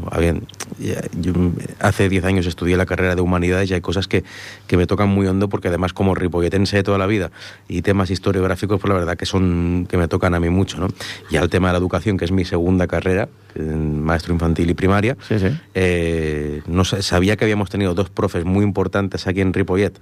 yo 1.19 1.33
hace 1.79 2.07
10 2.07 2.23
años 2.23 2.45
estudié 2.45 2.77
la 2.77 2.85
carrera 2.85 3.15
de 3.15 3.21
humanidades 3.21 3.69
y 3.69 3.73
hay 3.73 3.81
cosas 3.81 4.07
que, 4.07 4.23
que 4.67 4.77
me 4.77 4.87
tocan 4.87 5.09
muy 5.09 5.27
hondo 5.27 5.49
porque 5.49 5.67
además 5.67 5.91
como 5.91 6.15
ripolletense 6.15 6.77
de 6.77 6.83
toda 6.83 6.97
la 6.97 7.07
vida 7.07 7.31
y 7.67 7.81
temas 7.81 8.09
historiográficos, 8.09 8.79
pues 8.79 8.89
la 8.89 8.99
verdad 8.99 9.17
que 9.17 9.25
son 9.25 9.85
que 9.89 9.97
me 9.97 10.07
tocan 10.07 10.33
a 10.33 10.39
mí 10.39 10.49
mucho, 10.49 10.79
¿no? 10.79 10.87
Y 11.29 11.35
al 11.35 11.49
tema 11.49 11.69
de 11.69 11.73
la 11.73 11.79
educación, 11.79 12.17
que 12.17 12.25
es 12.25 12.31
mi 12.31 12.45
segunda 12.45 12.87
carrera, 12.87 13.27
maestro 13.55 14.33
infantil 14.33 14.69
y 14.69 14.73
primaria, 14.75 15.17
sí, 15.27 15.39
sí. 15.39 15.47
Eh, 15.73 16.61
no, 16.67 16.85
sabía 16.85 17.35
que 17.35 17.45
habíamos 17.45 17.69
tenido 17.69 17.93
dos 17.93 18.09
profes 18.09 18.45
muy 18.45 18.63
importantes 18.63 19.27
aquí 19.27 19.41
en 19.41 19.53
Ripollet 19.53 19.99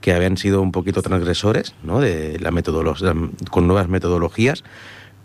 que 0.00 0.12
habían 0.12 0.36
sido 0.36 0.60
un 0.60 0.72
poquito 0.72 1.00
transgresores, 1.00 1.74
¿no? 1.82 2.00
De 2.00 2.38
la 2.40 2.50
metodología, 2.50 3.14
con 3.50 3.66
nuevas 3.66 3.88
metodologías 3.88 4.64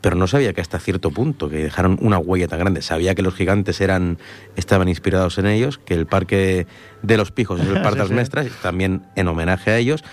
pero 0.02 0.16
no 0.16 0.28
sabía 0.28 0.54
que 0.54 0.62
hasta 0.62 0.80
cierto 0.80 1.12
punto, 1.12 1.50
que 1.50 1.58
dejaron 1.58 1.98
una 2.02 2.20
huella 2.20 2.48
tan 2.48 2.60
grande. 2.60 2.82
Sabía 2.82 3.16
que 3.16 3.22
los 3.22 3.34
gigantes 3.34 3.82
eran 3.82 4.18
estaban 4.56 4.90
inspirados 4.90 5.38
en 5.38 5.48
ellos, 5.48 5.80
que 5.80 5.94
el 5.94 6.06
parque 6.06 6.68
de 7.02 7.18
los 7.18 7.32
pijos 7.32 7.60
es 7.60 7.68
el 7.68 7.74
parque 7.82 8.00
de 8.00 8.04
las 8.04 8.12
mestras, 8.12 8.48
también 8.62 9.04
en 9.16 9.28
homenaje 9.28 9.72
a 9.72 9.78
ellos, 9.78 10.04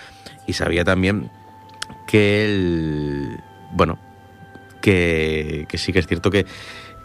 y 0.46 0.54
sabía 0.54 0.84
también 0.84 1.30
que 2.06 2.44
el... 2.44 3.40
bueno, 3.72 3.98
que, 4.80 5.66
que 5.68 5.78
sí 5.78 5.92
que 5.92 5.98
es 5.98 6.06
cierto 6.06 6.30
que 6.30 6.46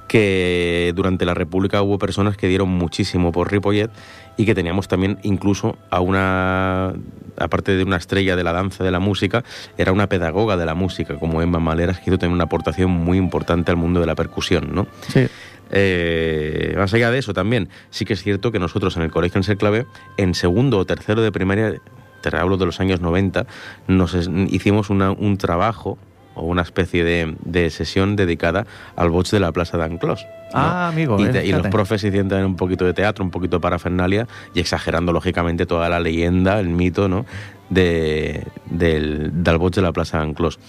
que 0.10 0.92
durante 0.96 1.24
la 1.24 1.34
República 1.34 1.82
hubo 1.82 1.98
personas 1.98 2.36
que 2.36 2.48
dieron 2.48 2.68
muchísimo 2.68 3.32
por 3.32 3.50
Ripollet 3.50 3.92
y 4.36 4.46
que 4.46 4.56
teníamos 4.56 4.88
también 4.88 5.20
incluso 5.24 5.78
a 5.90 6.02
una, 6.02 6.94
aparte 7.38 7.78
de 7.78 7.84
una 7.84 7.98
estrella 7.98 8.36
de 8.36 8.44
la 8.44 8.52
danza, 8.52 8.84
de 8.84 8.92
la 8.92 9.00
música, 9.00 9.46
era 9.78 9.94
una 9.94 10.10
pedagoga 10.10 10.58
de 10.58 10.66
la 10.66 10.74
música, 10.74 11.16
como 11.16 11.42
Emma 11.42 11.60
Maleras, 11.60 12.00
que 12.00 12.10
hizo 12.10 12.18
tener 12.18 12.34
una 12.34 12.46
aportación 12.46 12.90
muy 12.90 13.18
importante 13.18 13.72
al 13.72 13.78
mundo 13.78 14.00
de 14.00 14.08
la 14.08 14.16
percusión, 14.16 14.70
¿no? 14.74 14.88
Sí. 15.08 15.28
Eh, 15.72 16.74
más 16.76 16.94
allá 16.94 17.12
de 17.12 17.20
eso 17.20 17.34
también, 17.34 17.70
sí 17.92 18.04
que 18.04 18.14
es 18.14 18.24
cierto 18.24 18.52
que 18.52 18.58
nosotros 18.58 18.98
en 18.98 19.04
el 19.04 19.12
colegio 19.12 19.40
en 19.46 19.58
Clave, 19.58 19.86
en 20.18 20.34
segundo 20.34 20.80
o 20.80 20.86
tercero 20.86 21.22
de 21.22 21.32
primaria, 21.32 21.76
te 22.22 22.36
hablo 22.36 22.58
de 22.58 22.66
los 22.66 22.80
años 22.80 23.02
90, 23.02 23.46
nos 23.88 24.16
hicimos 24.50 24.90
un 24.90 25.38
trabajo 25.38 26.00
o 26.40 26.46
una 26.46 26.62
especie 26.62 27.04
de, 27.04 27.70
sesión 27.70 28.16
dedicada 28.16 28.66
al 28.96 29.10
box 29.10 29.32
de 29.32 29.40
la 29.40 29.52
Plaza 29.52 29.78
de 29.78 29.84
Anclos. 29.84 30.26
Ah, 30.54 30.88
amigo. 30.88 31.18
Y, 31.20 31.38
y, 31.38 31.52
los 31.52 31.68
profes 31.68 32.04
hicieron 32.04 32.30
también 32.30 32.48
un 32.48 32.56
poquito 32.56 32.86
de 32.86 32.94
teatro, 32.94 33.24
un 33.24 33.32
poquito 33.32 33.58
de 33.58 33.62
parafernalia 33.62 34.28
y 34.54 34.60
exagerando 34.60 35.14
lógicamente 35.14 35.66
toda 35.66 35.90
la 35.90 36.00
leyenda, 36.00 36.60
el 36.60 36.70
mito, 36.70 37.08
¿no? 37.08 37.26
De, 37.70 38.48
del, 38.66 39.32
del 39.44 39.60
de 39.60 39.82
la 39.82 39.92
Plaza 39.92 40.18
de 40.18 40.24
Anclos. 40.24 40.60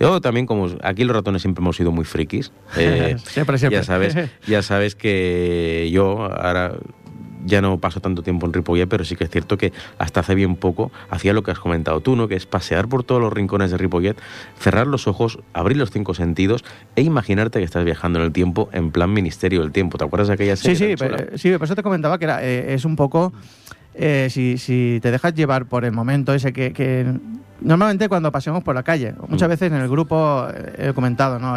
Yo 0.00 0.20
también, 0.20 0.46
como 0.46 0.68
aquí 0.82 1.04
los 1.04 1.16
ratones 1.16 1.42
siempre 1.42 1.62
hemos 1.62 1.76
sido 1.76 1.92
muy 1.92 2.04
frikis, 2.04 2.52
eh, 2.76 3.16
siempre, 3.24 3.58
siempre. 3.58 3.78
Ya 3.78 3.84
sabes, 3.84 4.16
ya 4.46 4.62
sabes 4.62 4.94
que 4.96 5.88
yo 5.92 6.24
ahora 6.24 6.74
ya 7.44 7.60
no 7.60 7.78
paso 7.78 8.00
tanto 8.00 8.22
tiempo 8.22 8.46
en 8.46 8.52
Ripollet, 8.52 8.86
pero 8.88 9.04
sí 9.04 9.16
que 9.16 9.24
es 9.24 9.30
cierto 9.30 9.56
que 9.56 9.72
hasta 9.98 10.20
hace 10.20 10.34
bien 10.34 10.56
poco 10.56 10.90
hacía 11.10 11.32
lo 11.32 11.42
que 11.42 11.50
has 11.50 11.58
comentado 11.58 12.00
tú, 12.00 12.16
¿no? 12.16 12.28
Que 12.28 12.34
es 12.34 12.46
pasear 12.46 12.88
por 12.88 13.04
todos 13.04 13.20
los 13.20 13.32
rincones 13.32 13.70
de 13.70 13.78
Ripollet, 13.78 14.16
cerrar 14.58 14.86
los 14.86 15.06
ojos, 15.06 15.38
abrir 15.52 15.76
los 15.76 15.90
cinco 15.90 16.14
sentidos 16.14 16.64
e 16.96 17.02
imaginarte 17.02 17.58
que 17.58 17.64
estás 17.64 17.84
viajando 17.84 18.18
en 18.18 18.26
el 18.26 18.32
tiempo 18.32 18.68
en 18.72 18.90
plan 18.90 19.12
Ministerio 19.12 19.60
del 19.62 19.72
Tiempo. 19.72 19.98
¿Te 19.98 20.04
acuerdas 20.04 20.28
de 20.28 20.34
aquella 20.34 20.56
serie? 20.56 20.76
Sí, 20.76 20.86
sí, 20.86 20.94
pero, 20.96 21.38
sí, 21.38 21.52
por 21.52 21.64
eso 21.64 21.74
te 21.74 21.82
comentaba 21.82 22.18
que 22.18 22.24
era, 22.24 22.44
eh, 22.44 22.74
es 22.74 22.84
un 22.84 22.96
poco... 22.96 23.32
Eh, 23.94 24.28
si, 24.30 24.58
si, 24.58 24.98
te 25.00 25.10
dejas 25.10 25.34
llevar 25.34 25.66
por 25.66 25.84
el 25.84 25.92
momento 25.92 26.34
ese 26.34 26.52
que, 26.52 27.14
normalmente 27.60 28.08
cuando 28.08 28.32
pasemos 28.32 28.64
por 28.64 28.74
la 28.74 28.82
calle, 28.82 29.14
muchas 29.28 29.48
mm. 29.48 29.50
veces 29.50 29.72
en 29.72 29.78
el 29.78 29.88
grupo 29.88 30.48
eh, 30.52 30.88
he 30.88 30.92
comentado, 30.92 31.38
¿no? 31.38 31.54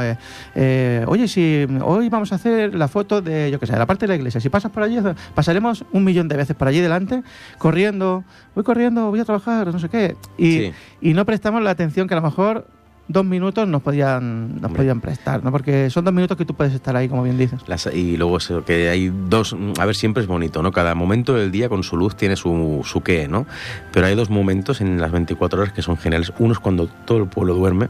Eh, 0.56 1.04
oye, 1.08 1.28
si 1.28 1.66
hoy 1.82 2.10
vamos 2.10 2.32
a 2.32 2.36
hacer 2.36 2.76
la 2.76 2.88
foto 2.88 3.22
de, 3.22 3.50
yo 3.50 3.60
qué 3.60 3.66
sé, 3.66 3.76
la 3.76 3.88
parte 3.88 4.06
de 4.06 4.10
la 4.10 4.16
iglesia, 4.16 4.40
si 4.40 4.50
pasas 4.50 4.72
por 4.72 4.84
allí, 4.84 5.00
pasaremos 5.34 5.84
un 5.92 6.04
millón 6.04 6.28
de 6.28 6.38
veces 6.38 6.56
por 6.56 6.68
allí 6.68 6.80
delante, 6.80 7.24
corriendo, 7.58 8.24
voy 8.54 8.64
corriendo, 8.64 9.10
voy 9.10 9.20
a 9.20 9.26
trabajar, 9.26 9.74
no 9.74 9.80
sé 9.80 9.90
qué, 9.90 10.16
y, 10.38 10.72
y 11.02 11.14
no 11.14 11.26
prestamos 11.26 11.64
la 11.64 11.72
atención 11.72 12.08
que 12.08 12.14
a 12.14 12.18
lo 12.18 12.24
mejor 12.24 12.68
dos 13.08 13.26
minutos 13.26 13.68
nos 13.68 13.82
podían, 13.82 14.60
nos 14.62 14.72
podían 14.72 15.02
prestar, 15.02 15.44
¿no? 15.44 15.52
Porque 15.52 15.90
son 15.90 16.06
dos 16.06 16.14
minutos 16.14 16.38
que 16.38 16.46
tú 16.46 16.54
puedes 16.54 16.74
estar 16.74 16.96
ahí, 16.96 17.08
como 17.08 17.24
bien 17.24 17.38
dices. 17.38 17.62
y 17.94 18.18
luego 18.18 18.38
eso, 18.38 18.66
que 18.66 18.90
hay 18.90 19.12
dos, 19.30 19.56
a 19.78 19.86
ver, 19.86 19.96
siempre 19.96 20.22
es 20.22 20.28
bonito, 20.28 20.62
¿no? 20.62 20.72
Cada 20.72 20.96
momento 20.96 21.34
del 21.34 21.52
día 21.52 21.70
con 21.70 21.84
su 21.84 21.98
luz 21.98 22.16
tiene 22.16 22.36
su, 22.36 22.82
su 22.84 23.02
qué, 23.02 23.28
¿no? 23.28 23.46
Pero 23.92 24.08
hay 24.08 24.16
dos 24.16 24.30
momentos 24.30 24.82
en 24.82 25.00
las 25.00 25.12
24 25.12 25.62
horas 25.62 25.74
que 25.74 25.82
son 25.82 25.98
geniales. 25.98 26.34
Uno 26.40 26.54
es 26.54 26.60
cuando 26.60 26.88
todo 26.88 27.20
el 27.20 27.28
pueblo 27.28 27.54
duerme, 27.56 27.88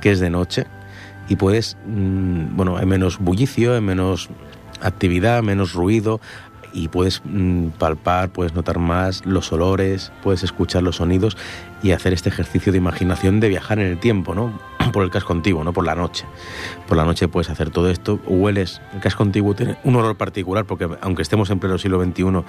que 0.00 0.12
es 0.12 0.20
de 0.20 0.30
noche, 0.30 0.66
y 1.28 1.36
puedes, 1.36 1.76
mm, 1.86 2.56
bueno, 2.56 2.76
hay 2.76 2.86
menos 2.86 3.18
bullicio, 3.18 3.74
hay 3.74 3.80
menos 3.80 4.28
actividad, 4.80 5.42
menos 5.42 5.72
ruido, 5.72 6.20
y 6.76 6.88
puedes 6.88 7.22
mm, 7.24 7.68
palpar, 7.78 8.28
puedes 8.28 8.54
notar 8.54 8.78
más 8.78 9.24
los 9.24 9.50
olores, 9.50 10.12
puedes 10.22 10.42
escuchar 10.42 10.82
los 10.82 10.96
sonidos 10.96 11.36
y 11.82 11.92
hacer 11.92 12.12
este 12.12 12.28
ejercicio 12.28 12.70
de 12.70 12.78
imaginación 12.78 13.40
de 13.40 13.48
viajar 13.48 13.78
en 13.78 13.86
el 13.86 13.98
tiempo, 13.98 14.34
¿no? 14.34 14.75
Por 14.92 15.04
el 15.04 15.10
casco 15.10 15.32
antiguo, 15.32 15.64
no 15.64 15.72
por 15.72 15.84
la 15.84 15.94
noche. 15.94 16.24
Por 16.86 16.96
la 16.96 17.04
noche 17.04 17.28
puedes 17.28 17.50
hacer 17.50 17.70
todo 17.70 17.90
esto, 17.90 18.20
hueles. 18.26 18.80
El 18.94 19.00
casco 19.00 19.22
antiguo 19.22 19.54
tiene 19.54 19.76
un 19.84 19.96
olor 19.96 20.16
particular 20.16 20.64
porque 20.64 20.88
aunque 21.00 21.22
estemos 21.22 21.50
en 21.50 21.58
pleno 21.58 21.78
siglo 21.78 22.02
XXI, 22.02 22.44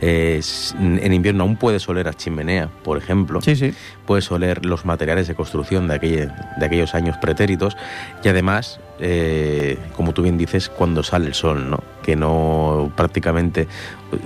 en 0.00 1.12
invierno 1.12 1.44
aún 1.44 1.56
puedes 1.56 1.88
oler 1.88 2.08
a 2.08 2.14
chimenea, 2.14 2.68
por 2.82 2.98
ejemplo. 2.98 3.40
Sí, 3.42 3.56
sí. 3.56 3.74
Puedes 4.06 4.30
oler 4.30 4.64
los 4.64 4.84
materiales 4.84 5.28
de 5.28 5.34
construcción 5.34 5.88
de, 5.88 5.98
de 5.98 6.66
aquellos 6.66 6.94
años 6.94 7.16
pretéritos 7.18 7.76
y 8.22 8.28
además, 8.28 8.80
eh, 8.98 9.78
como 9.96 10.12
tú 10.12 10.22
bien 10.22 10.38
dices, 10.38 10.68
cuando 10.68 11.02
sale 11.02 11.26
el 11.26 11.34
sol, 11.34 11.70
¿no? 11.70 11.82
Que 12.02 12.16
no 12.16 12.92
prácticamente 12.96 13.68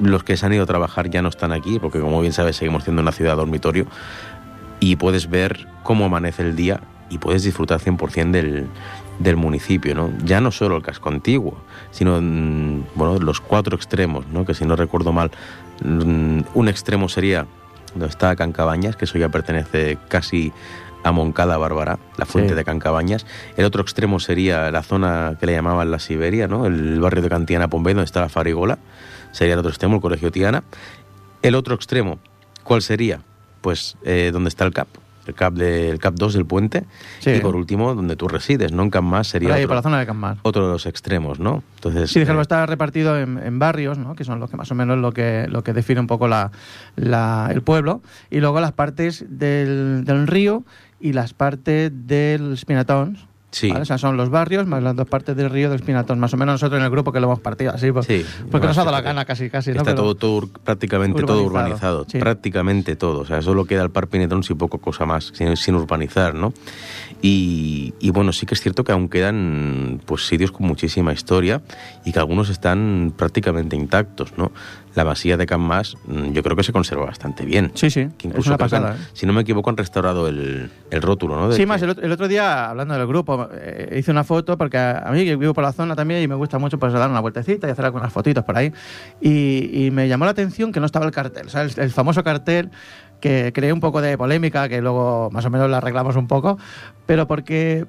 los 0.01 0.25
que 0.25 0.37
se 0.37 0.47
han 0.47 0.53
ido 0.53 0.65
a 0.65 0.67
trabajar 0.67 1.11
ya 1.11 1.23
no 1.23 1.29
están 1.29 1.53
aquí, 1.53 1.79
porque 1.79 2.01
como 2.01 2.21
bien 2.21 2.33
sabes 2.33 2.57
seguimos 2.57 2.85
siendo 2.85 3.03
una 3.03 3.13
ciudad 3.13 3.37
dormitorio 3.37 3.87
y 4.81 4.97
puedes 4.97 5.29
ver 5.31 5.67
cómo 5.83 6.07
amanece 6.07 6.43
el 6.43 6.57
día 6.57 6.81
y 7.15 7.19
puedes 7.19 7.45
disfrutar 7.45 7.81
100% 7.81 8.33
del, 8.33 8.67
del 9.21 9.37
municipio, 9.37 9.95
¿no? 9.95 10.11
Ya 10.25 10.41
no 10.41 10.51
solo 10.51 10.77
el 10.77 10.83
casco 10.83 11.09
antiguo, 11.09 11.57
sino 11.93 12.21
mm, 12.21 12.87
bueno, 12.97 13.19
los 13.21 13.41
cuatro 13.41 13.77
extremos, 13.77 14.27
¿no? 14.27 14.45
Que 14.45 14.55
si 14.55 14.65
no 14.65 14.75
recuerdo 14.75 15.13
mal, 15.13 15.31
mm, 15.85 16.41
un 16.55 16.69
extremo 16.69 17.09
sería 17.09 17.47
donde 17.93 18.09
está 18.09 18.35
Cancabañas, 18.35 18.97
que 18.97 19.05
eso 19.05 19.17
ya 19.17 19.29
pertenece 19.29 19.97
casi 20.09 20.53
a 21.05 21.13
Moncada 21.13 21.57
Bárbara, 21.57 21.99
la 22.17 22.27
fuente 22.27 22.57
de 22.57 22.65
Cancabañas. 22.65 23.27
El 23.57 23.67
otro 23.67 23.83
extremo 23.83 24.19
sería 24.19 24.71
la 24.73 24.83
zona 24.83 25.37
que 25.39 25.47
le 25.47 25.53
llamaban 25.53 25.91
la 25.91 26.01
Siberia, 26.01 26.49
¿no? 26.49 26.67
El 26.67 26.99
barrio 26.99 27.23
de 27.23 27.29
Cantiana 27.29 27.69
Pombey, 27.69 27.95
donde 27.95 28.07
está 28.07 28.21
la 28.23 28.29
Farigola, 28.29 28.79
sería 29.31 29.53
el 29.53 29.61
otro 29.61 29.71
extremo, 29.71 29.97
el 29.97 30.01
Colegio 30.01 30.33
Tiana. 30.33 30.65
El 31.43 31.55
otro 31.55 31.75
extremo, 31.75 32.19
¿cuál 32.65 32.83
sería? 32.83 33.21
pues 33.65 33.97
eh, 34.05 34.29
donde 34.31 34.49
está 34.51 34.67
el 34.67 34.75
CAP, 34.75 34.89
el 35.27 35.35
CAP, 35.35 35.55
de, 35.55 35.99
CAP 36.01 36.15
2 36.15 36.35
del 36.35 36.47
puente, 36.47 36.85
y 37.25 37.39
por 37.41 37.57
último, 37.57 37.95
donde 37.95 38.17
tú 38.17 38.29
resides, 38.29 38.73
¿no? 38.73 38.83
En 38.83 38.91
Camp 38.91 39.23
sería 39.25 39.55
otro, 39.55 39.75
la 39.75 39.83
zona 39.83 40.05
de 40.05 40.37
otro 40.43 40.67
de 40.67 40.73
los 40.73 40.87
extremos, 40.87 41.41
¿no? 41.41 41.63
Entonces, 41.77 42.11
sí, 42.11 42.21
déjalo, 42.21 42.41
eh, 42.41 42.43
está 42.43 42.67
repartido 42.67 43.19
en, 43.19 43.59
barrios, 43.59 43.99
¿no? 43.99 44.15
Que 44.15 44.25
son 44.25 44.41
los 44.41 44.51
que 44.51 44.57
más 44.57 44.71
o 44.71 44.75
menos 44.75 44.99
lo 44.99 45.13
que, 45.13 45.47
lo 45.49 45.63
que 45.63 45.73
define 45.73 46.01
un 46.01 46.07
poco 46.07 46.29
la, 46.29 46.51
el 46.97 47.63
pueblo, 47.63 48.03
y 48.31 48.41
luego 48.41 48.61
las 48.61 48.73
partes 48.73 49.25
del, 49.29 50.05
del 50.05 50.27
río 50.27 50.65
y 51.01 51.13
las 51.13 51.35
partes 51.35 51.93
del 51.93 52.57
Spinatons, 52.57 53.27
Sí. 53.55 53.71
¿vale? 53.71 53.83
O 53.83 53.85
sea, 53.85 53.99
son 53.99 54.17
los 54.17 54.31
barrios 54.31 54.67
más 54.67 54.83
las 54.83 54.97
dos 54.97 55.09
partes 55.09 55.37
del 55.37 55.49
río 55.49 55.71
del 55.71 55.79
Espinatón. 55.79 56.19
Más 56.19 56.35
o 56.35 56.37
menos 56.37 56.55
nosotros 56.55 56.81
en 56.81 56.85
el 56.85 56.91
grupo 56.91 57.13
que 57.13 57.21
lo 57.21 57.27
hemos 57.29 57.39
partido 57.39 57.73
así. 57.73 57.93
Pues, 57.93 58.05
Sí, 58.07 58.27
porque 58.51 58.67
nos 58.67 58.77
ha 58.79 58.81
dado 58.81 58.91
la 58.91 59.01
gana 59.01 59.25
casi, 59.25 59.49
casi. 59.49 59.71
Está 59.71 59.95
todo, 59.95 60.17
todo 60.17 60.49
prácticamente 60.65 61.23
todo 61.23 61.45
Urbanizado, 61.45 62.01
urbanizado, 62.01 62.07
sí. 62.11 62.19
prácticamente 62.19 62.97
todo. 62.97 63.21
O 63.21 63.25
sea, 63.25 63.41
solo 63.43 63.65
queda 63.65 63.85
el 63.85 63.91
Parque 63.91 64.11
Pinetón 64.13 64.43
sin 64.43 64.59
poco 64.59 64.79
cosa 64.79 65.07
más, 65.07 65.31
sin, 65.35 65.57
sin 65.57 65.77
urbanizar, 65.77 66.35
¿no? 66.35 66.53
Y, 67.27 67.95
y 68.01 68.11
bueno, 68.11 68.35
sí 68.35 68.45
que 68.45 68.53
es 68.53 68.61
cierto 68.61 68.85
que 68.85 68.93
aún 68.93 69.09
quedan 69.09 69.99
pues 70.05 70.27
sitios 70.27 70.53
con 70.53 70.67
muchísima 70.67 71.11
historia 71.11 71.63
y 72.05 72.13
que 72.13 72.19
algunos 72.19 72.51
están 72.51 73.15
prácticamente 73.17 73.77
intactos, 73.77 74.37
¿no? 74.37 74.53
La 74.95 75.07
masía 75.07 75.39
de 75.39 75.47
Can 75.47 75.63
mm, 75.63 76.33
yo 76.33 76.43
creo 76.43 76.55
que 76.55 76.63
se 76.63 76.71
conserva 76.73 77.07
bastante 77.07 77.47
bien. 77.47 77.73
Sí, 77.75 77.89
sí, 77.89 78.09
Que 78.19 78.29
es 78.29 78.35
incluso 78.35 78.51
una 78.51 78.59
creo 78.59 78.69
que 78.69 78.77
han- 78.77 78.83
pasada. 78.83 79.03
¿eh? 79.03 79.09
si 79.15 79.25
no 79.25 79.33
me 79.33 79.41
equivoco, 79.41 79.71
han 79.71 79.79
restaurado 79.79 80.29
el, 80.29 80.71
el 80.91 81.01
rótulo, 81.03 81.35
¿no? 81.37 81.49
De 81.49 81.55
Sí, 81.57 81.63
que- 81.63 81.67
más 81.67 81.81
el 81.81 81.89
otro, 81.91 82.05
el 82.05 82.13
otro 82.13 82.29
día, 82.29 82.69
hablando 82.69 82.93
del 82.93 83.07
grupo, 83.07 83.49
eh, 83.55 83.97
hice 83.99 84.11
una 84.11 84.23
foto 84.23 84.59
porque 84.59 84.77
a, 84.77 84.99
a 84.99 85.11
mí 85.11 85.25
que 85.25 85.37
vivo 85.37 85.55
por 85.55 85.65
la 85.65 85.73
zona 85.73 85.97
también 85.97 86.23
y 86.23 86.29
me 86.29 86.35
gusta 86.35 86.59
mucho 86.59 86.79
pues 86.79 86.93
dar 86.93 87.09
una 87.09 87.21
vueltecita 87.21 87.67
y 87.67 87.71
hacer 87.71 87.87
algunas 87.87 88.13
fotitos 88.13 88.45
por 88.45 88.59
ahí. 88.59 88.71
Y, 89.23 89.87
y 89.87 89.91
me 89.91 90.09
llamó 90.09 90.27
la 90.27 90.33
atención 90.33 90.73
que 90.73 90.79
no 90.79 90.85
estaba 90.85 91.07
el 91.07 91.11
cartel, 91.13 91.49
¿sabes? 91.49 91.79
El, 91.79 91.85
el 91.85 91.91
famoso 91.91 92.23
cartel 92.23 92.71
que 93.25 93.53
creé 93.55 93.73
un 93.73 93.81
poco 93.81 94.03
de 94.03 94.19
polémica, 94.19 94.69
que 94.69 94.83
luego 94.83 95.31
más 95.33 95.47
o 95.47 95.49
menos 95.51 95.71
la 95.71 95.79
arreglamos 95.79 96.15
un 96.15 96.27
poco, 96.29 96.59
pero 97.07 97.27
porque 97.27 97.87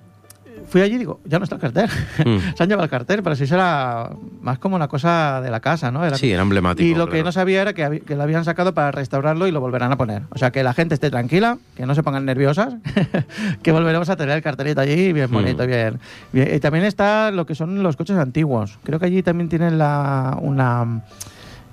fui 0.69 0.79
allí 0.79 0.95
y 0.95 0.99
digo, 0.99 1.19
ya 1.25 1.39
no 1.39 1.43
está 1.43 1.55
el 1.55 1.61
cartel. 1.61 1.89
Mm. 2.25 2.37
Se 2.55 2.63
han 2.63 2.69
llevado 2.69 2.85
el 2.85 2.89
cartel, 2.89 3.21
pero 3.21 3.35
sí 3.35 3.45
será 3.45 4.11
más 4.41 4.59
como 4.59 4.77
una 4.77 4.87
cosa 4.87 5.41
de 5.41 5.51
la 5.51 5.59
casa, 5.59 5.91
¿no? 5.91 6.05
Era- 6.05 6.15
Sí, 6.17 6.31
era 6.31 6.41
emblemático. 6.41 6.87
y 6.87 6.95
lo 6.95 7.09
que 7.09 7.21
no 7.21 7.33
sabía 7.33 7.61
era 7.63 7.73
que, 7.73 7.99
que 7.99 8.15
lo 8.15 8.23
habían 8.23 8.45
sacado 8.45 8.73
para 8.73 8.91
restaurarlo 8.91 9.45
y 9.45 9.51
lo 9.51 9.59
volverán 9.59 9.91
a 9.91 9.97
poner. 9.97 10.21
O 10.29 10.37
sea, 10.37 10.51
que 10.51 10.63
la 10.63 10.73
gente 10.73 10.93
esté 10.95 11.09
tranquila, 11.11 11.57
que 11.75 11.85
no 11.85 11.93
se 11.95 12.01
pongan 12.01 12.23
nerviosas, 12.23 12.75
que 13.61 13.73
volveremos 13.73 14.07
a 14.09 14.15
tener 14.15 14.37
el 14.37 14.41
cartelito 14.41 14.79
allí 14.79 15.11
bien 15.11 15.29
bonito, 15.29 15.65
Mm. 15.65 15.67
bien, 15.67 15.99
bien. 16.31 16.55
Y 16.55 16.59
también 16.61 16.85
está 16.85 17.29
lo 17.31 17.45
que 17.45 17.55
son 17.55 17.83
los 17.83 17.97
coches 17.97 18.15
antiguos. 18.17 18.79
Creo 18.85 18.99
que 18.99 19.07
allí 19.07 19.21
también 19.21 19.49
tienen 19.49 19.77
la, 19.77 20.37
una 20.41 21.01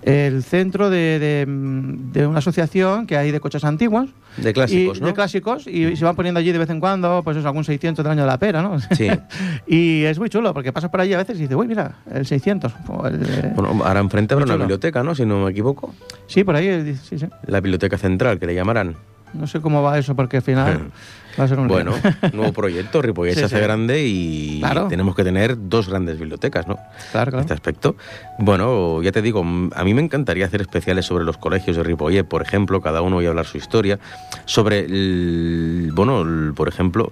el 0.03 0.43
centro 0.43 0.91
de, 0.91 1.19
de- 1.19 1.45
de 1.49 2.27
una 2.27 2.39
asociación 2.39 3.07
que 3.07 3.17
hay 3.17 3.31
de 3.31 3.41
coches 3.41 3.65
antiguos. 3.65 4.11
De 4.37 4.53
clásicos, 4.53 4.99
y, 4.99 5.01
¿no? 5.01 5.07
De 5.09 5.13
clásicos, 5.15 5.67
y 5.67 5.95
se 5.97 6.05
van 6.05 6.17
poniendo 6.17 6.41
allí 6.41 6.53
de 6.53 6.59
vez 6.59 6.71
en 6.71 6.81
cuando, 6.81 7.23
pues 7.23 7.37
eso, 7.37 7.47
algún 7.47 7.65
600 7.65 8.03
del 8.05 8.13
año 8.13 8.23
de 8.23 8.27
la 8.27 8.39
pera, 8.39 8.63
¿no? 8.63 8.79
Sí. 8.81 9.09
y 9.67 10.03
es 10.05 10.19
muy 10.19 10.29
chulo, 10.31 10.53
porque 10.55 10.73
pasas 10.73 10.91
por 10.91 11.01
allí 11.01 11.13
a 11.15 11.19
veces 11.19 11.37
y 11.39 11.43
dices, 11.43 11.57
uy, 11.57 11.69
mira, 11.69 11.97
el 12.13 12.27
600. 12.27 12.73
o 12.89 13.07
el, 13.07 13.23
eh, 13.23 13.53
Bueno, 13.55 13.85
ahora 13.85 14.01
enfrente 14.01 14.35
habrá 14.35 14.45
una 14.45 14.55
chulo. 14.55 14.65
biblioteca, 14.65 15.03
¿no? 15.03 15.15
Si 15.15 15.25
no 15.27 15.45
me 15.45 15.51
equivoco. 15.51 15.95
Sí, 16.27 16.45
por 16.45 16.57
ahí, 16.57 16.97
sí, 17.03 17.19
sí. 17.19 17.27
La 17.47 17.61
biblioteca 17.61 17.99
central, 17.99 18.39
que 18.39 18.47
le 18.47 18.55
llamarán. 18.55 18.97
No 19.35 19.47
sé 19.47 19.61
cómo 19.61 19.83
va 19.83 19.99
eso, 19.99 20.15
porque 20.17 20.39
al 20.39 20.43
final 20.43 20.91
va 21.39 21.45
a 21.45 21.49
ser 21.49 21.59
un 21.59 21.67
lío. 21.69 21.75
Bueno, 21.77 21.93
nuevo 22.33 22.53
proyecto, 22.53 23.01
Ripollet 23.03 23.33
Sí, 23.35 23.41
se 23.41 23.47
hace 23.47 23.57
sí. 23.57 23.63
grande 23.63 24.03
y 24.07 24.61
Claro. 24.61 24.89
tenemos 24.89 25.15
que 25.17 25.25
tener 25.25 25.57
dos 25.69 25.89
grandes 25.89 26.19
bibliotecas, 26.19 26.67
¿no? 26.67 26.79
Claro, 27.13 27.33
En 27.35 27.41
este 27.41 27.55
aspecto. 27.55 27.97
Bueno, 28.39 29.03
ya 29.03 29.13
te 29.13 29.23
digo, 29.23 29.41
a 29.41 29.85
mí 29.85 29.95
me 29.95 30.03
encantaría 30.03 30.47
hacer 30.47 30.61
especiales 30.61 31.07
sobre 31.07 31.25
los 31.25 31.39
colegios 31.39 31.77
de 31.77 31.83
Ripollet, 31.83 32.25
por 32.25 32.43
ejemplo, 32.43 32.81
cada 32.81 33.01
uno 33.03 33.21
y 33.23 33.27
hablar 33.27 33.47
su 33.47 33.59
historia. 33.59 33.99
Sobre, 34.45 34.81
el, 34.81 35.91
bueno, 35.95 36.23
el- 36.23 36.53
por 36.55 36.69
ejemplo, 36.69 37.09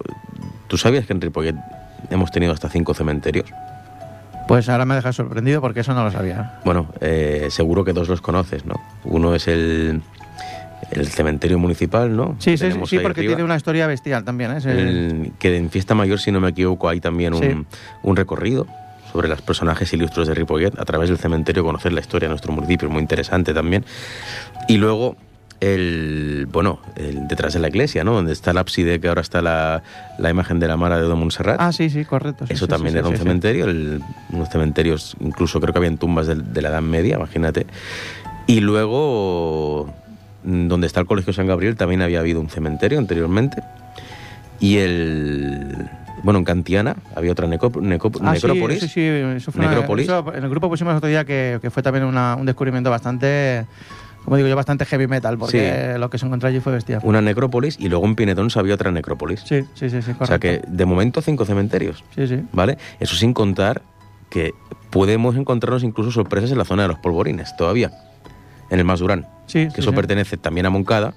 ¿tú 0.67 0.77
sabías 0.77 1.05
que 1.05 1.13
en 1.13 1.21
Ripollet 1.21 1.55
hemos 2.09 2.31
tenido 2.31 2.53
hasta 2.53 2.69
cinco 2.69 2.93
cementerios? 2.93 3.49
Pues 4.47 4.67
ahora 4.67 4.85
me 4.85 4.95
dejas 4.95 5.15
sorprendido 5.15 5.61
porque 5.61 5.79
eso 5.81 5.93
no 5.93 6.03
lo 6.03 6.11
sabía. 6.11 6.59
Bueno, 6.65 6.87
eh, 6.99 7.47
seguro 7.51 7.85
que 7.85 7.93
dos 7.93 8.09
los 8.09 8.19
conoces, 8.21 8.65
¿no? 8.65 8.75
Uno 9.05 9.33
es 9.33 9.47
el, 9.47 10.01
el 10.91 11.07
cementerio 11.07 11.57
municipal, 11.59 12.15
¿no? 12.15 12.35
Sí, 12.39 12.57
sí, 12.57 12.67
sí, 12.85 12.99
porque 12.99 13.21
arriba. 13.21 13.31
tiene 13.35 13.43
una 13.43 13.55
historia 13.55 13.87
bestial 13.87 14.23
también. 14.23 14.51
¿eh? 14.51 14.57
El- 14.65 15.31
que 15.39 15.55
en 15.57 15.69
Fiesta 15.69 15.95
Mayor, 15.95 16.19
si 16.19 16.31
no 16.31 16.39
me 16.39 16.49
equivoco, 16.49 16.89
hay 16.89 16.99
también 16.99 17.33
un, 17.33 17.39
Sí. 17.41 17.77
un 18.03 18.15
recorrido 18.15 18.67
sobre 19.11 19.27
los 19.27 19.41
personajes 19.41 19.91
ilustres 19.93 20.27
de 20.27 20.33
Ripollet 20.33 20.77
a 20.79 20.85
través 20.85 21.09
del 21.09 21.17
cementerio, 21.17 21.63
conocer 21.63 21.91
la 21.93 21.99
historia 21.99 22.27
de 22.27 22.31
nuestro 22.31 22.53
municipio, 22.53 22.89
muy 22.89 23.01
interesante 23.01 23.53
también. 23.53 23.83
Y 24.67 24.77
luego, 24.77 25.17
el 25.59 26.47
bueno, 26.51 26.79
el 26.95 27.27
detrás 27.27 27.53
de 27.53 27.59
la 27.59 27.67
iglesia, 27.67 28.03
¿no? 28.03 28.13
Donde 28.13 28.33
está 28.33 28.51
el 28.51 28.57
ábside, 28.57 28.99
que 28.99 29.07
ahora 29.09 29.21
está 29.21 29.41
la, 29.41 29.83
la 30.17 30.29
imagen 30.29 30.59
de 30.59 30.67
la 30.67 30.75
Mara 30.77 30.99
de 30.99 31.07
Montserrat. 31.13 31.57
Ah, 31.59 31.71
sí, 31.71 31.89
sí, 31.89 32.03
correcto. 32.05 32.47
sí, 32.47 32.53
Eso 32.53 32.65
sí, 32.65 32.69
también 32.69 32.93
sí, 32.93 32.99
era 32.99 33.07
un 33.09 33.17
cementerio, 33.17 33.65
el- 33.65 34.01
unos 34.31 34.49
cementerios, 34.49 35.15
incluso 35.19 35.59
creo 35.61 35.71
que 35.73 35.77
habían 35.79 35.97
tumbas 35.97 36.27
de, 36.27 36.35
de 36.35 36.61
la 36.61 36.69
Edad 36.69 36.81
Media, 36.81 37.17
imagínate. 37.17 37.67
Y 38.47 38.61
luego, 38.61 39.93
donde 40.43 40.87
está 40.87 40.99
el 40.99 41.05
Colegio 41.05 41.33
San 41.33 41.47
Gabriel, 41.47 41.75
también 41.75 42.01
había 42.01 42.19
habido 42.19 42.39
un 42.41 42.49
cementerio 42.49 42.97
anteriormente. 42.99 43.61
Y 44.59 44.77
el. 44.77 45.75
Bueno, 46.23 46.37
en 46.39 46.45
Cantiana 46.45 46.95
había 47.15 47.31
otra 47.31 47.47
neco- 47.47 47.71
Ah, 48.21 48.35
sí, 48.35 48.45
necrópolis. 48.47 48.79
Sí, 48.81 48.87
sí, 48.87 49.01
eso 49.01 49.51
fue 49.51 49.61
una- 49.61 49.71
Necrópolis. 49.71 50.05
eso 50.05 50.23
en 50.35 50.43
el 50.43 50.49
grupo 50.51 50.69
pusimos 50.69 50.93
otro 50.95 51.09
día 51.09 51.25
que, 51.25 51.57
que 51.61 51.71
fue 51.71 51.81
también 51.81 52.05
una- 52.05 52.35
un 52.35 52.45
descubrimiento 52.45 52.91
bastante, 52.91 53.65
como 54.23 54.37
digo 54.37 54.47
yo, 54.47 54.55
bastante 54.55 54.85
heavy 54.85 55.07
metal, 55.07 55.39
porque 55.39 55.95
lo 55.97 56.11
que 56.11 56.19
se 56.19 56.27
encontró 56.27 56.47
allí 56.47 56.59
fue 56.59 56.73
bestial. 56.73 57.01
Una 57.03 57.21
necrópolis 57.21 57.75
y 57.79 57.89
luego 57.89 58.05
en 58.05 58.15
Pinetón 58.15 58.49
había 58.55 58.75
otra 58.75 58.91
necrópolis. 58.91 59.39
Sí, 59.45 59.61
sí, 59.73 59.89
sí, 59.89 60.01
sí, 60.03 60.13
correcto. 60.13 60.23
o 60.23 60.27
sea 60.27 60.37
que 60.37 60.61
de 60.67 60.85
momento 60.85 61.23
cinco 61.23 61.43
cementerios, 61.45 62.03
Sí, 62.15 62.27
sí. 62.27 62.43
¿vale? 62.53 62.77
Eso 62.99 63.15
sin 63.15 63.33
contar 63.33 63.81
que 64.29 64.53
podemos 64.91 65.35
encontrarnos 65.35 65.83
incluso 65.83 66.11
sorpresas 66.11 66.51
en 66.51 66.59
la 66.59 66.65
zona 66.65 66.83
de 66.83 66.89
los 66.89 66.99
polvorines, 66.99 67.55
todavía, 67.57 67.89
en 68.71 68.79
el 68.79 68.85
Masurán. 68.85 69.27
Sí, 69.45 69.65
que 69.65 69.71
sí, 69.71 69.81
eso 69.81 69.91
sí. 69.91 69.95
pertenece 69.95 70.37
también 70.37 70.65
a 70.65 70.69
Moncada, 70.71 71.13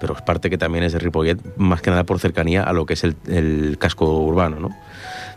pero 0.00 0.14
es 0.14 0.22
parte 0.22 0.48
que 0.48 0.56
también 0.56 0.84
es 0.84 0.92
de 0.92 0.98
Ripollet, 0.98 1.38
más 1.56 1.82
que 1.82 1.90
nada 1.90 2.04
por 2.04 2.18
cercanía 2.18 2.62
a 2.62 2.72
lo 2.72 2.86
que 2.86 2.94
es 2.94 3.04
el, 3.04 3.16
el 3.28 3.76
casco 3.78 4.20
urbano, 4.20 4.58
¿no? 4.58 4.70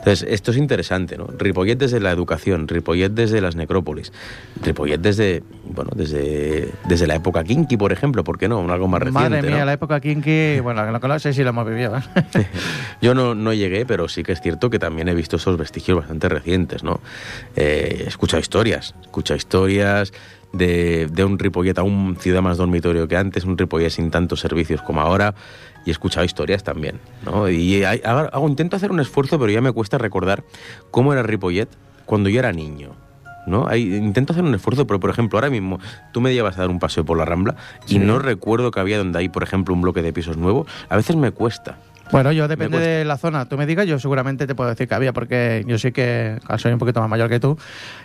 Entonces, 0.06 0.28
esto 0.30 0.52
es 0.52 0.58
interesante, 0.58 1.18
¿no? 1.18 1.26
Ripollet 1.36 1.78
desde 1.78 2.00
la 2.00 2.12
educación, 2.12 2.68
Ripollet 2.68 3.10
desde 3.10 3.42
las 3.42 3.56
necrópolis, 3.56 4.14
Ripollet 4.62 5.00
desde, 5.00 5.42
bueno, 5.64 5.90
desde, 5.96 6.72
desde 6.88 7.08
la 7.08 7.16
época 7.16 7.44
kinky, 7.44 7.76
por 7.76 7.92
ejemplo, 7.92 8.24
¿por 8.24 8.38
qué 8.38 8.48
no? 8.48 8.60
Un 8.60 8.70
algo 8.70 8.88
más 8.88 9.00
reciente, 9.00 9.30
Madre 9.30 9.42
mía, 9.42 9.60
¿no? 9.62 9.66
la 9.66 9.74
época 9.74 10.00
kinky, 10.00 10.60
bueno, 10.60 10.86
lo 10.92 11.00
que 11.00 11.08
no 11.08 11.18
sé 11.18 11.34
si 11.34 11.42
lo 11.42 11.50
hemos 11.50 11.68
vivido. 11.68 11.98
¿eh? 11.98 12.02
Yo 13.02 13.16
no, 13.16 13.34
no 13.34 13.52
llegué, 13.52 13.88
pero 13.88 14.08
sí 14.08 14.22
que 14.22 14.34
es 14.34 14.42
cierto 14.42 14.70
que 14.70 14.78
también 14.78 15.08
he 15.08 15.16
visto 15.16 15.38
esos 15.38 15.58
vestigios 15.58 15.98
bastante 15.98 16.30
recientes, 16.30 16.84
¿no? 16.84 17.00
Eh, 17.56 18.04
he 18.06 18.08
escuchado 18.08 18.40
historias, 18.40 18.94
he 19.00 19.06
escuchado 19.06 19.38
historias 19.38 20.14
de, 20.58 21.08
de 21.12 21.24
un 21.24 21.38
Ripollet, 21.40 21.78
aún 21.78 22.18
ciudad 22.20 22.42
más 22.42 22.58
dormitorio 22.58 23.08
que 23.08 23.18
antes, 23.18 23.44
un 23.46 23.58
Ripollet 23.58 23.90
sin 23.90 24.12
tantos 24.12 24.40
servicios 24.40 24.82
como 24.82 25.02
ahora, 25.02 25.34
y 25.86 25.90
he 25.90 25.92
escuchado 25.92 26.26
historias 26.26 26.64
también, 26.64 27.00
¿no? 27.26 27.50
Y 27.50 27.84
hay- 27.84 28.02
hago- 28.04 28.48
intento 28.48 28.76
hacer 28.76 28.92
un 28.92 29.00
esfuerzo, 29.00 29.38
pero 29.40 29.52
ya 29.52 29.62
me 29.62 29.72
cuesta 29.72 29.98
recordar 29.98 30.44
cómo 30.92 31.14
era 31.14 31.24
Ripollet 31.24 31.70
cuando 32.06 32.30
yo 32.30 32.40
era 32.40 32.52
niño. 32.52 32.92
¿No? 33.48 33.68
Hay- 33.68 33.94
intento 33.96 34.34
hacer 34.34 34.44
un 34.44 34.56
esfuerzo, 34.56 34.88
pero 34.88 35.00
por 35.00 35.12
ejemplo, 35.12 35.38
ahora 35.38 35.52
mismo 35.52 35.78
tú 36.12 36.20
me 36.20 36.34
llevas 36.34 36.58
a 36.58 36.62
dar 36.62 36.70
un 36.72 36.80
paseo 36.80 37.06
por 37.06 37.16
la 37.16 37.26
Rambla 37.26 37.56
y 37.86 37.92
Sí. 37.92 38.00
no 38.00 38.18
recuerdo 38.18 38.72
que 38.72 38.80
había 38.80 38.98
donde 38.98 39.20
hay, 39.20 39.30
por 39.30 39.44
ejemplo, 39.44 39.72
un 39.76 39.82
bloque 39.84 40.02
de 40.02 40.12
pisos 40.12 40.36
nuevo. 40.36 40.66
A 40.90 40.96
veces 40.96 41.16
me 41.16 41.30
cuesta. 41.30 41.78
Bueno, 42.12 42.32
yo 42.32 42.48
depende 42.48 42.80
de 42.80 43.06
la 43.06 43.18
zona. 43.18 43.48
Tú 43.50 43.58
me 43.58 43.66
digas, 43.66 43.88
yo 43.88 44.00
seguramente 44.00 44.48
te 44.48 44.56
puedo 44.56 44.70
decir 44.70 44.88
que 44.88 44.96
había, 44.96 45.14
porque 45.14 45.64
yo 45.68 45.78
sí 45.78 45.92
que 45.92 46.40
soy 46.58 46.72
un 46.72 46.80
poquito 46.80 47.02
más 47.02 47.10
mayor 47.10 47.30
que 47.30 47.40
tú 47.40 47.58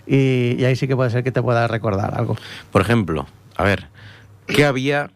y, 0.07 0.57
y 0.59 0.65
ahí 0.65 0.77
sí 0.77 0.89
que 0.89 0.97
puede 0.97 1.11
ser 1.11 1.23
que 1.23 1.33
te 1.33 1.43
pueda 1.43 1.67
recordar 1.69 2.15
algo. 2.19 2.37
Por 2.73 2.83
ejemplo, 2.83 3.27
a 3.57 3.65
ver, 3.65 3.89
¿qué 4.47 4.65
había, 4.65 5.11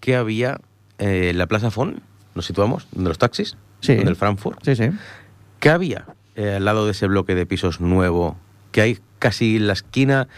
qué 0.00 0.16
había 0.16 0.60
eh, 0.98 1.30
en 1.30 1.38
la 1.38 1.46
Plaza 1.46 1.70
Fon? 1.70 2.00
¿Nos 2.34 2.46
situamos? 2.46 2.86
¿Donde 2.92 3.08
los 3.08 3.18
taxis? 3.18 3.56
Sí. 3.80 3.96
¿Donde 3.96 4.10
el 4.10 4.16
Frankfurt? 4.16 4.58
Sí, 4.64 4.76
sí. 4.76 4.90
¿Qué 5.60 5.70
había 5.70 6.06
eh, 6.36 6.54
al 6.56 6.64
lado 6.64 6.84
de 6.84 6.92
ese 6.92 7.06
bloque 7.06 7.34
de 7.34 7.46
pisos 7.46 7.80
nuevo 7.80 8.36
que 8.72 8.80
hay 8.80 8.98
casi 9.18 9.56
en 9.56 9.66
la 9.66 9.72
esquina 9.72 10.28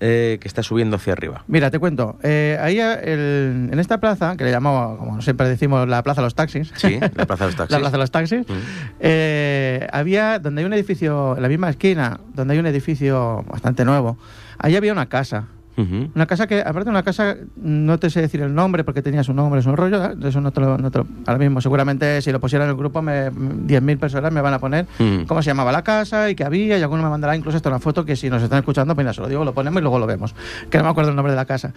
eh, 0.00 0.38
que 0.40 0.46
está 0.48 0.62
subiendo 0.62 0.96
hacia 0.96 1.12
arriba? 1.14 1.44
Mira, 1.46 1.70
te 1.70 1.78
cuento. 1.78 2.18
Eh, 2.22 2.58
ahí 2.60 2.78
el- 2.78 3.68
en 3.72 3.78
esta 3.78 3.98
plaza, 3.98 4.36
que 4.36 4.44
le 4.44 4.50
llamamos, 4.50 4.98
como 4.98 5.20
siempre 5.22 5.48
decimos, 5.48 5.88
la 5.88 6.02
Plaza 6.02 6.20
de 6.20 6.26
los 6.26 6.34
Taxis. 6.34 6.72
Sí, 6.76 6.98
la 7.00 7.26
Plaza 7.26 7.44
de 7.44 7.50
los 7.50 7.56
Taxis. 7.56 7.72
la 7.72 7.78
Plaza 7.78 7.92
de 7.92 7.98
los 7.98 8.10
Taxis. 8.10 8.40
Mm. 8.48 8.52
eh, 9.00 9.86
había, 9.92 10.38
donde 10.38 10.60
hay 10.60 10.66
un 10.66 10.72
edificio, 10.72 11.36
en 11.36 11.42
la 11.42 11.48
misma 11.48 11.70
esquina, 11.70 12.20
donde 12.34 12.54
hay 12.54 12.60
un 12.60 12.66
edificio 12.66 13.44
bastante 13.50 13.84
nuevo, 13.84 14.18
ahí 14.58 14.76
había 14.76 14.92
una 14.92 15.06
casa. 15.08 15.46
Ujú. 15.76 16.10
Una 16.14 16.26
casa 16.26 16.46
que, 16.46 16.60
aparte 16.60 16.84
de 16.84 16.90
una 16.90 17.02
casa, 17.02 17.36
no 17.56 17.98
te 17.98 18.08
sé 18.10 18.20
decir 18.22 18.40
el 18.40 18.54
nombre 18.54 18.82
porque 18.84 19.02
tenía 19.02 19.22
su 19.22 19.34
nombre, 19.34 19.60
su 19.62 19.74
rollo, 19.76 20.04
¿eh? 20.04 20.14
eso 20.24 20.40
no 20.40 20.50
te, 20.50 20.60
lo, 20.60 20.78
no 20.78 20.90
te 20.90 20.98
lo- 20.98 21.06
Ahora 21.26 21.38
mismo, 21.38 21.60
seguramente 21.60 22.22
si 22.22 22.32
lo 22.32 22.40
pusiera 22.40 22.64
en 22.64 22.70
el 22.70 22.76
grupo, 22.76 23.02
me- 23.02 23.30
10.000 23.30 23.98
personas 23.98 24.32
me 24.32 24.40
van 24.40 24.54
a 24.54 24.58
poner 24.58 24.86
cómo 25.26 25.42
se 25.42 25.50
llamaba 25.50 25.72
la 25.72 25.82
casa 25.82 26.30
y 26.30 26.34
qué 26.34 26.44
había, 26.44 26.78
y 26.78 26.82
alguno 26.82 27.02
me 27.02 27.10
mandará 27.10 27.36
incluso 27.36 27.56
hasta 27.56 27.68
una 27.68 27.78
foto 27.78 28.04
que 28.04 28.16
si 28.16 28.30
nos 28.30 28.42
están 28.42 28.58
escuchando, 28.60 28.94
pues 28.94 29.04
mira, 29.04 29.12
se 29.12 29.20
lo 29.20 29.28
digo, 29.28 29.44
lo 29.44 29.52
ponemos 29.52 29.80
y 29.80 29.82
luego 29.82 29.98
lo 29.98 30.06
vemos. 30.06 30.34
Que 30.70 30.78
no 30.78 30.84
me 30.84 30.90
acuerdo 30.90 31.10
el 31.10 31.16
nombre 31.16 31.32
de 31.32 31.36
la 31.36 31.44
casa. 31.44 31.72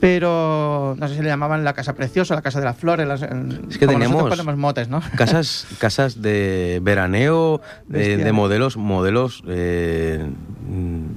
Pero 0.00 0.94
no 0.98 1.08
sé 1.08 1.14
si 1.16 1.22
le 1.22 1.28
llamaban 1.28 1.64
la 1.64 1.72
casa 1.72 1.94
preciosa, 1.94 2.34
la 2.34 2.42
casa 2.42 2.58
de 2.58 2.66
las 2.66 2.76
flores. 2.76 3.06
las- 3.06 3.22
Es 3.22 3.78
que 3.78 3.86
nosotros 3.86 4.30
ponemos 4.30 4.56
motes, 4.56 4.88
¿no? 4.88 5.00
Casas, 5.16 5.66
casas 5.78 6.20
de 6.20 6.80
veraneo, 6.82 7.60
de, 7.86 8.16
de 8.18 8.32
modelos, 8.32 8.76
modelos, 8.76 9.42
eh, 9.48 10.28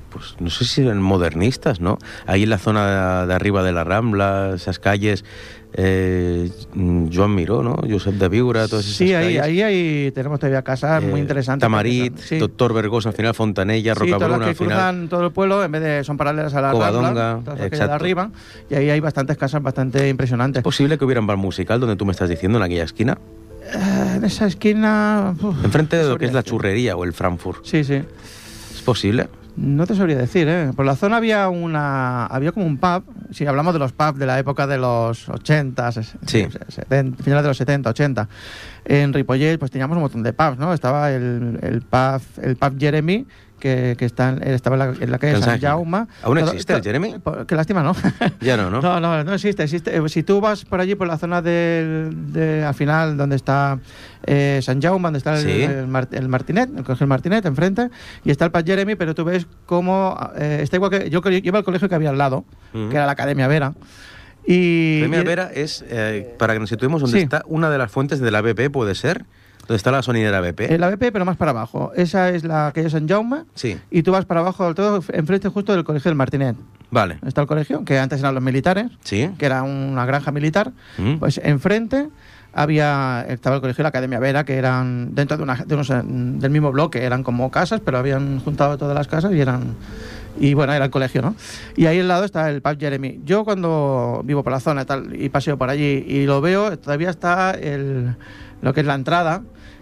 pues 0.09 0.35
no 0.39 0.49
sé 0.49 0.65
si 0.65 0.81
eran 0.81 1.01
modernistas, 1.01 1.81
¿no? 1.81 1.97
Ahí 2.25 2.43
en 2.43 2.49
la 2.49 2.57
zona 2.59 3.25
de, 3.25 3.33
arriba 3.33 3.63
de 3.63 3.71
la 3.73 3.83
Rambla, 3.83 4.53
esas 4.55 4.79
calles, 4.79 5.25
eh, 5.73 6.49
mm, 6.73 7.07
Joan 7.13 7.35
Miró, 7.35 7.61
¿no? 7.61 7.75
Josep 7.89 8.15
de 8.15 8.29
Viura, 8.29 8.67
todas 8.67 8.85
esas 8.85 8.97
Sí, 8.97 9.13
ahí, 9.13 9.37
ahí, 9.37 9.61
ahí 9.61 10.11
tenemos 10.11 10.39
todavía 10.39 10.61
casas 10.63 11.03
muy 11.03 11.19
Eh, 11.19 11.23
interesantes. 11.23 11.61
Tamarit, 11.61 12.17
Sí. 12.17 12.37
Doctor 12.39 12.73
Vergosa, 12.73 13.09
al 13.09 13.15
final 13.15 13.33
Fontanella, 13.35 13.93
Sí, 13.93 13.99
todas 13.99 14.09
las 14.11 14.19
Rocabruna, 14.21 14.45
que 14.45 14.49
al 14.51 14.55
final. 14.55 14.73
cruzan 14.77 15.09
todo 15.09 15.25
el 15.25 15.31
pueblo, 15.31 15.63
en 15.63 15.71
vez 15.71 15.81
de 15.81 16.03
son 16.03 16.17
paralelas 16.17 16.53
a 16.55 16.61
la 16.61 16.71
Covadonga, 16.71 17.41
todas 17.43 17.69
de 17.69 17.81
arriba, 17.83 18.31
y 18.69 18.75
ahí 18.75 18.89
hay 18.89 18.99
bastantes 18.99 19.37
casas 19.37 19.61
bastante 19.61 20.07
impresionantes. 20.09 20.61
¿Es 20.61 20.63
posible 20.63 20.97
que 20.97 21.05
hubiera 21.05 21.21
un 21.21 21.27
bar 21.27 21.37
musical 21.37 21.79
donde 21.79 21.95
tú 21.95 22.05
me 22.05 22.11
estás 22.11 22.29
diciendo, 22.29 22.57
en 22.57 22.63
aquella 22.63 22.83
esquina? 22.85 23.17
Eh, 23.73 24.13
en 24.15 24.23
esa 24.23 24.47
esquina... 24.47 25.35
uf, 25.41 25.63
Enfrente 25.65 25.97
de 25.97 26.07
lo 26.07 26.17
que 26.17 26.25
es 26.25 26.33
la 26.33 26.43
churrería 26.43 26.95
o 26.95 27.03
el 27.03 27.13
Frankfurt. 27.13 27.65
Sí, 27.65 27.83
sí. 27.83 27.95
¿Es 28.73 28.81
posible? 28.83 29.27
No 29.57 29.87
te 29.87 29.95
sabría 29.95 30.17
decir, 30.17 30.47
¿eh? 30.47 30.71
Por 30.75 30.85
la 30.85 30.95
zona 30.95 31.17
había 31.17 31.49
una... 31.49 32.27
Había 32.27 32.51
como 32.51 32.67
un 32.67 32.77
pub, 32.77 33.03
si 33.31 33.45
hablamos 33.47 33.73
de 33.73 33.79
los 33.79 33.91
pubs 33.91 34.19
de 34.19 34.27
la 34.27 34.37
época 34.37 34.67
de 34.67 34.77
los 34.77 35.27
80, 35.29 35.87
ses- 35.89 36.15
Sí. 36.27 36.47
finales 37.23 37.43
de 37.43 37.47
los 37.47 37.57
70, 37.57 37.89
80. 37.89 38.29
En 38.85 39.13
Ripollet 39.13 39.57
pues 39.57 39.71
teníamos 39.71 39.95
un 39.97 40.03
montón 40.03 40.21
de 40.21 40.31
pubs, 40.31 40.59
¿no? 40.59 40.73
Estaba 40.73 41.11
el, 41.11 41.57
el 41.63 41.81
pub 41.81 42.21
el 42.43 42.55
pub 42.55 42.77
Jeremy, 42.79 43.25
que, 43.59 43.95
que 43.97 44.05
está 44.05 44.29
en- 44.29 44.43
estaba 44.43 44.75
en 44.75 44.79
la, 44.79 45.03
en 45.03 45.11
la 45.11 45.17
calle 45.19 45.33
San 45.33 45.43
San. 45.43 45.59
Jaume. 45.61 46.05
¿Aún 46.23 46.37
existe 46.37 46.73
el 46.73 46.81
Jeremy? 46.83 47.15
Qué 47.47 47.55
lástima, 47.55 47.83
¿no? 47.83 47.93
Ya 48.41 48.55
no, 48.57 48.69
¿no? 48.69 48.81
No, 48.81 48.99
no, 48.99 49.23
no 49.23 49.33
existe. 49.33 49.63
existe. 49.63 49.95
Eh, 49.95 50.01
Si 50.09 50.23
tú 50.23 50.39
vas 50.41 50.65
por 50.65 50.79
allí, 50.79 50.95
por 50.95 51.07
la 51.07 51.17
zona 51.17 51.41
del, 51.41 52.31
de, 52.33 52.63
al 52.63 52.73
final, 52.73 53.17
donde 53.17 53.35
está 53.35 53.79
eh, 54.25 54.59
San 54.61 54.81
Jaume, 54.81 55.03
donde 55.03 55.17
está 55.17 55.35
el, 55.39 55.43
Sí. 55.45 55.61
el, 55.63 55.87
Mar- 55.87 56.07
el 56.11 56.27
Martinet, 56.29 56.69
el 56.77 56.83
colegio 56.83 57.07
Martinet, 57.07 57.45
enfrente, 57.45 57.89
y 58.23 58.31
está 58.31 58.45
el 58.45 58.51
Pat 58.51 58.65
Jeremy, 58.65 58.95
pero 58.95 59.15
tú 59.15 59.23
ves 59.25 59.47
cómo 59.65 60.17
eh, 60.37 60.59
está 60.61 60.75
igual 60.77 60.91
que 60.91 61.09
yo, 61.09 61.21
yo 61.21 61.29
iba 61.43 61.57
al 61.59 61.63
colegio 61.65 61.87
que 61.89 61.95
había 61.95 62.09
al 62.09 62.17
lado, 62.17 62.45
Ujú. 62.73 62.89
que 62.89 62.95
era 62.95 63.05
la 63.05 63.11
Academia 63.13 63.47
Vera. 63.47 63.73
Y, 64.45 65.03
y- 65.03 65.07
Vera 65.07 65.49
es, 65.53 65.83
eh, 65.89 66.35
para 66.39 66.53
que 66.53 66.59
nos 66.59 66.69
situemos, 66.69 67.01
donde 67.01 67.17
Sí. 67.17 67.23
está 67.23 67.43
una 67.47 67.69
de 67.69 67.77
las 67.77 67.91
fuentes 67.91 68.19
de 68.19 68.31
la 68.31 68.41
BP, 68.41 68.69
¿puede 68.71 68.95
ser? 68.95 69.25
Donde 69.67 69.75
está 69.77 69.91
la 69.91 70.01
sonidera 70.01 70.39
BP. 70.41 70.61
el 70.71 70.83
ABP, 70.83 71.11
pero 71.11 71.25
más 71.25 71.37
para 71.37 71.51
abajo. 71.51 71.91
Esa 71.95 72.29
es 72.29 72.43
la 72.43 72.71
calle 72.73 72.89
San 72.89 73.07
Jaume, 73.07 73.43
Sí, 73.53 73.77
y 73.91 74.03
tú 74.03 74.11
vas 74.11 74.25
para 74.25 74.39
abajo 74.39 74.65
del 74.65 74.75
todo, 74.75 75.03
enfrente 75.13 75.49
justo 75.49 75.73
del 75.73 75.83
colegio 75.83 76.09
del 76.09 76.15
Martinet. 76.17 76.55
vale. 76.89 77.19
Está 77.25 77.41
el 77.41 77.47
colegio, 77.47 77.83
que 77.83 77.99
antes 77.99 78.19
eran 78.19 78.33
los 78.33 78.43
militares, 78.43 78.87
Sí. 79.03 79.29
que 79.37 79.45
era 79.45 79.63
una 79.63 80.05
granja 80.05 80.31
militar. 80.31 80.71
Mm. 80.97 81.15
Pues 81.17 81.39
enfrente 81.43 82.07
había 82.53 83.25
estaba 83.27 83.57
el 83.57 83.61
colegio 83.61 83.81
y 83.81 83.83
la 83.83 83.89
Academia 83.89 84.19
Vera, 84.19 84.43
que 84.45 84.55
eran 84.55 85.13
dentro 85.13 85.37
de, 85.37 85.43
una, 85.43 85.55
de 85.55 85.73
unos, 85.75 85.89
eh, 85.89 86.01
del 86.03 86.49
mismo 86.49 86.71
bloque, 86.71 87.03
eran 87.03 87.21
como 87.23 87.51
casas, 87.51 87.81
pero 87.83 87.97
habían 87.97 88.39
juntado 88.39 88.77
todas 88.77 88.95
las 88.95 89.07
casas 89.07 89.33
y 89.33 89.41
eran 89.41 89.75
y 90.39 90.53
bueno, 90.53 90.71
era 90.73 90.85
el 90.85 90.91
colegio, 90.91 91.21
¿no? 91.23 91.35
Y 91.75 91.87
ahí 91.87 91.99
al 91.99 92.07
lado 92.07 92.23
está 92.23 92.49
el 92.51 92.61
pub 92.61 92.77
Jeremy. 92.79 93.21
Yo 93.25 93.43
cuando 93.43 94.21
vivo 94.23 94.43
por 94.43 94.53
la 94.53 94.59
zona 94.59 94.83
y 94.83 94.85
tal 94.85 95.21
y 95.21 95.29
paseo 95.29 95.57
por 95.57 95.69
allí 95.69 96.05
y 96.07 96.25
lo 96.25 96.41
veo, 96.41 96.77
todavía 96.77 97.09
está 97.09 97.51
el, 97.51 98.15
lo 98.61 98.73
que 98.73 98.81
es 98.81 98.85
la 98.87 98.93
entrada 98.95 99.41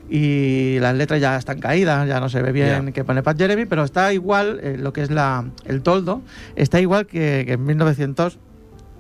y 0.10 0.78
las 0.80 0.96
letras 0.96 1.20
ya 1.20 1.36
están 1.38 1.60
caídas, 1.60 2.08
ya 2.08 2.20
no 2.20 2.30
se 2.30 2.42
ve 2.42 2.52
bien 2.52 2.86
Ya. 2.88 2.92
que 2.92 3.04
pone 3.04 3.24
Pat 3.24 3.38
Jeremy, 3.38 3.66
pero 3.66 3.84
está 3.84 4.14
igual 4.14 4.60
eh, 4.62 4.78
lo 4.80 4.94
que 4.94 5.02
es 5.02 5.10
la, 5.12 5.46
el 5.66 5.82
toldo, 5.82 6.22
está 6.56 6.80
igual 6.80 7.08
que, 7.08 7.44
que 7.46 7.54
en 7.54 7.66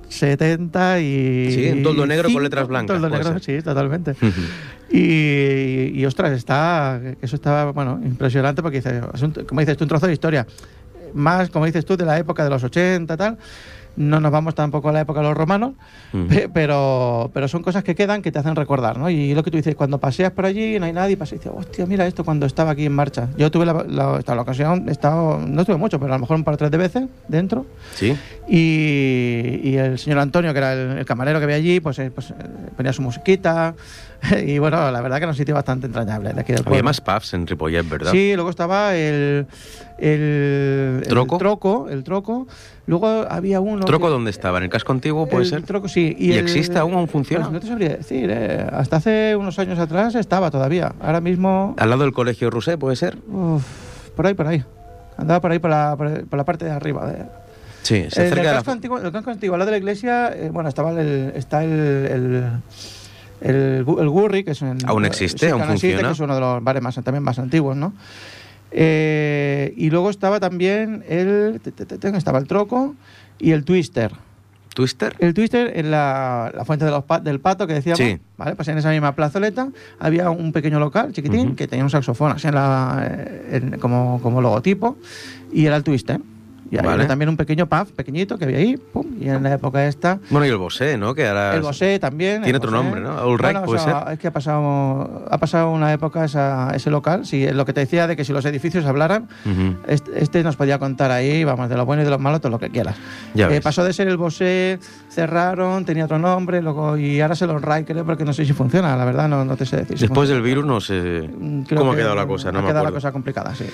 1970 0.09 0.99
y... 1.01 1.51
Sí, 1.51 1.69
un 1.71 1.83
toldo 1.83 2.05
negro 2.07 2.29
con 2.31 2.41
letras 2.43 2.63
un 2.63 2.69
blancas, 2.69 2.95
toldo 3.01 3.09
negro, 3.09 3.39
ser. 3.39 3.57
sí, 3.57 3.61
totalmente. 3.63 4.15
Y, 4.91 5.91
y, 5.99 6.05
ostras, 6.05 6.31
está, 6.31 6.99
eso 7.21 7.35
está, 7.35 7.65
bueno, 7.71 7.99
impresionante 8.03 8.61
porque 8.61 8.77
dice, 8.77 9.01
es 9.13 9.21
un- 9.21 9.31
como 9.31 9.59
dices 9.61 9.77
tú, 9.77 9.83
un 9.83 9.89
trozo 9.89 10.07
de 10.07 10.13
historia. 10.13 10.45
Más, 11.13 11.49
como 11.49 11.65
dices 11.65 11.85
tú, 11.85 11.95
de 11.97 12.05
la 12.05 12.17
época 12.19 12.43
de 12.43 12.49
los 12.49 12.63
80 12.63 13.15
tal. 13.17 13.37
No 13.97 14.19
nos 14.19 14.31
vamos 14.31 14.55
tampoco 14.55 14.89
a 14.89 14.91
la 14.91 15.01
época 15.01 15.21
de 15.21 15.27
los 15.27 15.37
romanos, 15.37 15.73
pe- 16.29 16.49
pero, 16.53 17.31
pero 17.33 17.47
son 17.47 17.63
cosas 17.63 17.83
que 17.83 17.95
quedan 17.95 18.21
que 18.21 18.31
te 18.31 18.39
hacen 18.39 18.55
recordar, 18.55 18.97
¿no? 18.97 19.09
Y 19.09 19.33
lo 19.33 19.43
que 19.43 19.51
tú 19.51 19.57
dices, 19.57 19.75
cuando 19.75 19.99
paseas 19.99 20.31
por 20.31 20.45
allí 20.45 20.77
no 20.79 20.85
hay 20.85 20.93
nadie, 20.93 21.15
pasas 21.17 21.33
y 21.33 21.35
dices, 21.37 21.51
hostia, 21.55 21.85
mira 21.85 22.05
esto 22.05 22.23
cuando 22.23 22.45
estaba 22.45 22.71
aquí 22.71 22.85
en 22.85 22.93
marcha. 22.93 23.29
Yo 23.37 23.49
tuve 23.51 23.65
la, 23.65 23.85
la, 23.87 24.19
esta- 24.19 24.35
la 24.35 24.41
ocasión, 24.41 24.89
he 24.89 24.91
estado, 24.91 25.39
no 25.39 25.61
estuve 25.61 25.77
mucho, 25.77 25.99
pero 25.99 26.13
a 26.13 26.17
lo 26.17 26.21
mejor 26.21 26.35
un 26.37 26.43
par 26.43 26.55
o 26.55 26.57
tres 26.57 26.71
de 26.71 26.77
veces 26.77 27.03
dentro. 27.27 27.65
Sí. 27.93 28.15
Y, 28.47 29.61
y 29.63 29.77
el 29.77 29.97
señor 29.99 30.19
Antonio, 30.19 30.51
que 30.53 30.57
era 30.59 30.73
el, 30.73 30.97
el 30.99 31.05
camarero 31.05 31.39
que 31.39 31.45
había 31.45 31.57
allí, 31.57 31.79
pues, 31.79 31.97
eh, 31.99 32.11
pues, 32.13 32.31
eh, 32.31 32.33
ponía 32.75 32.93
su 32.93 33.01
musiquita. 33.01 33.75
Y 34.45 34.57
bueno, 34.57 34.89
la 34.91 35.01
verdad 35.01 35.17
que 35.17 35.23
era 35.25 35.31
un 35.31 35.35
sitio 35.37 35.53
bastante 35.53 35.85
entrañable 35.85 36.33
de 36.33 36.41
aquí 36.41 36.51
del 36.51 36.61
Había 36.61 36.69
pueblo. 36.69 36.83
más 36.85 36.99
pubs 36.99 37.33
en 37.35 37.45
Ripollet, 37.45 37.87
¿verdad? 37.87 38.11
Sí, 38.11 38.31
luego 38.33 38.49
estaba 38.49 38.95
el, 38.95 39.45
el, 39.99 41.01
el 41.03 41.07
¿Troco? 41.07 41.37
troco, 41.37 41.89
el 41.89 42.03
troco. 42.03 42.47
Luego 42.87 43.25
había 43.29 43.59
uno. 43.61 43.83
¿Troco 43.85 44.05
que- 44.05 44.11
dónde 44.11 44.29
estaba? 44.29 44.59
¿En 44.59 44.65
el 44.65 44.69
casco 44.69 44.91
antiguo 44.93 45.27
puede 45.27 45.43
el 45.45 45.49
ser? 45.49 45.63
troco, 45.63 45.87
sí. 45.87 46.15
¿Y 46.19 46.33
el- 46.33 46.39
existe 46.39 46.77
aún? 46.77 46.93
¿Aún 46.93 47.07
funciona? 47.07 47.45
Pues 47.45 47.53
no 47.53 47.59
te 47.59 47.67
sabría 47.67 47.89
decir. 47.97 48.29
eh. 48.31 48.67
Hasta 48.71 48.97
hace 48.97 49.35
unos 49.35 49.57
años 49.57 49.79
atrás 49.79 50.13
estaba 50.15 50.51
todavía. 50.51 50.93
Ahora 51.01 51.19
mismo. 51.21 51.75
¿Al 51.79 51.89
lado 51.89 52.03
del 52.03 52.13
colegio 52.13 52.49
Rusé 52.51 52.77
puede 52.77 52.95
ser? 52.95 53.17
uf, 53.27 53.63
por 54.15 54.27
ahí, 54.27 54.33
por 54.35 54.47
ahí. 54.47 54.63
Andaba 55.17 55.41
por 55.41 55.51
ahí, 55.51 55.59
por 55.59 55.71
la, 55.71 55.95
por, 55.97 56.37
la 56.37 56.43
parte 56.45 56.65
de 56.65 56.71
arriba. 56.71 57.07
de- 57.07 57.25
Sí, 57.81 58.05
se 58.09 58.23
Eh, 58.23 58.25
acerca 58.27 58.41
el, 58.41 58.45
la... 58.47 58.53
casco 58.55 58.71
antiguo, 58.71 58.97
el 58.99 59.11
casco 59.11 59.31
antiguo, 59.31 59.55
al 59.55 59.59
lado 59.59 59.67
de 59.71 59.71
la 59.73 59.77
iglesia, 59.77 60.33
eh, 60.35 60.49
bueno, 60.51 60.69
estaba 60.69 60.91
el, 60.91 61.31
está 61.35 61.63
el, 61.63 61.71
el, 61.71 62.43
el, 63.41 63.85
el 63.99 64.09
Gurri, 64.09 64.43
que 64.43 64.51
es 64.51 64.61
un... 64.61 64.77
¿Aún 64.85 65.05
existe? 65.05 65.49
¿Aún 65.51 65.61
existe, 65.61 65.87
funciona? 65.89 66.07
que 66.09 66.13
es 66.13 66.19
uno 66.19 66.33
de 66.35 66.41
los 66.41 66.63
bares 66.63 66.81
más, 66.81 66.95
también 67.03 67.23
más 67.23 67.37
antiguos, 67.39 67.75
¿no? 67.77 67.93
Eh, 68.77 69.73
y 69.77 69.89
luego 69.89 70.09
estaba 70.09 70.41
también 70.41 71.03
el... 71.07 71.61
Estaba 72.01 72.39
el 72.39 72.45
Troco 72.47 72.93
y 73.39 73.51
el 73.51 73.63
Twister. 73.63 74.11
¿Twister? 74.73 75.15
El 75.19 75.33
Twister 75.33 75.71
en 75.79 75.89
la, 75.89 76.51
la 76.53 76.65
fuente 76.65 76.83
de 76.83 76.91
los 76.91 77.05
pa- 77.05 77.21
del 77.21 77.39
pato 77.39 77.65
que 77.65 77.73
decíamos, 77.75 77.97
Sí. 77.99 78.19
¿vale? 78.35 78.57
Pues 78.57 78.67
en 78.67 78.77
esa 78.77 78.89
misma 78.91 79.15
plazoleta 79.15 79.69
había 79.97 80.29
un 80.29 80.51
pequeño 80.51 80.77
local 80.81 81.13
chiquitín 81.13 81.55
que 81.55 81.65
tenía 81.69 81.85
un 81.85 81.89
saxofón 81.89 82.33
así 82.33 82.47
en 82.49 82.55
la, 82.55 83.07
eh, 83.09 83.49
en- 83.71 83.79
como, 83.79 84.19
como 84.21 84.41
logotipo 84.41 84.97
y 85.53 85.65
era 85.65 85.77
el 85.77 85.83
Twister. 85.83 86.19
Y 86.71 86.77
Vale. 86.77 86.89
había 86.89 87.07
también 87.07 87.29
un 87.29 87.37
pequeño 87.37 87.67
pub 87.67 87.87
pequeñito 87.95 88.37
que 88.39 88.45
había 88.45 88.57
ahí, 88.57 88.75
pum, 88.77 89.05
y 89.21 89.29
en 89.29 89.43
la 89.43 89.53
época 89.53 89.85
esta 89.85 90.19
Bueno, 90.31 90.47
y 90.47 90.49
el 90.49 90.57
Bosé, 90.57 90.97
¿no? 90.97 91.13
Que 91.13 91.27
ahora... 91.27 91.53
el 91.55 91.61
Bosé 91.61 91.99
también. 91.99 92.41
Tiene 92.41 92.57
otro 92.57 92.71
Bosé. 92.71 92.83
nombre, 92.83 93.01
¿no? 93.01 93.11
All 93.21 93.37
Right, 93.37 93.41
Bueno, 93.53 93.63
¿puede 93.63 93.79
o 93.79 93.83
sea, 93.83 94.03
ser? 94.05 94.13
Es 94.13 94.19
que 94.19 94.27
ha 94.27 94.33
pasado, 94.33 95.25
ha 95.29 95.37
pasado 95.37 95.69
una 95.71 95.93
época 95.93 96.25
esa- 96.25 96.71
ese 96.75 96.89
local. 96.89 97.25
Sí, 97.25 97.45
lo 97.51 97.65
que 97.65 97.73
te 97.73 97.81
decía 97.81 98.07
de 98.07 98.15
que 98.15 98.25
si 98.25 98.33
los 98.33 98.43
edificios 98.45 98.85
hablaran, 98.85 99.27
Ujú. 99.45 99.75
este, 99.87 100.11
este 100.23 100.43
nos 100.43 100.55
podía 100.55 100.79
contar 100.79 101.11
ahí, 101.11 101.43
vamos, 101.43 101.69
de 101.69 101.77
lo 101.77 101.85
bueno 101.85 102.01
y 102.01 102.05
de 102.05 102.11
lo 102.11 102.17
malo, 102.19 102.39
todo 102.39 102.51
lo 102.51 102.59
que 102.59 102.69
quieras. 102.69 102.95
Ya 103.35 103.47
Eh, 103.49 103.61
pasó 103.61 103.83
de 103.83 103.93
ser 103.93 104.07
el 104.07 104.17
Bosé, 104.17 104.79
cerraron, 105.09 105.85
tenía 105.85 106.05
otro 106.05 106.17
nombre, 106.19 106.61
luego 106.63 106.97
y 106.97 107.21
ahora 107.21 107.35
es 107.35 107.41
el 107.43 107.51
All 107.51 107.61
Right, 107.61 107.85
creo, 107.85 108.05
porque 108.05 108.25
no 108.25 108.33
sé 108.33 108.43
si 108.45 108.53
funciona, 108.53 108.95
la 108.97 109.05
verdad, 109.05 109.29
no, 109.29 109.45
no 109.45 109.55
te 109.55 109.65
sé 109.67 109.77
decir. 109.77 109.97
si 109.99 110.05
Después 110.07 110.29
del 110.29 110.39
funciona. 110.39 110.61
virus 110.61 110.65
no 110.65 110.81
sé 110.81 111.29
Mm, 111.35 111.61
creo 111.63 111.79
cómo 111.79 111.91
ha 111.91 111.95
que 111.95 112.01
quedado 112.01 112.15
la 112.15 112.25
cosa, 112.25 112.51
no 112.51 112.59
ha 112.59 112.61
me 112.63 112.67
quedado 112.69 112.79
acuerdo. 112.79 112.95
la 112.95 112.97
cosa 113.01 113.11
complicada, 113.11 113.53
sí. 113.55 113.65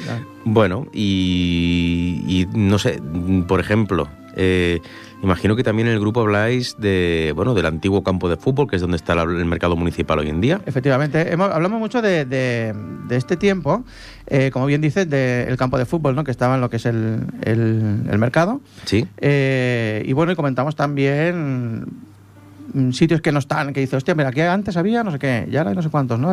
Bueno, 0.44 0.88
y, 0.92 2.24
y 2.28 2.48
no 2.54 2.78
sé, 2.82 3.00
mm, 3.02 3.44
por 3.44 3.60
ejemplo, 3.62 4.10
eh, 4.36 4.80
imagino 5.24 5.56
que 5.56 5.64
también 5.64 5.88
en 5.88 5.94
el 5.94 6.00
grupo 6.00 6.22
habláis 6.22 6.76
de, 6.80 7.32
bueno, 7.36 7.54
del 7.54 7.66
antiguo 7.66 8.04
campo 8.04 8.28
de 8.30 8.38
fútbol, 8.38 8.68
que 8.68 8.76
es 8.78 8.82
donde 8.82 8.98
está 8.98 9.14
el 9.14 9.46
mercado 9.46 9.76
municipal 9.76 10.18
hoy 10.20 10.30
en 10.30 10.42
día. 10.42 10.62
Efectivamente, 10.66 11.32
hemos- 11.32 11.52
hablamos 11.52 11.80
mucho 11.80 12.02
de, 12.02 12.26
de- 12.26 12.74
de 13.08 13.16
este 13.18 13.38
tiempo, 13.38 13.84
eh, 14.28 14.50
como 14.52 14.66
bien 14.66 14.82
dices, 14.82 15.10
del 15.10 15.56
campo 15.58 15.78
de 15.78 15.86
fútbol, 15.86 16.16
¿no? 16.16 16.24
que 16.24 16.32
estaba 16.32 16.56
en 16.56 16.62
lo 16.62 16.70
que 16.70 16.78
es 16.78 16.86
el, 16.86 17.20
el- 17.44 18.04
el 18.10 18.18
mercado. 18.18 18.62
Sí. 18.86 19.06
Eh, 19.18 20.04
y 20.06 20.14
bueno, 20.14 20.32
y 20.32 20.36
comentamos 20.36 20.76
también 20.76 21.86
mm, 22.74 22.92
sitios 22.94 23.22
que 23.22 23.32
no 23.34 23.40
están, 23.40 23.74
que 23.74 23.82
dice, 23.82 23.98
hostia, 23.98 24.16
mira, 24.16 24.30
aquí 24.30 24.42
antes 24.42 24.78
había 24.78 25.04
no 25.04 25.12
sé 25.12 25.20
qué, 25.20 25.48
y 25.52 25.56
ahora 25.58 25.72
hay 25.72 25.76
no 25.76 25.82
sé 25.82 25.90
cuántos, 25.90 26.18
¿no? 26.20 26.32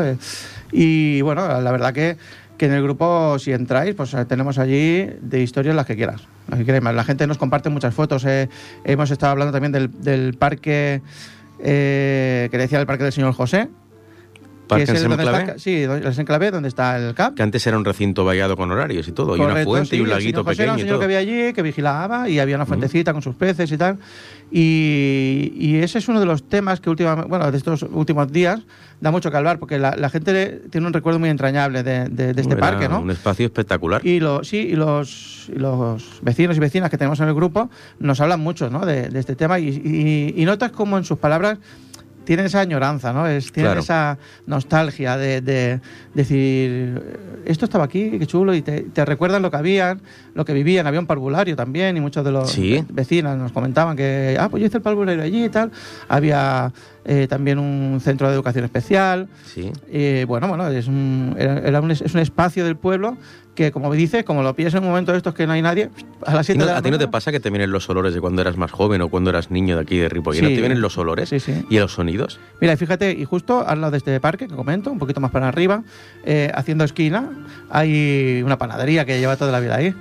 Y 0.72 1.20
bueno, 1.22 1.60
la 1.60 1.72
verdad 1.72 1.92
que, 1.92 2.16
que 2.58 2.66
en 2.66 2.72
el 2.72 2.82
grupo, 2.82 3.38
si 3.38 3.52
entráis, 3.52 3.94
pues 3.94 4.12
eh, 4.12 4.24
tenemos 4.24 4.58
allí 4.58 5.06
de 5.22 5.40
historias 5.40 5.74
las 5.74 5.86
que 5.86 5.96
quieras, 5.96 6.22
las 6.48 6.62
que 6.62 6.80
más. 6.80 6.94
La 6.94 7.04
gente 7.04 7.26
nos 7.26 7.38
comparte 7.38 7.70
muchas 7.70 7.94
fotos. 7.94 8.24
eh, 8.26 8.48
hemos 8.84 9.10
estado 9.10 9.32
hablando 9.32 9.52
también 9.52 9.72
del, 9.72 10.34
parque, 10.34 11.00
eh, 11.60 12.48
que 12.50 12.58
decía 12.58 12.80
el 12.80 12.86
parque 12.86 13.04
del 13.04 13.12
señor 13.12 13.32
José. 13.32 13.68
Parque 14.68 14.84
que 14.86 14.92
es 14.92 15.02
el 15.02 15.12
está 15.12 15.58
sí, 15.58 15.82
el 15.82 16.06
enclave 16.18 16.50
donde 16.50 16.68
está 16.68 16.96
el 16.98 17.14
CAP. 17.14 17.34
que 17.34 17.42
antes 17.42 17.66
era 17.66 17.76
un 17.76 17.84
recinto 17.84 18.24
vallado 18.24 18.56
con 18.56 18.70
horarios 18.70 19.08
y 19.08 19.12
todo, 19.12 19.36
y 19.36 19.40
una 19.40 19.64
fuente 19.64 19.90
sí, 19.90 19.96
y 19.96 20.00
un 20.00 20.10
laguito 20.10 20.44
José 20.44 20.62
era 20.62 20.72
pequeño 20.72 20.72
un 20.74 20.78
y 20.78 20.82
señor 20.82 20.92
todo. 20.94 21.00
que 21.00 21.04
había 21.16 21.18
allí, 21.18 21.52
que 21.52 21.62
vigilaba 21.62 22.28
y 22.28 22.38
había 22.38 22.56
una 22.56 22.66
fuentecita 22.66 23.12
con 23.12 23.22
sus 23.22 23.34
peces 23.34 23.72
y 23.72 23.76
tal. 23.76 23.98
Y, 24.50 25.52
y 25.56 25.76
ese 25.76 25.98
es 25.98 26.08
uno 26.08 26.20
de 26.20 26.26
los 26.26 26.42
temas 26.48 26.80
que 26.80 26.90
últimamente, 26.90 27.28
bueno, 27.28 27.50
de 27.50 27.56
estos 27.56 27.82
últimos 27.82 28.30
días 28.32 28.60
da 29.00 29.10
mucho 29.10 29.30
que 29.30 29.36
hablar 29.36 29.58
porque 29.58 29.78
la, 29.78 29.94
la 29.96 30.10
gente 30.10 30.62
tiene 30.70 30.86
un 30.86 30.92
recuerdo 30.92 31.18
muy 31.18 31.28
entrañable 31.28 31.82
de, 31.82 32.08
de- 32.08 32.32
de 32.34 32.40
este 32.40 32.54
Era 32.54 32.60
parque, 32.60 32.88
¿no? 32.88 33.00
Un 33.00 33.10
espacio 33.10 33.46
espectacular. 33.46 34.04
Y, 34.04 34.20
lo, 34.20 34.42
sí, 34.44 34.56
y 34.56 34.74
los, 34.74 35.50
y 35.54 35.58
los 35.58 36.20
vecinos 36.22 36.56
y 36.56 36.60
vecinas 36.60 36.90
que 36.90 36.98
tenemos 36.98 37.20
en 37.20 37.28
el 37.28 37.34
grupo 37.34 37.70
nos 38.00 38.20
hablan 38.20 38.40
mucho 38.40 38.70
¿no? 38.70 38.84
de, 38.84 39.08
de 39.08 39.20
este 39.20 39.36
tema 39.36 39.58
y, 39.58 39.68
y- 39.68 40.34
y 40.42 40.44
notas 40.44 40.72
como 40.72 40.98
en 40.98 41.04
sus 41.04 41.18
palabras 41.18 41.58
tiene 42.28 42.44
esa 42.44 42.60
añoranza, 42.60 43.10
¿no? 43.14 43.26
Es, 43.26 43.50
tiene 43.52 43.68
Claro. 43.70 43.80
esa 43.80 44.18
nostalgia 44.46 45.16
de, 45.16 45.40
de 45.40 45.80
decir, 46.12 47.02
esto 47.46 47.64
estaba 47.64 47.84
aquí, 47.84 48.18
qué 48.18 48.26
chulo, 48.26 48.54
y 48.54 48.60
te, 48.60 48.82
te 48.82 49.02
recuerdan 49.06 49.40
lo 49.40 49.50
que 49.50 49.56
habían, 49.56 50.02
lo 50.34 50.44
que 50.44 50.52
vivían. 50.52 50.86
Había 50.86 51.00
un 51.00 51.06
parvulario 51.06 51.56
también, 51.56 51.96
y 51.96 52.00
muchos 52.00 52.26
de 52.26 52.30
los 52.32 52.50
Sí. 52.52 52.84
vecinos 52.90 53.34
nos 53.38 53.50
comentaban 53.52 53.96
que, 53.96 54.36
ah, 54.38 54.50
pues 54.50 54.60
yo 54.60 54.66
hice 54.66 54.76
el 54.76 54.82
parvulario 54.82 55.22
allí 55.22 55.46
y 55.46 55.48
tal. 55.48 55.70
Había 56.06 56.70
eh, 57.08 57.26
también 57.26 57.58
un 57.58 57.98
centro 58.00 58.28
de 58.28 58.34
educación 58.34 58.64
especial. 58.64 59.28
Sí. 59.44 59.72
Eh, 59.90 60.24
bueno, 60.28 60.46
bueno, 60.46 60.68
es 60.68 60.86
un, 60.86 61.34
era, 61.38 61.58
era 61.58 61.80
un, 61.80 61.90
es 61.90 62.02
un 62.14 62.20
espacio 62.20 62.64
del 62.64 62.76
pueblo 62.76 63.16
que, 63.54 63.72
como 63.72 63.92
dices, 63.92 64.22
como 64.22 64.44
lo 64.44 64.54
piensas 64.54 64.78
en 64.78 64.84
un 64.84 64.90
momento 64.90 65.10
de 65.10 65.18
estos 65.18 65.34
que 65.34 65.44
no 65.44 65.52
hay 65.52 65.62
nadie, 65.62 65.90
a 66.24 66.34
las 66.34 66.46
¿Y 66.46 66.52
7 66.52 66.58
no- 66.60 66.66
de 66.66 66.72
la 66.72 66.78
¿A 66.78 66.82
ti 66.82 66.92
no 66.92 66.98
te 66.98 67.08
pasa 67.08 67.32
que 67.32 67.40
te 67.40 67.50
vienen 67.50 67.72
los 67.72 67.88
olores 67.90 68.14
de 68.14 68.20
cuando 68.20 68.40
eras 68.40 68.56
más 68.56 68.70
joven 68.70 69.00
o 69.02 69.08
cuando 69.08 69.30
eras 69.30 69.50
niño 69.50 69.74
de 69.74 69.82
aquí 69.82 69.96
de 69.96 70.08
Ripollet? 70.08 70.42
¿No 70.42 70.48
Sí. 70.48 70.54
te 70.54 70.60
vienen 70.60 70.80
los 70.80 70.96
olores 70.96 71.28
Sí, 71.30 71.40
sí. 71.40 71.64
y 71.68 71.78
los 71.80 71.92
sonidos? 71.94 72.38
Mira, 72.60 72.74
y 72.74 72.76
fíjate, 72.76 73.10
y 73.12 73.24
justo 73.24 73.66
al 73.66 73.80
lado 73.80 73.90
de 73.90 73.96
este 73.98 74.20
parque 74.20 74.46
que 74.46 74.54
comento, 74.54 74.92
un 74.92 75.00
poquito 75.00 75.20
más 75.20 75.32
para 75.32 75.48
arriba, 75.48 75.82
eh, 76.24 76.52
haciendo 76.54 76.84
esquina, 76.84 77.30
hay 77.68 78.42
una 78.44 78.58
panadería 78.58 79.04
que 79.04 79.18
lleva 79.18 79.34
toda 79.36 79.50
la 79.50 79.58
vida 79.58 79.74
ahí. 79.74 79.92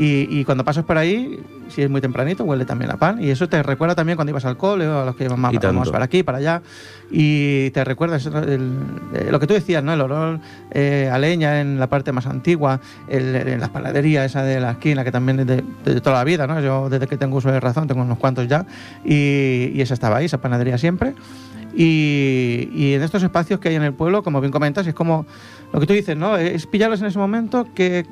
Y 0.00 0.44
cuando 0.44 0.64
pasas 0.64 0.84
por 0.84 0.98
ahí, 0.98 1.38
si 1.68 1.82
es 1.82 1.90
muy 1.90 2.00
tempranito, 2.00 2.44
huele 2.44 2.64
también 2.64 2.90
a 2.90 2.96
pan. 2.96 3.22
Y 3.22 3.30
eso 3.30 3.48
te 3.48 3.62
recuerda 3.62 3.94
también 3.94 4.16
cuando 4.16 4.30
ibas 4.30 4.44
al 4.44 4.56
cole 4.56 4.86
o 4.86 5.00
a 5.00 5.04
los 5.04 5.16
que 5.16 5.26
tanto. 5.60 5.66
vamos 5.78 5.90
para 5.90 6.04
aquí, 6.04 6.22
para 6.22 6.38
allá. 6.38 6.62
Y 7.10 7.70
te 7.70 7.84
recuerda 7.84 8.16
eso, 8.16 8.36
el- 8.38 8.72
eh, 9.14 9.28
lo 9.30 9.38
que 9.40 9.46
tú 9.46 9.54
decías, 9.54 9.82
¿no? 9.84 9.92
El 9.92 10.00
olor 10.00 10.40
eh, 10.70 11.08
a 11.12 11.18
leña 11.18 11.60
en 11.60 11.78
la 11.78 11.88
parte 11.88 12.12
más 12.12 12.26
antigua, 12.26 12.80
el, 13.08 13.34
en 13.36 13.60
la 13.60 13.68
panadería 13.68 14.24
esa 14.24 14.42
de 14.42 14.60
la 14.60 14.72
esquina, 14.72 15.04
que 15.04 15.12
también 15.12 15.40
es 15.40 15.46
de, 15.46 15.64
de 15.84 16.00
toda 16.00 16.16
la 16.18 16.24
vida, 16.24 16.46
¿no? 16.46 16.60
Yo 16.60 16.88
desde 16.88 17.06
que 17.06 17.16
tengo 17.16 17.36
uso 17.38 17.50
de 17.52 17.60
razón, 17.60 17.86
tengo 17.86 18.02
unos 18.02 18.18
cuantos 18.18 18.46
ya. 18.48 18.66
Y, 19.04 19.70
y 19.74 19.80
esa 19.80 19.94
estaba 19.94 20.16
ahí, 20.18 20.26
esa 20.26 20.38
panadería 20.40 20.78
siempre. 20.78 21.14
Y, 21.76 22.68
y 22.72 22.94
en 22.94 23.02
estos 23.02 23.22
espacios 23.22 23.58
que 23.60 23.68
hay 23.70 23.74
en 23.74 23.82
el 23.82 23.92
pueblo, 23.94 24.22
como 24.22 24.40
bien 24.40 24.52
comentas, 24.52 24.86
es 24.86 24.94
como 24.94 25.26
lo 25.72 25.80
que 25.80 25.86
tú 25.86 25.92
dices, 25.92 26.16
¿no? 26.16 26.36
Es 26.36 26.66
pillarlos 26.66 27.00
en 27.00 27.06
ese 27.08 27.18
momento 27.18 27.66
que... 27.74 28.06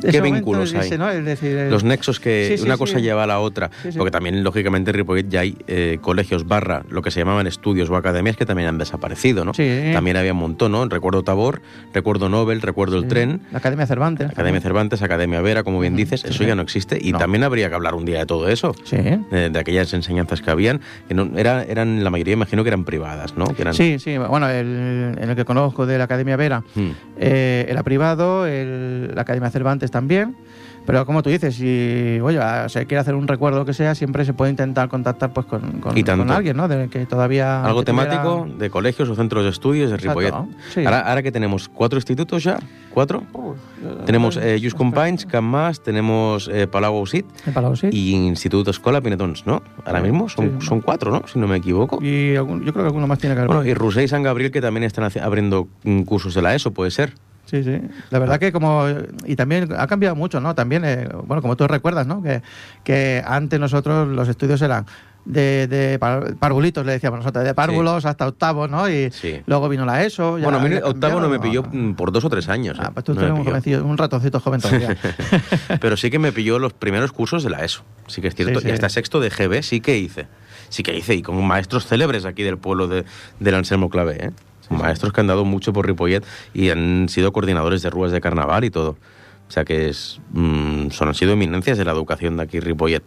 ¿Qué 0.00 0.20
vínculos 0.20 0.74
hay? 0.74 0.90
¿no? 0.98 1.10
Es 1.10 1.24
decir, 1.24 1.56
el- 1.56 1.70
Los 1.70 1.84
nexos 1.84 2.20
que 2.20 2.46
Sí, 2.50 2.58
sí, 2.58 2.64
una 2.64 2.76
cosa 2.76 2.98
lleva 2.98 3.24
a 3.24 3.26
la 3.26 3.40
otra. 3.40 3.70
Porque 3.96 4.10
también, 4.10 4.42
lógicamente, 4.44 4.90
en 4.90 4.96
Ripollet 4.96 5.28
ya 5.28 5.40
hay 5.40 5.56
eh, 5.66 5.98
colegios 6.00 6.46
barra, 6.46 6.82
lo 6.90 7.02
que 7.02 7.10
se 7.10 7.20
llamaban 7.20 7.46
estudios 7.46 7.88
o 7.90 7.96
academias 7.96 8.36
que 8.36 8.46
también 8.46 8.68
han 8.68 8.78
desaparecido, 8.78 9.44
¿no? 9.44 9.54
Sí. 9.54 9.68
También 9.92 10.16
había 10.16 10.32
un 10.32 10.38
montón, 10.38 10.72
¿no? 10.72 10.86
Recuerdo 10.88 11.22
Tabor, 11.22 11.60
recuerdo 11.94 12.28
Nobel, 12.28 12.62
recuerdo 12.62 12.98
el 12.98 13.08
tren. 13.08 13.40
La 13.52 13.58
Academia 13.58 13.86
Cervantes. 13.86 14.30
Academia 14.30 14.60
Cervantes, 14.60 15.02
Academia 15.02 15.40
Vera, 15.40 15.62
como 15.62 15.80
bien 15.80 15.96
dices, 15.96 16.24
eso 16.24 16.44
ya 16.44 16.54
no 16.54 16.62
existe. 16.62 16.98
Y 17.00 17.12
No. 17.12 17.18
también 17.18 17.44
habría 17.44 17.68
que 17.68 17.74
hablar 17.74 17.94
un 17.94 18.04
día 18.04 18.18
de 18.18 18.26
todo 18.26 18.48
eso. 18.48 18.74
Sí. 18.84 18.96
De, 18.96 19.50
de 19.50 19.58
aquellas 19.58 19.92
enseñanzas 19.94 20.40
que 20.42 20.50
habían, 20.50 20.80
que 21.08 21.14
no, 21.14 21.30
era, 21.36 21.62
eran, 21.64 22.04
la 22.04 22.10
mayoría 22.10 22.34
imagino 22.34 22.62
que 22.62 22.68
eran 22.68 22.84
privadas, 22.84 23.36
¿no? 23.36 23.46
Que 23.54 23.62
eran, 23.62 23.74
Sí, 23.74 23.98
sí. 23.98 24.16
Bueno, 24.18 24.48
el, 24.48 25.16
en 25.20 25.30
el 25.30 25.36
que 25.36 25.44
conozco 25.44 25.86
de 25.86 25.98
la 25.98 26.04
Academia 26.04 26.36
Vera 26.36 26.62
Mm. 26.74 26.90
eh, 27.18 27.66
era 27.68 27.82
privado, 27.82 28.46
el- 28.46 29.12
la 29.14 29.22
Academia 29.22 29.50
Cervantes 29.50 29.85
también. 29.90 30.36
Pero 30.86 31.04
como 31.04 31.20
tú 31.20 31.30
dices, 31.30 31.56
si 31.56 32.20
oye, 32.22 32.38
ah, 32.40 32.68
se 32.68 32.86
quiere 32.86 33.00
hacer 33.00 33.16
un 33.16 33.26
recuerdo 33.26 33.64
que 33.64 33.74
sea, 33.74 33.96
siempre 33.96 34.24
se 34.24 34.32
puede 34.34 34.52
intentar 34.52 34.88
contactar 34.88 35.32
pues 35.32 35.44
con, 35.46 35.60
con- 35.80 36.00
con 36.00 36.30
alguien, 36.30 36.56
¿no? 36.56 36.68
De 36.68 36.86
que 36.88 37.06
todavía 37.06 37.64
Algo 37.64 37.80
que 37.80 37.90
tuviera- 37.90 38.10
temático 38.22 38.46
de 38.56 38.70
colegios 38.70 39.08
o 39.08 39.16
centros 39.16 39.42
de 39.42 39.50
estudios 39.50 39.90
de 39.90 39.96
Ripollet. 39.96 40.32
sí. 40.72 40.84
Ahora, 40.84 41.00
ahora 41.00 41.22
que 41.24 41.32
tenemos 41.32 41.68
cuatro 41.68 41.98
institutos 41.98 42.44
ya, 42.44 42.60
cuatro. 42.94 43.24
Tenemos 44.04 44.36
eh, 44.36 44.60
Just 44.62 44.76
Companys, 44.76 45.26
Camp 45.26 45.48
Mas, 45.48 45.82
tenemos 45.82 46.48
eh, 46.52 46.68
Palau 46.68 46.94
Ausit 46.98 47.26
y 47.92 48.12
Instituto 48.14 48.70
Escola 48.70 49.00
Pinetons, 49.00 49.44
¿no? 49.44 49.62
Ahora 49.84 50.00
mismo 50.00 50.28
son, 50.28 50.60
sí. 50.60 50.66
son 50.68 50.80
cuatro, 50.82 51.10
¿no? 51.10 51.22
Si 51.26 51.36
no 51.40 51.48
me 51.48 51.56
equivoco. 51.56 51.98
Y 52.00 52.36
algún- 52.36 52.64
yo 52.64 52.72
creo 52.72 52.84
que 52.84 52.88
alguno 52.90 53.08
más 53.08 53.18
tiene 53.18 53.34
que 53.34 53.40
haber. 53.40 53.48
Bueno, 53.56 53.68
y 53.68 53.74
Rusé 53.74 54.04
y 54.04 54.08
San 54.08 54.22
Gabriel 54.22 54.52
que 54.52 54.60
también 54.60 54.84
están 54.84 55.10
abriendo 55.20 55.66
cursos 56.04 56.32
de 56.34 56.42
la 56.42 56.54
ESO, 56.54 56.70
puede 56.72 56.92
ser. 56.92 57.14
Sí, 57.46 57.62
sí. 57.64 57.80
La 58.10 58.18
verdad 58.18 58.38
que 58.38 58.52
como... 58.52 58.84
Y 59.24 59.34
también 59.36 59.72
ha 59.76 59.86
cambiado 59.86 60.14
mucho, 60.16 60.40
¿no? 60.40 60.54
También, 60.54 60.84
eh, 60.84 61.08
bueno, 61.24 61.40
como 61.42 61.56
tú 61.56 61.66
recuerdas, 61.66 62.06
¿no? 62.06 62.22
Que, 62.22 62.42
que 62.84 63.22
antes 63.26 63.58
nosotros 63.58 64.06
los 64.08 64.28
estudios 64.28 64.60
eran 64.62 64.84
de, 65.24 65.66
de 65.66 65.98
par- 65.98 66.36
parvulitos, 66.36 66.84
le 66.86 66.92
decíamos 66.92 67.18
nosotros, 67.20 67.44
de 67.44 67.52
párvulos 67.54 68.04
hasta 68.04 68.26
octavos, 68.28 68.70
¿no? 68.70 68.88
Y 68.88 69.10
Sí. 69.10 69.40
luego 69.46 69.68
vino 69.68 69.84
la 69.84 70.04
ESO. 70.04 70.32
bueno, 70.38 70.58
a 70.58 70.60
mí 70.60 70.74
octavo 70.76 71.20
no 71.20 71.28
me 71.28 71.40
pilló 71.40 71.62
mm, 71.64 71.94
por 71.94 72.12
dos 72.12 72.24
o 72.24 72.30
tres 72.30 72.48
años. 72.48 72.76
Ah, 72.80 72.86
eh. 72.88 72.90
pues 72.94 73.04
tú 73.04 73.14
No 73.14 73.20
eres 73.22 73.30
un, 73.32 73.38
pilló. 73.38 73.50
jovencillo, 73.50 73.84
un 73.84 73.98
ratoncito 73.98 74.38
joven 74.40 74.60
todavía. 74.60 74.96
Pero 75.80 75.96
sí 75.96 76.10
que 76.10 76.18
me 76.18 76.32
pilló 76.32 76.58
los 76.58 76.72
primeros 76.72 77.10
cursos 77.12 77.42
de 77.42 77.50
la 77.50 77.64
ESO. 77.64 77.82
Sí 78.06 78.20
que 78.20 78.28
es 78.28 78.34
cierto. 78.34 78.60
Sí. 78.60 78.68
Y 78.68 78.70
hasta 78.70 78.88
sexto 78.88 79.18
de 79.20 79.30
GB 79.30 79.62
sí 79.62 79.80
que 79.80 79.98
hice. 79.98 80.26
Sí 80.68 80.82
que 80.82 80.96
hice. 80.96 81.14
Y 81.14 81.22
con 81.22 81.44
maestros 81.44 81.86
célebres 81.86 82.24
aquí 82.24 82.42
del 82.42 82.58
pueblo 82.58 82.86
de, 82.88 83.04
del 83.40 83.54
Anselmo 83.54 83.88
Clavé. 83.90 84.26
¿eh? 84.26 84.30
Maestros 84.70 85.12
que 85.12 85.20
han 85.20 85.26
dado 85.26 85.44
mucho 85.44 85.72
por 85.72 85.86
Ripollet 85.86 86.24
y 86.54 86.70
han 86.70 87.08
sido 87.08 87.32
coordinadores 87.32 87.82
de 87.82 87.90
ruas 87.90 88.12
de 88.12 88.20
carnaval 88.20 88.64
y 88.64 88.70
todo. 88.70 88.96
O 89.48 89.50
sea 89.50 89.64
que 89.64 89.88
es, 89.88 90.20
mm, 90.32 90.90
son, 90.90 91.08
han 91.08 91.14
sido 91.14 91.32
eminencias 91.32 91.78
de 91.78 91.84
la 91.84 91.92
educación 91.92 92.36
de 92.36 92.42
aquí 92.42 92.60
Ripollet. 92.60 93.02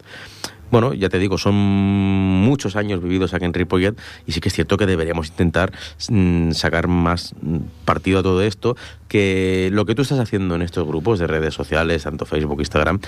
Bueno, 0.70 0.94
ya 0.94 1.08
te 1.08 1.18
digo, 1.18 1.36
son 1.36 1.54
muchos 1.54 2.76
años 2.76 3.02
vividos 3.02 3.34
aquí 3.34 3.44
en 3.44 3.52
Ripollet 3.52 3.96
y 4.26 4.32
sí 4.32 4.40
que 4.40 4.48
es 4.48 4.54
cierto 4.54 4.76
que 4.76 4.86
deberíamos 4.86 5.28
intentar 5.28 5.72
mm, 6.08 6.52
sacar 6.52 6.86
más 6.86 7.34
mm, 7.40 7.58
partido 7.84 8.20
a 8.20 8.22
todo 8.22 8.42
esto, 8.42 8.76
que 9.08 9.68
lo 9.72 9.84
que 9.84 9.94
tú 9.94 10.02
estás 10.02 10.20
haciendo 10.20 10.54
en 10.54 10.62
estos 10.62 10.86
grupos 10.86 11.18
de 11.18 11.26
redes 11.26 11.54
sociales, 11.54 12.04
tanto 12.04 12.24
Facebook, 12.24 12.60
Instagram, 12.60 13.00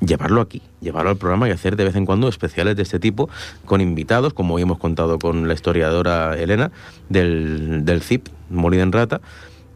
llevarlo 0.00 0.40
aquí, 0.40 0.62
llevarlo 0.80 1.10
al 1.10 1.16
programa 1.16 1.48
y 1.48 1.50
hacer 1.50 1.76
de 1.76 1.84
vez 1.84 1.96
en 1.96 2.06
cuando 2.06 2.28
especiales 2.28 2.76
de 2.76 2.82
este 2.82 3.00
tipo 3.00 3.28
con 3.64 3.80
invitados, 3.80 4.32
como 4.32 4.54
hoy 4.54 4.62
hemos 4.62 4.78
contado 4.78 5.18
con 5.18 5.48
la 5.48 5.54
historiadora 5.54 6.36
Elena 6.38 6.70
del, 7.08 7.84
del 7.84 8.02
CIP, 8.02 8.28
Molida 8.50 8.82
en 8.82 8.92
Rata, 8.92 9.20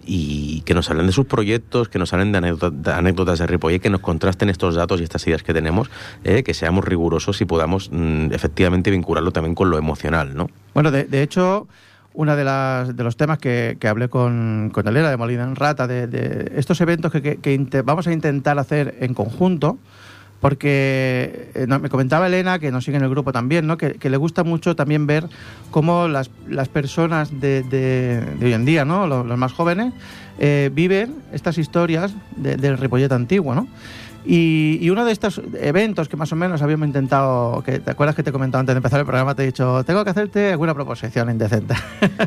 y 0.04 0.62
que 0.62 0.74
nos 0.74 0.90
hablen 0.90 1.06
de 1.06 1.12
sus 1.12 1.26
proyectos, 1.26 1.88
que 1.88 1.98
nos 1.98 2.12
hablen 2.12 2.32
de, 2.32 2.38
anécdota- 2.38 2.70
de 2.70 2.92
anécdotas 2.92 3.38
de 3.38 3.46
Ripollet, 3.46 3.80
que 3.80 3.90
nos 3.90 4.00
contrasten 4.00 4.50
estos 4.50 4.74
datos 4.74 5.00
y 5.00 5.04
estas 5.04 5.26
ideas 5.26 5.42
que 5.42 5.54
tenemos, 5.54 5.90
eh, 6.24 6.42
que 6.42 6.54
seamos 6.54 6.84
rigurosos 6.84 7.40
y 7.40 7.44
podamos 7.44 7.90
mm, 7.92 8.32
efectivamente 8.32 8.90
vincularlo 8.90 9.30
también 9.30 9.54
con 9.54 9.70
lo 9.70 9.78
emocional, 9.78 10.34
¿no? 10.34 10.50
Bueno, 10.74 10.90
de, 10.90 11.22
hecho, 11.22 11.68
uno 12.14 12.36
de, 12.36 12.44
las, 12.44 12.96
de 12.96 13.04
los 13.04 13.16
temas 13.16 13.38
que, 13.38 13.76
hablé 13.88 14.08
con, 14.08 14.70
con 14.72 14.86
Elena 14.88 15.10
de 15.10 15.16
Molina 15.16 15.44
en 15.44 15.56
Rata, 15.56 15.86
de, 15.86 16.52
estos 16.56 16.80
eventos 16.80 17.12
que, 17.12 17.82
vamos 17.84 18.06
a 18.06 18.12
intentar 18.12 18.58
hacer 18.58 18.96
en 19.00 19.14
conjunto, 19.14 19.78
porque 20.42 21.50
eh, 21.54 21.66
me 21.68 21.88
comentaba 21.88 22.26
Elena, 22.26 22.58
que 22.58 22.72
nos 22.72 22.84
sigue 22.84 22.96
en 22.96 23.04
el 23.04 23.08
grupo 23.08 23.30
también, 23.32 23.64
¿no? 23.68 23.78
que, 23.78 23.96
le 24.10 24.16
gusta 24.16 24.42
mucho 24.42 24.74
también 24.74 25.06
ver 25.06 25.28
cómo 25.70 26.08
las, 26.08 26.30
las 26.48 26.68
personas 26.68 27.40
de, 27.40 27.62
de- 27.62 28.44
hoy 28.44 28.52
en 28.52 28.64
día, 28.64 28.84
¿no? 28.84 29.06
los 29.06 29.38
más 29.38 29.52
jóvenes, 29.52 29.94
eh, 30.38 30.70
viven 30.72 31.14
estas 31.32 31.58
historias 31.58 32.12
de- 32.36 32.56
del 32.56 32.78
Ripollet 32.78 33.12
antiguo. 33.12 33.54
¿no? 33.54 33.68
Y, 34.24 34.78
y 34.80 34.88
uno 34.90 35.04
de 35.04 35.10
estos 35.10 35.42
eventos 35.60 36.08
que 36.08 36.16
más 36.16 36.30
o 36.32 36.36
menos 36.36 36.62
habíamos 36.62 36.86
intentado, 36.86 37.60
que 37.64 37.80
te 37.80 37.90
acuerdas 37.90 38.14
que 38.14 38.22
te 38.22 38.30
comentaba 38.30 38.60
antes 38.60 38.72
de 38.72 38.78
empezar 38.78 39.00
el 39.00 39.04
programa, 39.06 39.34
te 39.34 39.42
he 39.42 39.46
dicho, 39.46 39.82
tengo 39.82 40.04
que 40.04 40.10
hacerte 40.10 40.52
alguna 40.52 40.74
proposición 40.74 41.28
indecente. 41.28 41.74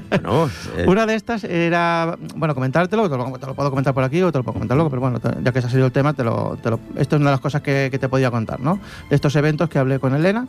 Bueno, 0.10 0.50
eh, 0.78 0.84
Una 0.90 1.06
de 1.06 1.16
estas 1.16 1.46
era, 1.46 2.18
bueno, 2.36 2.54
comentártelo, 2.54 3.10
te 3.10 3.16
lo, 3.16 3.32
te 3.40 3.46
lo 3.46 3.56
puedo 3.56 3.70
comentar 3.70 3.94
por 3.94 4.04
aquí 4.04 4.22
o 4.22 4.30
te 4.30 4.40
lo 4.40 4.44
puedo 4.44 4.56
comentar 4.56 4.76
luego, 4.76 4.90
pero 4.90 5.00
bueno, 5.02 5.22
ya 5.42 5.52
que 5.54 5.62
se 5.62 5.68
ha 5.68 5.70
salido 5.70 5.86
el 5.88 5.94
tema, 5.94 6.14
te 6.14 6.26
lo, 6.26 6.58
te 6.62 6.70
lo- 6.70 6.82
esto 6.98 7.16
es 7.16 7.22
una 7.22 7.30
de 7.30 7.36
las 7.36 7.42
cosas 7.42 7.62
que, 7.62 7.88
que 7.90 7.98
te 7.98 8.10
podía 8.10 8.30
contar, 8.30 8.60
¿no? 8.60 8.78
De 9.10 9.16
estos 9.16 9.34
eventos 9.38 9.70
que 9.70 9.80
hablé 9.80 9.98
con 10.00 10.14
Elena, 10.14 10.48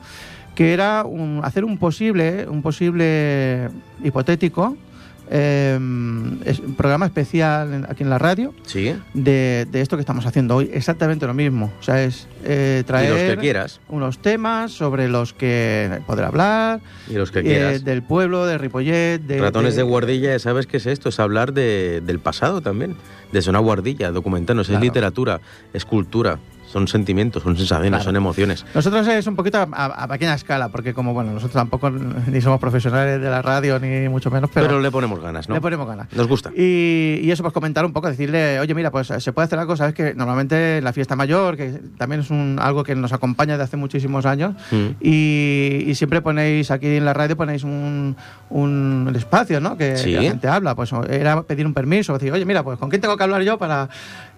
que 0.57 0.73
era 0.73 1.05
un- 1.05 1.43
hacer 1.45 1.65
un 1.65 1.79
posible, 1.79 2.49
un 2.49 2.61
posible 2.61 3.69
hipotético 4.03 4.77
eh, 5.31 5.79
es- 6.45 6.61
un 6.61 6.75
programa 6.75 7.07
especial 7.07 7.73
en- 7.75 7.85
aquí 7.89 8.03
en 8.03 8.11
la 8.11 8.19
radio 8.19 8.55
sí, 8.65 8.95
de, 9.15 9.67
de 9.71 9.81
esto 9.81 9.97
que 9.97 10.01
estamos 10.01 10.27
haciendo 10.27 10.57
hoy, 10.57 10.71
exactamente 10.73 11.27
lo 11.27 11.35
mismo. 11.35 11.73
O 11.81 11.83
sea, 11.83 12.03
es 12.03 12.27
eh, 12.45 12.83
traer 12.87 13.11
los 13.11 13.21
que 13.21 13.37
quieras, 13.41 13.81
unos 13.89 14.19
temas 14.19 14.73
sobre 14.73 15.09
los 15.09 15.33
que 15.33 16.01
poder 16.07 16.25
hablar, 16.27 16.81
y 17.09 17.15
los 17.15 17.31
que 17.31 17.41
eh, 17.41 17.45
quieras. 17.45 17.85
del 17.85 18.03
pueblo, 18.03 18.47
de 18.47 18.59
Ripollet, 18.59 19.19
de... 19.21 19.41
Ratones 19.41 19.75
de, 19.77 19.83
de- 19.83 19.89
guardilla, 19.89 20.39
sabes 20.39 20.67
qué 20.67 20.77
es 20.79 20.87
esto, 20.87 21.09
es 21.09 21.19
hablar 21.21 21.53
de, 21.53 22.03
del 22.05 22.19
pasado 22.21 22.61
también, 22.61 22.97
de 23.33 23.51
una 23.51 23.59
guardilla, 23.59 24.11
documentarnos, 24.13 24.67
Claro. 24.69 24.79
es 24.79 24.85
literatura, 24.85 25.41
es 25.73 25.85
cultura, 25.85 26.39
son 26.71 26.89
sentimientos, 26.89 27.43
son 27.43 27.57
sensaciones, 27.57 27.91
Claro. 27.91 28.05
son 28.05 28.17
emociones. 28.17 28.65
Nosotros 28.75 29.07
es 29.09 29.27
un 29.27 29.37
poquito 29.37 29.59
a, 29.59 29.69
a- 29.73 29.87
a 30.05 30.09
pequeña 30.09 30.35
escala, 30.35 30.69
porque 30.69 30.93
como, 30.95 31.15
bueno, 31.15 31.31
nosotros 31.33 31.55
tampoco 31.55 31.91
ni 31.91 32.41
somos 32.41 32.61
profesionales 32.61 33.21
de 33.21 33.31
la 33.31 33.41
radio, 33.43 33.79
ni 33.79 34.09
mucho 34.09 34.31
menos, 34.31 34.51
pero, 34.53 34.67
Pero, 34.67 34.81
le 34.81 34.91
ponemos 34.91 35.21
ganas, 35.21 35.49
¿no? 35.49 35.55
le 35.55 35.61
ponemos 35.61 35.87
ganas. 35.87 36.09
Nos 36.13 36.27
gusta. 36.27 36.51
Y, 36.57 37.21
y 37.23 37.31
eso, 37.31 37.43
pues 37.43 37.53
comentar 37.55 37.85
un 37.85 37.93
poco, 37.93 38.09
decirle, 38.09 38.59
oye, 38.61 38.75
mira, 38.75 38.91
pues 38.91 39.07
se 39.19 39.33
puede 39.33 39.47
hacer 39.47 39.59
algo, 39.59 39.77
sabes 39.77 39.95
que 39.95 40.15
normalmente 40.15 40.81
la 40.83 40.93
fiesta 40.93 41.17
mayor, 41.17 41.57
que 41.57 41.81
también 41.97 42.21
es 42.21 42.31
un, 42.31 42.59
algo 42.61 42.83
que 42.85 42.95
nos 42.95 43.13
acompaña 43.13 43.57
de 43.57 43.63
hace 43.65 43.77
muchísimos 43.77 44.27
años, 44.27 44.55
Mm. 44.71 44.87
y, 45.01 45.85
y 45.87 45.95
siempre 45.95 46.21
ponéis 46.21 46.71
aquí 46.71 46.87
en 46.97 47.05
la 47.05 47.15
radio, 47.15 47.37
ponéis 47.37 47.63
un, 47.65 48.17
un 48.51 49.13
espacio, 49.15 49.61
¿no? 49.61 49.77
Que, 49.77 49.97
Sí. 49.97 50.11
que 50.11 50.17
la 50.17 50.23
gente 50.23 50.49
habla, 50.49 50.75
pues 50.75 50.91
era 51.09 51.43
pedir 51.43 51.67
un 51.67 51.75
permiso, 51.75 52.13
decir, 52.15 52.33
oye, 52.33 52.45
mira, 52.45 52.63
pues 52.63 52.79
con 52.79 52.89
quién 52.91 53.01
tengo 53.01 53.17
que 53.17 53.23
hablar 53.23 53.43
yo 53.43 53.57
para, 53.59 53.89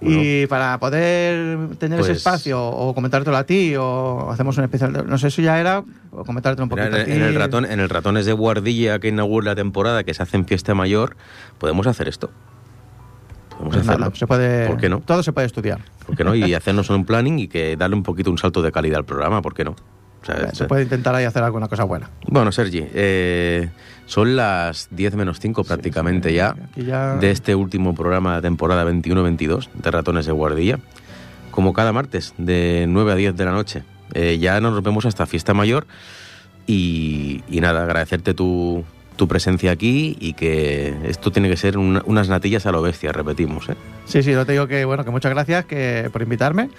y 0.00 0.46
para 0.46 0.78
poder 0.78 1.68
tener 1.78 1.98
Pues- 1.98 2.10
ese 2.10 2.17
espacio, 2.18 2.62
o 2.64 2.94
comentártelo 2.94 3.36
a 3.36 3.44
ti, 3.44 3.74
o 3.76 4.30
hacemos 4.30 4.56
un 4.58 4.64
especial. 4.64 4.92
de- 4.92 5.02
No 5.04 5.18
sé, 5.18 5.28
eso 5.28 5.42
ya 5.42 5.58
era, 5.58 5.82
o 6.10 6.24
comentártelo 6.24 6.64
un 6.64 6.68
poquito 6.70 6.94
a 6.94 7.00
en, 7.00 7.04
ti. 7.06 7.12
en 7.12 7.22
el 7.22 7.34
ratón, 7.34 7.64
en 7.64 7.80
el 7.80 7.88
Ratones 7.88 8.26
de 8.26 8.32
Guardilla 8.32 8.98
que 8.98 9.08
inaugura 9.08 9.50
la 9.52 9.56
temporada, 9.56 10.04
que 10.04 10.14
se 10.14 10.22
hace 10.22 10.36
en 10.36 10.44
fiesta 10.46 10.74
mayor, 10.74 11.16
podemos 11.58 11.86
hacer 11.86 12.08
esto. 12.08 12.30
Podemos 13.50 13.74
Pues 13.74 13.88
hacerlo. 13.88 14.06
nada, 14.06 14.16
se 14.16 14.26
puede, 14.26 14.66
¿Por 14.68 14.76
qué 14.76 14.88
no? 14.88 15.00
Todo 15.00 15.22
se 15.22 15.32
puede 15.32 15.46
estudiar. 15.46 15.80
¿Por 16.06 16.16
qué 16.16 16.22
no? 16.24 16.34
Y 16.34 16.54
hacernos 16.54 16.90
un 16.90 17.04
planning 17.04 17.38
y 17.40 17.48
que 17.48 17.76
darle 17.76 17.96
un 17.96 18.02
poquito 18.04 18.30
un 18.30 18.38
salto 18.38 18.62
de 18.62 18.70
calidad 18.70 18.98
al 18.98 19.04
programa, 19.04 19.42
¿por 19.42 19.54
qué 19.54 19.64
no? 19.64 19.74
O 20.20 20.24
sea, 20.24 20.52
se 20.52 20.64
puede 20.66 20.82
intentar 20.82 21.14
ahí 21.14 21.24
hacer 21.24 21.42
alguna 21.44 21.68
cosa 21.68 21.84
buena. 21.84 22.10
Bueno, 22.26 22.50
Sergi, 22.52 22.84
eh, 22.92 23.70
son 24.06 24.34
las 24.36 24.88
10 24.90 25.14
menos 25.14 25.38
5 25.40 25.62
prácticamente 25.64 26.30
sí, 26.30 26.34
ya, 26.36 26.54
aquí 26.70 26.84
ya- 26.84 27.14
de 27.16 27.30
este 27.30 27.54
último 27.54 27.94
programa 27.94 28.34
de 28.36 28.42
temporada 28.42 28.84
21-22 28.84 29.70
de 29.74 29.90
Ratones 29.90 30.26
de 30.26 30.32
Guardilla. 30.32 30.78
Como 31.50 31.72
cada 31.72 31.92
martes, 31.92 32.34
de 32.38 32.86
9 32.88 33.12
a 33.12 33.14
10 33.16 33.36
de 33.36 33.44
la 33.44 33.52
noche. 33.52 33.82
Eh, 34.14 34.38
ya 34.40 34.60
nos 34.60 34.82
vemos 34.82 35.04
hasta 35.06 35.26
Fiesta 35.26 35.54
Mayor 35.54 35.86
y, 36.66 37.42
y 37.48 37.60
nada, 37.60 37.82
agradecerte 37.82 38.34
tu, 38.34 38.84
tu 39.16 39.28
presencia 39.28 39.70
aquí 39.72 40.16
y 40.20 40.34
que 40.34 40.94
esto 41.04 41.30
tiene 41.30 41.48
que 41.48 41.56
ser 41.56 41.76
una- 41.78 42.02
unas 42.06 42.28
natillas 42.28 42.66
a 42.66 42.72
lo 42.72 42.82
bestia, 42.82 43.12
repetimos. 43.12 43.68
¿eh? 43.68 43.74
Sí, 44.06 44.22
sí, 44.22 44.32
yo 44.32 44.44
te 44.46 44.52
digo 44.52 44.66
que, 44.66 44.84
bueno, 44.84 45.04
que 45.04 45.10
muchas 45.10 45.30
gracias 45.32 45.64
que, 45.66 46.08
por 46.12 46.22
invitarme 46.22 46.70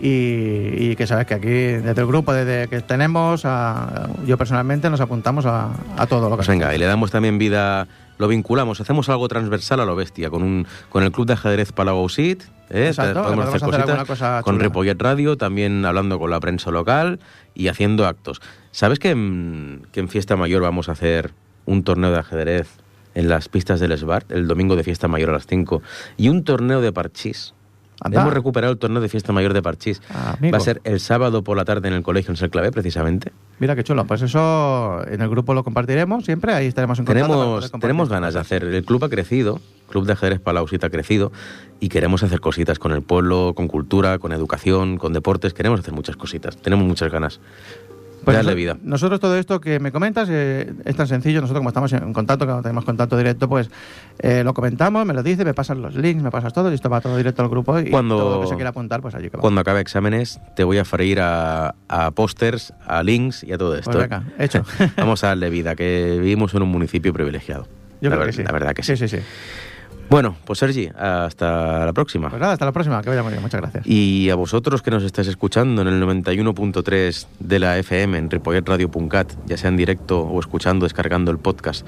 y, 0.00 0.90
y 0.90 0.96
que 0.96 1.06
sabes 1.06 1.26
que 1.26 1.34
aquí, 1.34 1.46
desde 1.48 2.00
el 2.00 2.06
grupo, 2.06 2.32
desde 2.32 2.68
que 2.68 2.80
tenemos, 2.80 3.42
a- 3.44 4.08
yo 4.26 4.36
personalmente 4.38 4.88
nos 4.90 5.00
apuntamos 5.00 5.44
a, 5.46 5.70
a 5.96 6.06
todo 6.06 6.22
lo 6.28 6.30
que 6.30 6.36
Pues 6.36 6.48
venga, 6.48 6.74
y 6.74 6.78
le 6.78 6.86
damos 6.86 7.10
también 7.10 7.38
vida, 7.38 7.86
lo 8.18 8.28
vinculamos, 8.28 8.80
hacemos 8.80 9.08
algo 9.08 9.28
transversal 9.28 9.80
a 9.80 9.84
lo 9.84 9.94
bestia, 9.96 10.30
con 10.30 10.42
un 10.42 10.66
con 10.88 11.02
el 11.04 11.12
Club 11.12 11.26
de 11.26 11.32
Ajedrez 11.34 11.72
Palau 11.72 11.98
Ausit, 11.98 12.42
¿eh? 12.72 12.88
Exacto, 12.88 13.22
podemos 13.22 13.46
podemos 13.46 13.62
hacer 13.62 14.06
cositas, 14.06 14.42
con 14.42 14.56
chula. 14.56 14.64
Ripollet 14.64 15.00
Radio, 15.00 15.36
también 15.36 15.84
hablando 15.84 16.18
con 16.18 16.30
la 16.30 16.40
prensa 16.40 16.70
local 16.70 17.20
y 17.54 17.68
haciendo 17.68 18.06
actos. 18.06 18.40
¿Sabes 18.70 18.98
que 18.98 19.10
en, 19.10 19.86
que 19.92 20.00
en 20.00 20.08
Fiesta 20.08 20.36
Mayor 20.36 20.62
vamos 20.62 20.88
a 20.88 20.92
hacer 20.92 21.32
un 21.66 21.84
torneo 21.84 22.10
de 22.10 22.18
ajedrez 22.18 22.68
en 23.14 23.28
las 23.28 23.48
pistas 23.48 23.80
del 23.80 23.92
Esbar, 23.92 24.24
el 24.30 24.48
domingo 24.48 24.76
de 24.76 24.84
Fiesta 24.84 25.08
Mayor 25.08 25.30
a 25.30 25.34
las 25.34 25.46
5, 25.46 25.82
y 26.16 26.28
un 26.28 26.44
torneo 26.44 26.80
de 26.80 26.92
parchís? 26.92 27.54
Anda. 28.02 28.20
Hemos 28.20 28.34
recuperado 28.34 28.72
el 28.72 28.78
torneo 28.78 29.00
de 29.00 29.08
Fiesta 29.08 29.32
Mayor 29.32 29.52
de 29.52 29.62
parchís. 29.62 30.02
Ah. 30.10 30.36
Va 30.52 30.58
a 30.58 30.60
ser 30.60 30.80
el 30.84 31.00
sábado 31.00 31.42
por 31.44 31.56
la 31.56 31.64
tarde 31.64 31.88
en 31.88 31.94
el 31.94 32.02
colegio 32.02 32.30
en 32.30 32.36
Ser 32.36 32.50
Clavé, 32.50 32.70
precisamente. 32.72 33.32
Mira 33.58 33.76
qué 33.76 33.84
chulo. 33.84 34.04
Pues 34.06 34.22
eso 34.22 35.06
en 35.06 35.20
el 35.20 35.28
grupo 35.28 35.54
lo 35.54 35.62
compartiremos 35.64 36.24
siempre. 36.24 36.52
Ahí 36.52 36.66
estaremos 36.66 36.98
en 36.98 37.04
contacto. 37.04 37.28
Tenemos, 37.28 37.72
tenemos 37.72 38.08
ganas 38.08 38.34
de 38.34 38.40
hacer. 38.40 38.64
El 38.64 38.84
club 38.84 39.04
ha 39.04 39.08
crecido, 39.08 39.60
el 39.86 39.92
Club 39.92 40.06
de 40.06 40.12
Ajedrez 40.14 40.40
Palausita 40.40 40.88
ha 40.88 40.90
crecido 40.90 41.32
y 41.78 41.88
queremos 41.88 42.22
hacer 42.22 42.40
cositas 42.40 42.78
con 42.78 42.92
el 42.92 43.02
pueblo, 43.02 43.52
con 43.54 43.68
cultura, 43.68 44.18
con 44.18 44.32
educación, 44.32 44.96
con 44.96 45.12
deportes. 45.12 45.54
Queremos 45.54 45.80
hacer 45.80 45.94
muchas 45.94 46.16
cositas. 46.16 46.56
Tenemos 46.56 46.86
muchas 46.86 47.12
ganas. 47.12 47.40
Pues 48.24 48.36
Darle 48.36 48.52
noso- 48.52 48.56
vida. 48.56 48.76
Nosotros 48.82 49.18
todo 49.20 49.36
esto 49.36 49.60
que 49.60 49.80
me 49.80 49.90
comentas 49.92 50.28
eh, 50.30 50.72
es 50.84 50.96
tan 50.96 51.06
sencillo. 51.06 51.40
Nosotros 51.40 51.60
como 51.60 51.70
estamos 51.70 51.92
en 51.92 52.12
contacto, 52.12 52.46
que 52.46 52.52
no 52.52 52.62
tenemos 52.62 52.84
contacto 52.84 53.16
directo, 53.16 53.48
pues 53.48 53.68
eh, 54.20 54.42
lo 54.44 54.54
comentamos, 54.54 55.04
me 55.04 55.12
lo 55.14 55.22
dices, 55.22 55.44
me 55.44 55.54
pasas 55.54 55.76
los 55.76 55.94
links, 55.96 56.22
me 56.22 56.30
pasas 56.30 56.52
todo 56.52 56.70
y 56.70 56.74
esto 56.74 56.88
va 56.88 57.00
todo 57.00 57.16
directo 57.16 57.42
al 57.42 57.48
grupo 57.48 57.78
y 57.80 57.90
Cuando- 57.90 58.16
todo 58.18 58.34
lo 58.36 58.40
que 58.42 58.48
se 58.48 58.54
quiera 58.54 58.70
apuntar, 58.70 59.00
pues 59.02 59.14
allí 59.14 59.28
que 59.30 59.36
va. 59.36 59.40
Cuando 59.40 59.60
acabe 59.60 59.80
exámenes, 59.80 60.40
te 60.54 60.64
voy 60.64 60.78
a 60.78 60.84
freír 60.84 61.20
a, 61.20 61.74
a 61.88 62.10
pósters, 62.12 62.72
a 62.86 63.02
links 63.02 63.42
y 63.44 63.52
a 63.52 63.58
todo 63.58 63.74
esto. 63.76 63.90
Pues 63.90 64.08
¿eh? 64.10 64.20
hecho. 64.38 64.64
Vamos 64.96 65.24
a 65.24 65.28
darle 65.28 65.50
vida, 65.50 65.74
que 65.74 66.18
vivimos 66.20 66.54
en 66.54 66.62
un 66.62 66.68
municipio 66.70 67.12
privilegiado. 67.12 67.66
Yo 68.00 68.10
la, 68.10 68.16
creo 68.16 68.26
ver- 68.26 68.30
que 68.30 68.32
sí. 68.36 68.42
la 68.44 68.52
verdad 68.52 68.72
que 68.74 68.82
sí. 68.82 68.96
sí. 68.96 69.08
Sí, 69.08 69.16
sí, 69.18 69.22
Bueno, 70.12 70.36
pues 70.44 70.58
Sergi, 70.58 70.90
hasta 70.94 71.86
la 71.86 71.92
próxima. 71.94 72.28
Pues 72.28 72.38
nada, 72.38 72.52
hasta 72.52 72.66
la 72.66 72.72
próxima. 72.72 73.00
Que 73.00 73.08
vaya 73.08 73.22
muy 73.22 73.32
bien. 73.32 73.40
Muchas 73.40 73.62
gracias. 73.62 73.86
Y 73.86 74.28
a 74.28 74.34
vosotros 74.34 74.82
que 74.82 74.90
nos 74.90 75.04
estáis 75.04 75.26
escuchando 75.26 75.80
en 75.80 75.88
el 75.88 76.02
91.3 76.02 77.26
de 77.40 77.58
la 77.58 77.78
FM 77.78 78.18
en 78.18 78.30
ripolletradio.cat, 78.30 79.32
ya 79.46 79.56
sea 79.56 79.70
en 79.70 79.78
directo 79.78 80.20
o 80.20 80.38
escuchando, 80.38 80.84
descargando 80.84 81.30
el 81.30 81.38
podcast. 81.38 81.86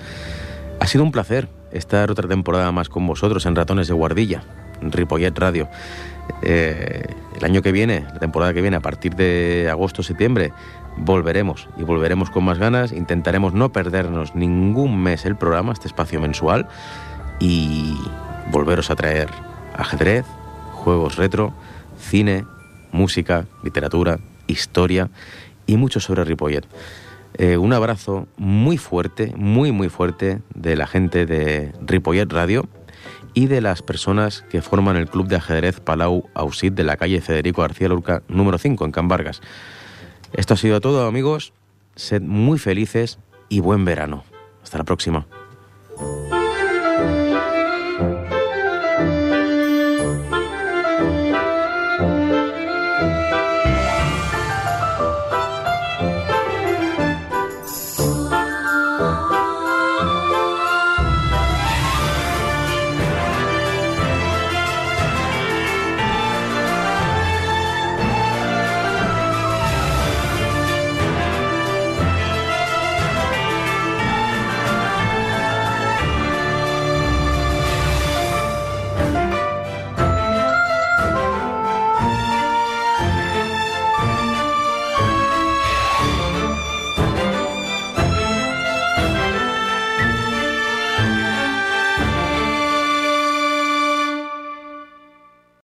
Ha 0.81 0.87
sido 0.87 1.05
un 1.05 1.12
placer 1.12 1.51
estar 1.70 2.11
otra 2.11 2.27
temporada 2.27 2.72
más 2.72 2.89
con 2.89 3.07
vosotros 3.07 3.45
en 3.45 3.57
Ratones 3.57 3.89
de 3.89 3.93
Guardilla, 3.93 4.43
en 4.81 4.91
Ripollet 4.91 5.39
Radio. 5.39 5.68
Eh, 6.41 7.05
el 7.37 7.45
año 7.45 7.61
que 7.61 7.72
viene, 7.72 8.07
la 8.11 8.20
temporada 8.20 8.55
que 8.55 8.62
viene, 8.62 8.79
a 8.79 8.81
partir 8.81 9.16
de 9.16 9.68
agosto-septiembre, 9.70 10.55
volveremos 10.97 11.68
y 11.77 11.83
volveremos 11.83 12.31
con 12.31 12.45
más 12.45 12.59
ganas. 12.59 12.93
Intentaremos 12.93 13.53
no 13.53 13.70
perdernos 13.70 14.35
ningún 14.35 15.03
mes 15.03 15.27
el 15.27 15.37
programa, 15.37 15.75
este 15.75 15.89
espacio 15.89 16.22
mensual, 16.22 16.68
y 17.45 17.95
volveros 18.51 18.90
a 18.90 18.97
traer 18.97 19.28
ajedrez, 19.76 20.24
juegos 20.72 21.16
retro, 21.16 21.53
cine, 21.99 22.47
música, 22.90 23.45
literatura, 23.62 24.18
historia 24.47 25.11
y 25.66 25.76
mucho 25.76 26.01
sobre 26.01 26.24
Ripollet. 26.24 26.66
Eh, 27.34 27.59
un 27.59 27.74
abrazo 27.74 28.28
muy 28.38 28.78
fuerte, 28.78 29.34
muy 29.36 29.72
muy 29.72 29.90
fuerte 29.90 30.40
de 30.55 30.74
la 30.74 30.86
gente 30.86 31.26
de 31.26 31.72
Ripollet 31.82 32.32
Radio 32.32 32.66
y 33.34 33.47
de 33.47 33.61
las 33.61 33.82
personas 33.82 34.42
que 34.49 34.62
forman 34.62 34.97
el 34.97 35.11
club 35.11 35.26
de 35.28 35.36
ajedrez 35.36 35.80
Palau 35.80 36.30
Ausit 36.32 36.72
de 36.72 36.84
la 36.84 36.97
calle 36.97 37.20
Federico 37.20 37.61
García 37.61 37.88
Lorca 37.88 38.22
número 38.26 38.57
5 38.57 38.86
en 38.86 38.92
Can. 38.92 39.09
Esto 40.32 40.55
ha 40.55 40.57
sido 40.57 40.80
todo 40.80 41.07
amigos, 41.07 41.53
sed 41.95 42.22
muy 42.22 42.59
felices 42.59 43.18
y 43.51 43.61
buen 43.61 43.84
verano. 43.84 44.24
Hasta 44.62 44.78
la 44.78 44.84
próxima. 44.84 45.26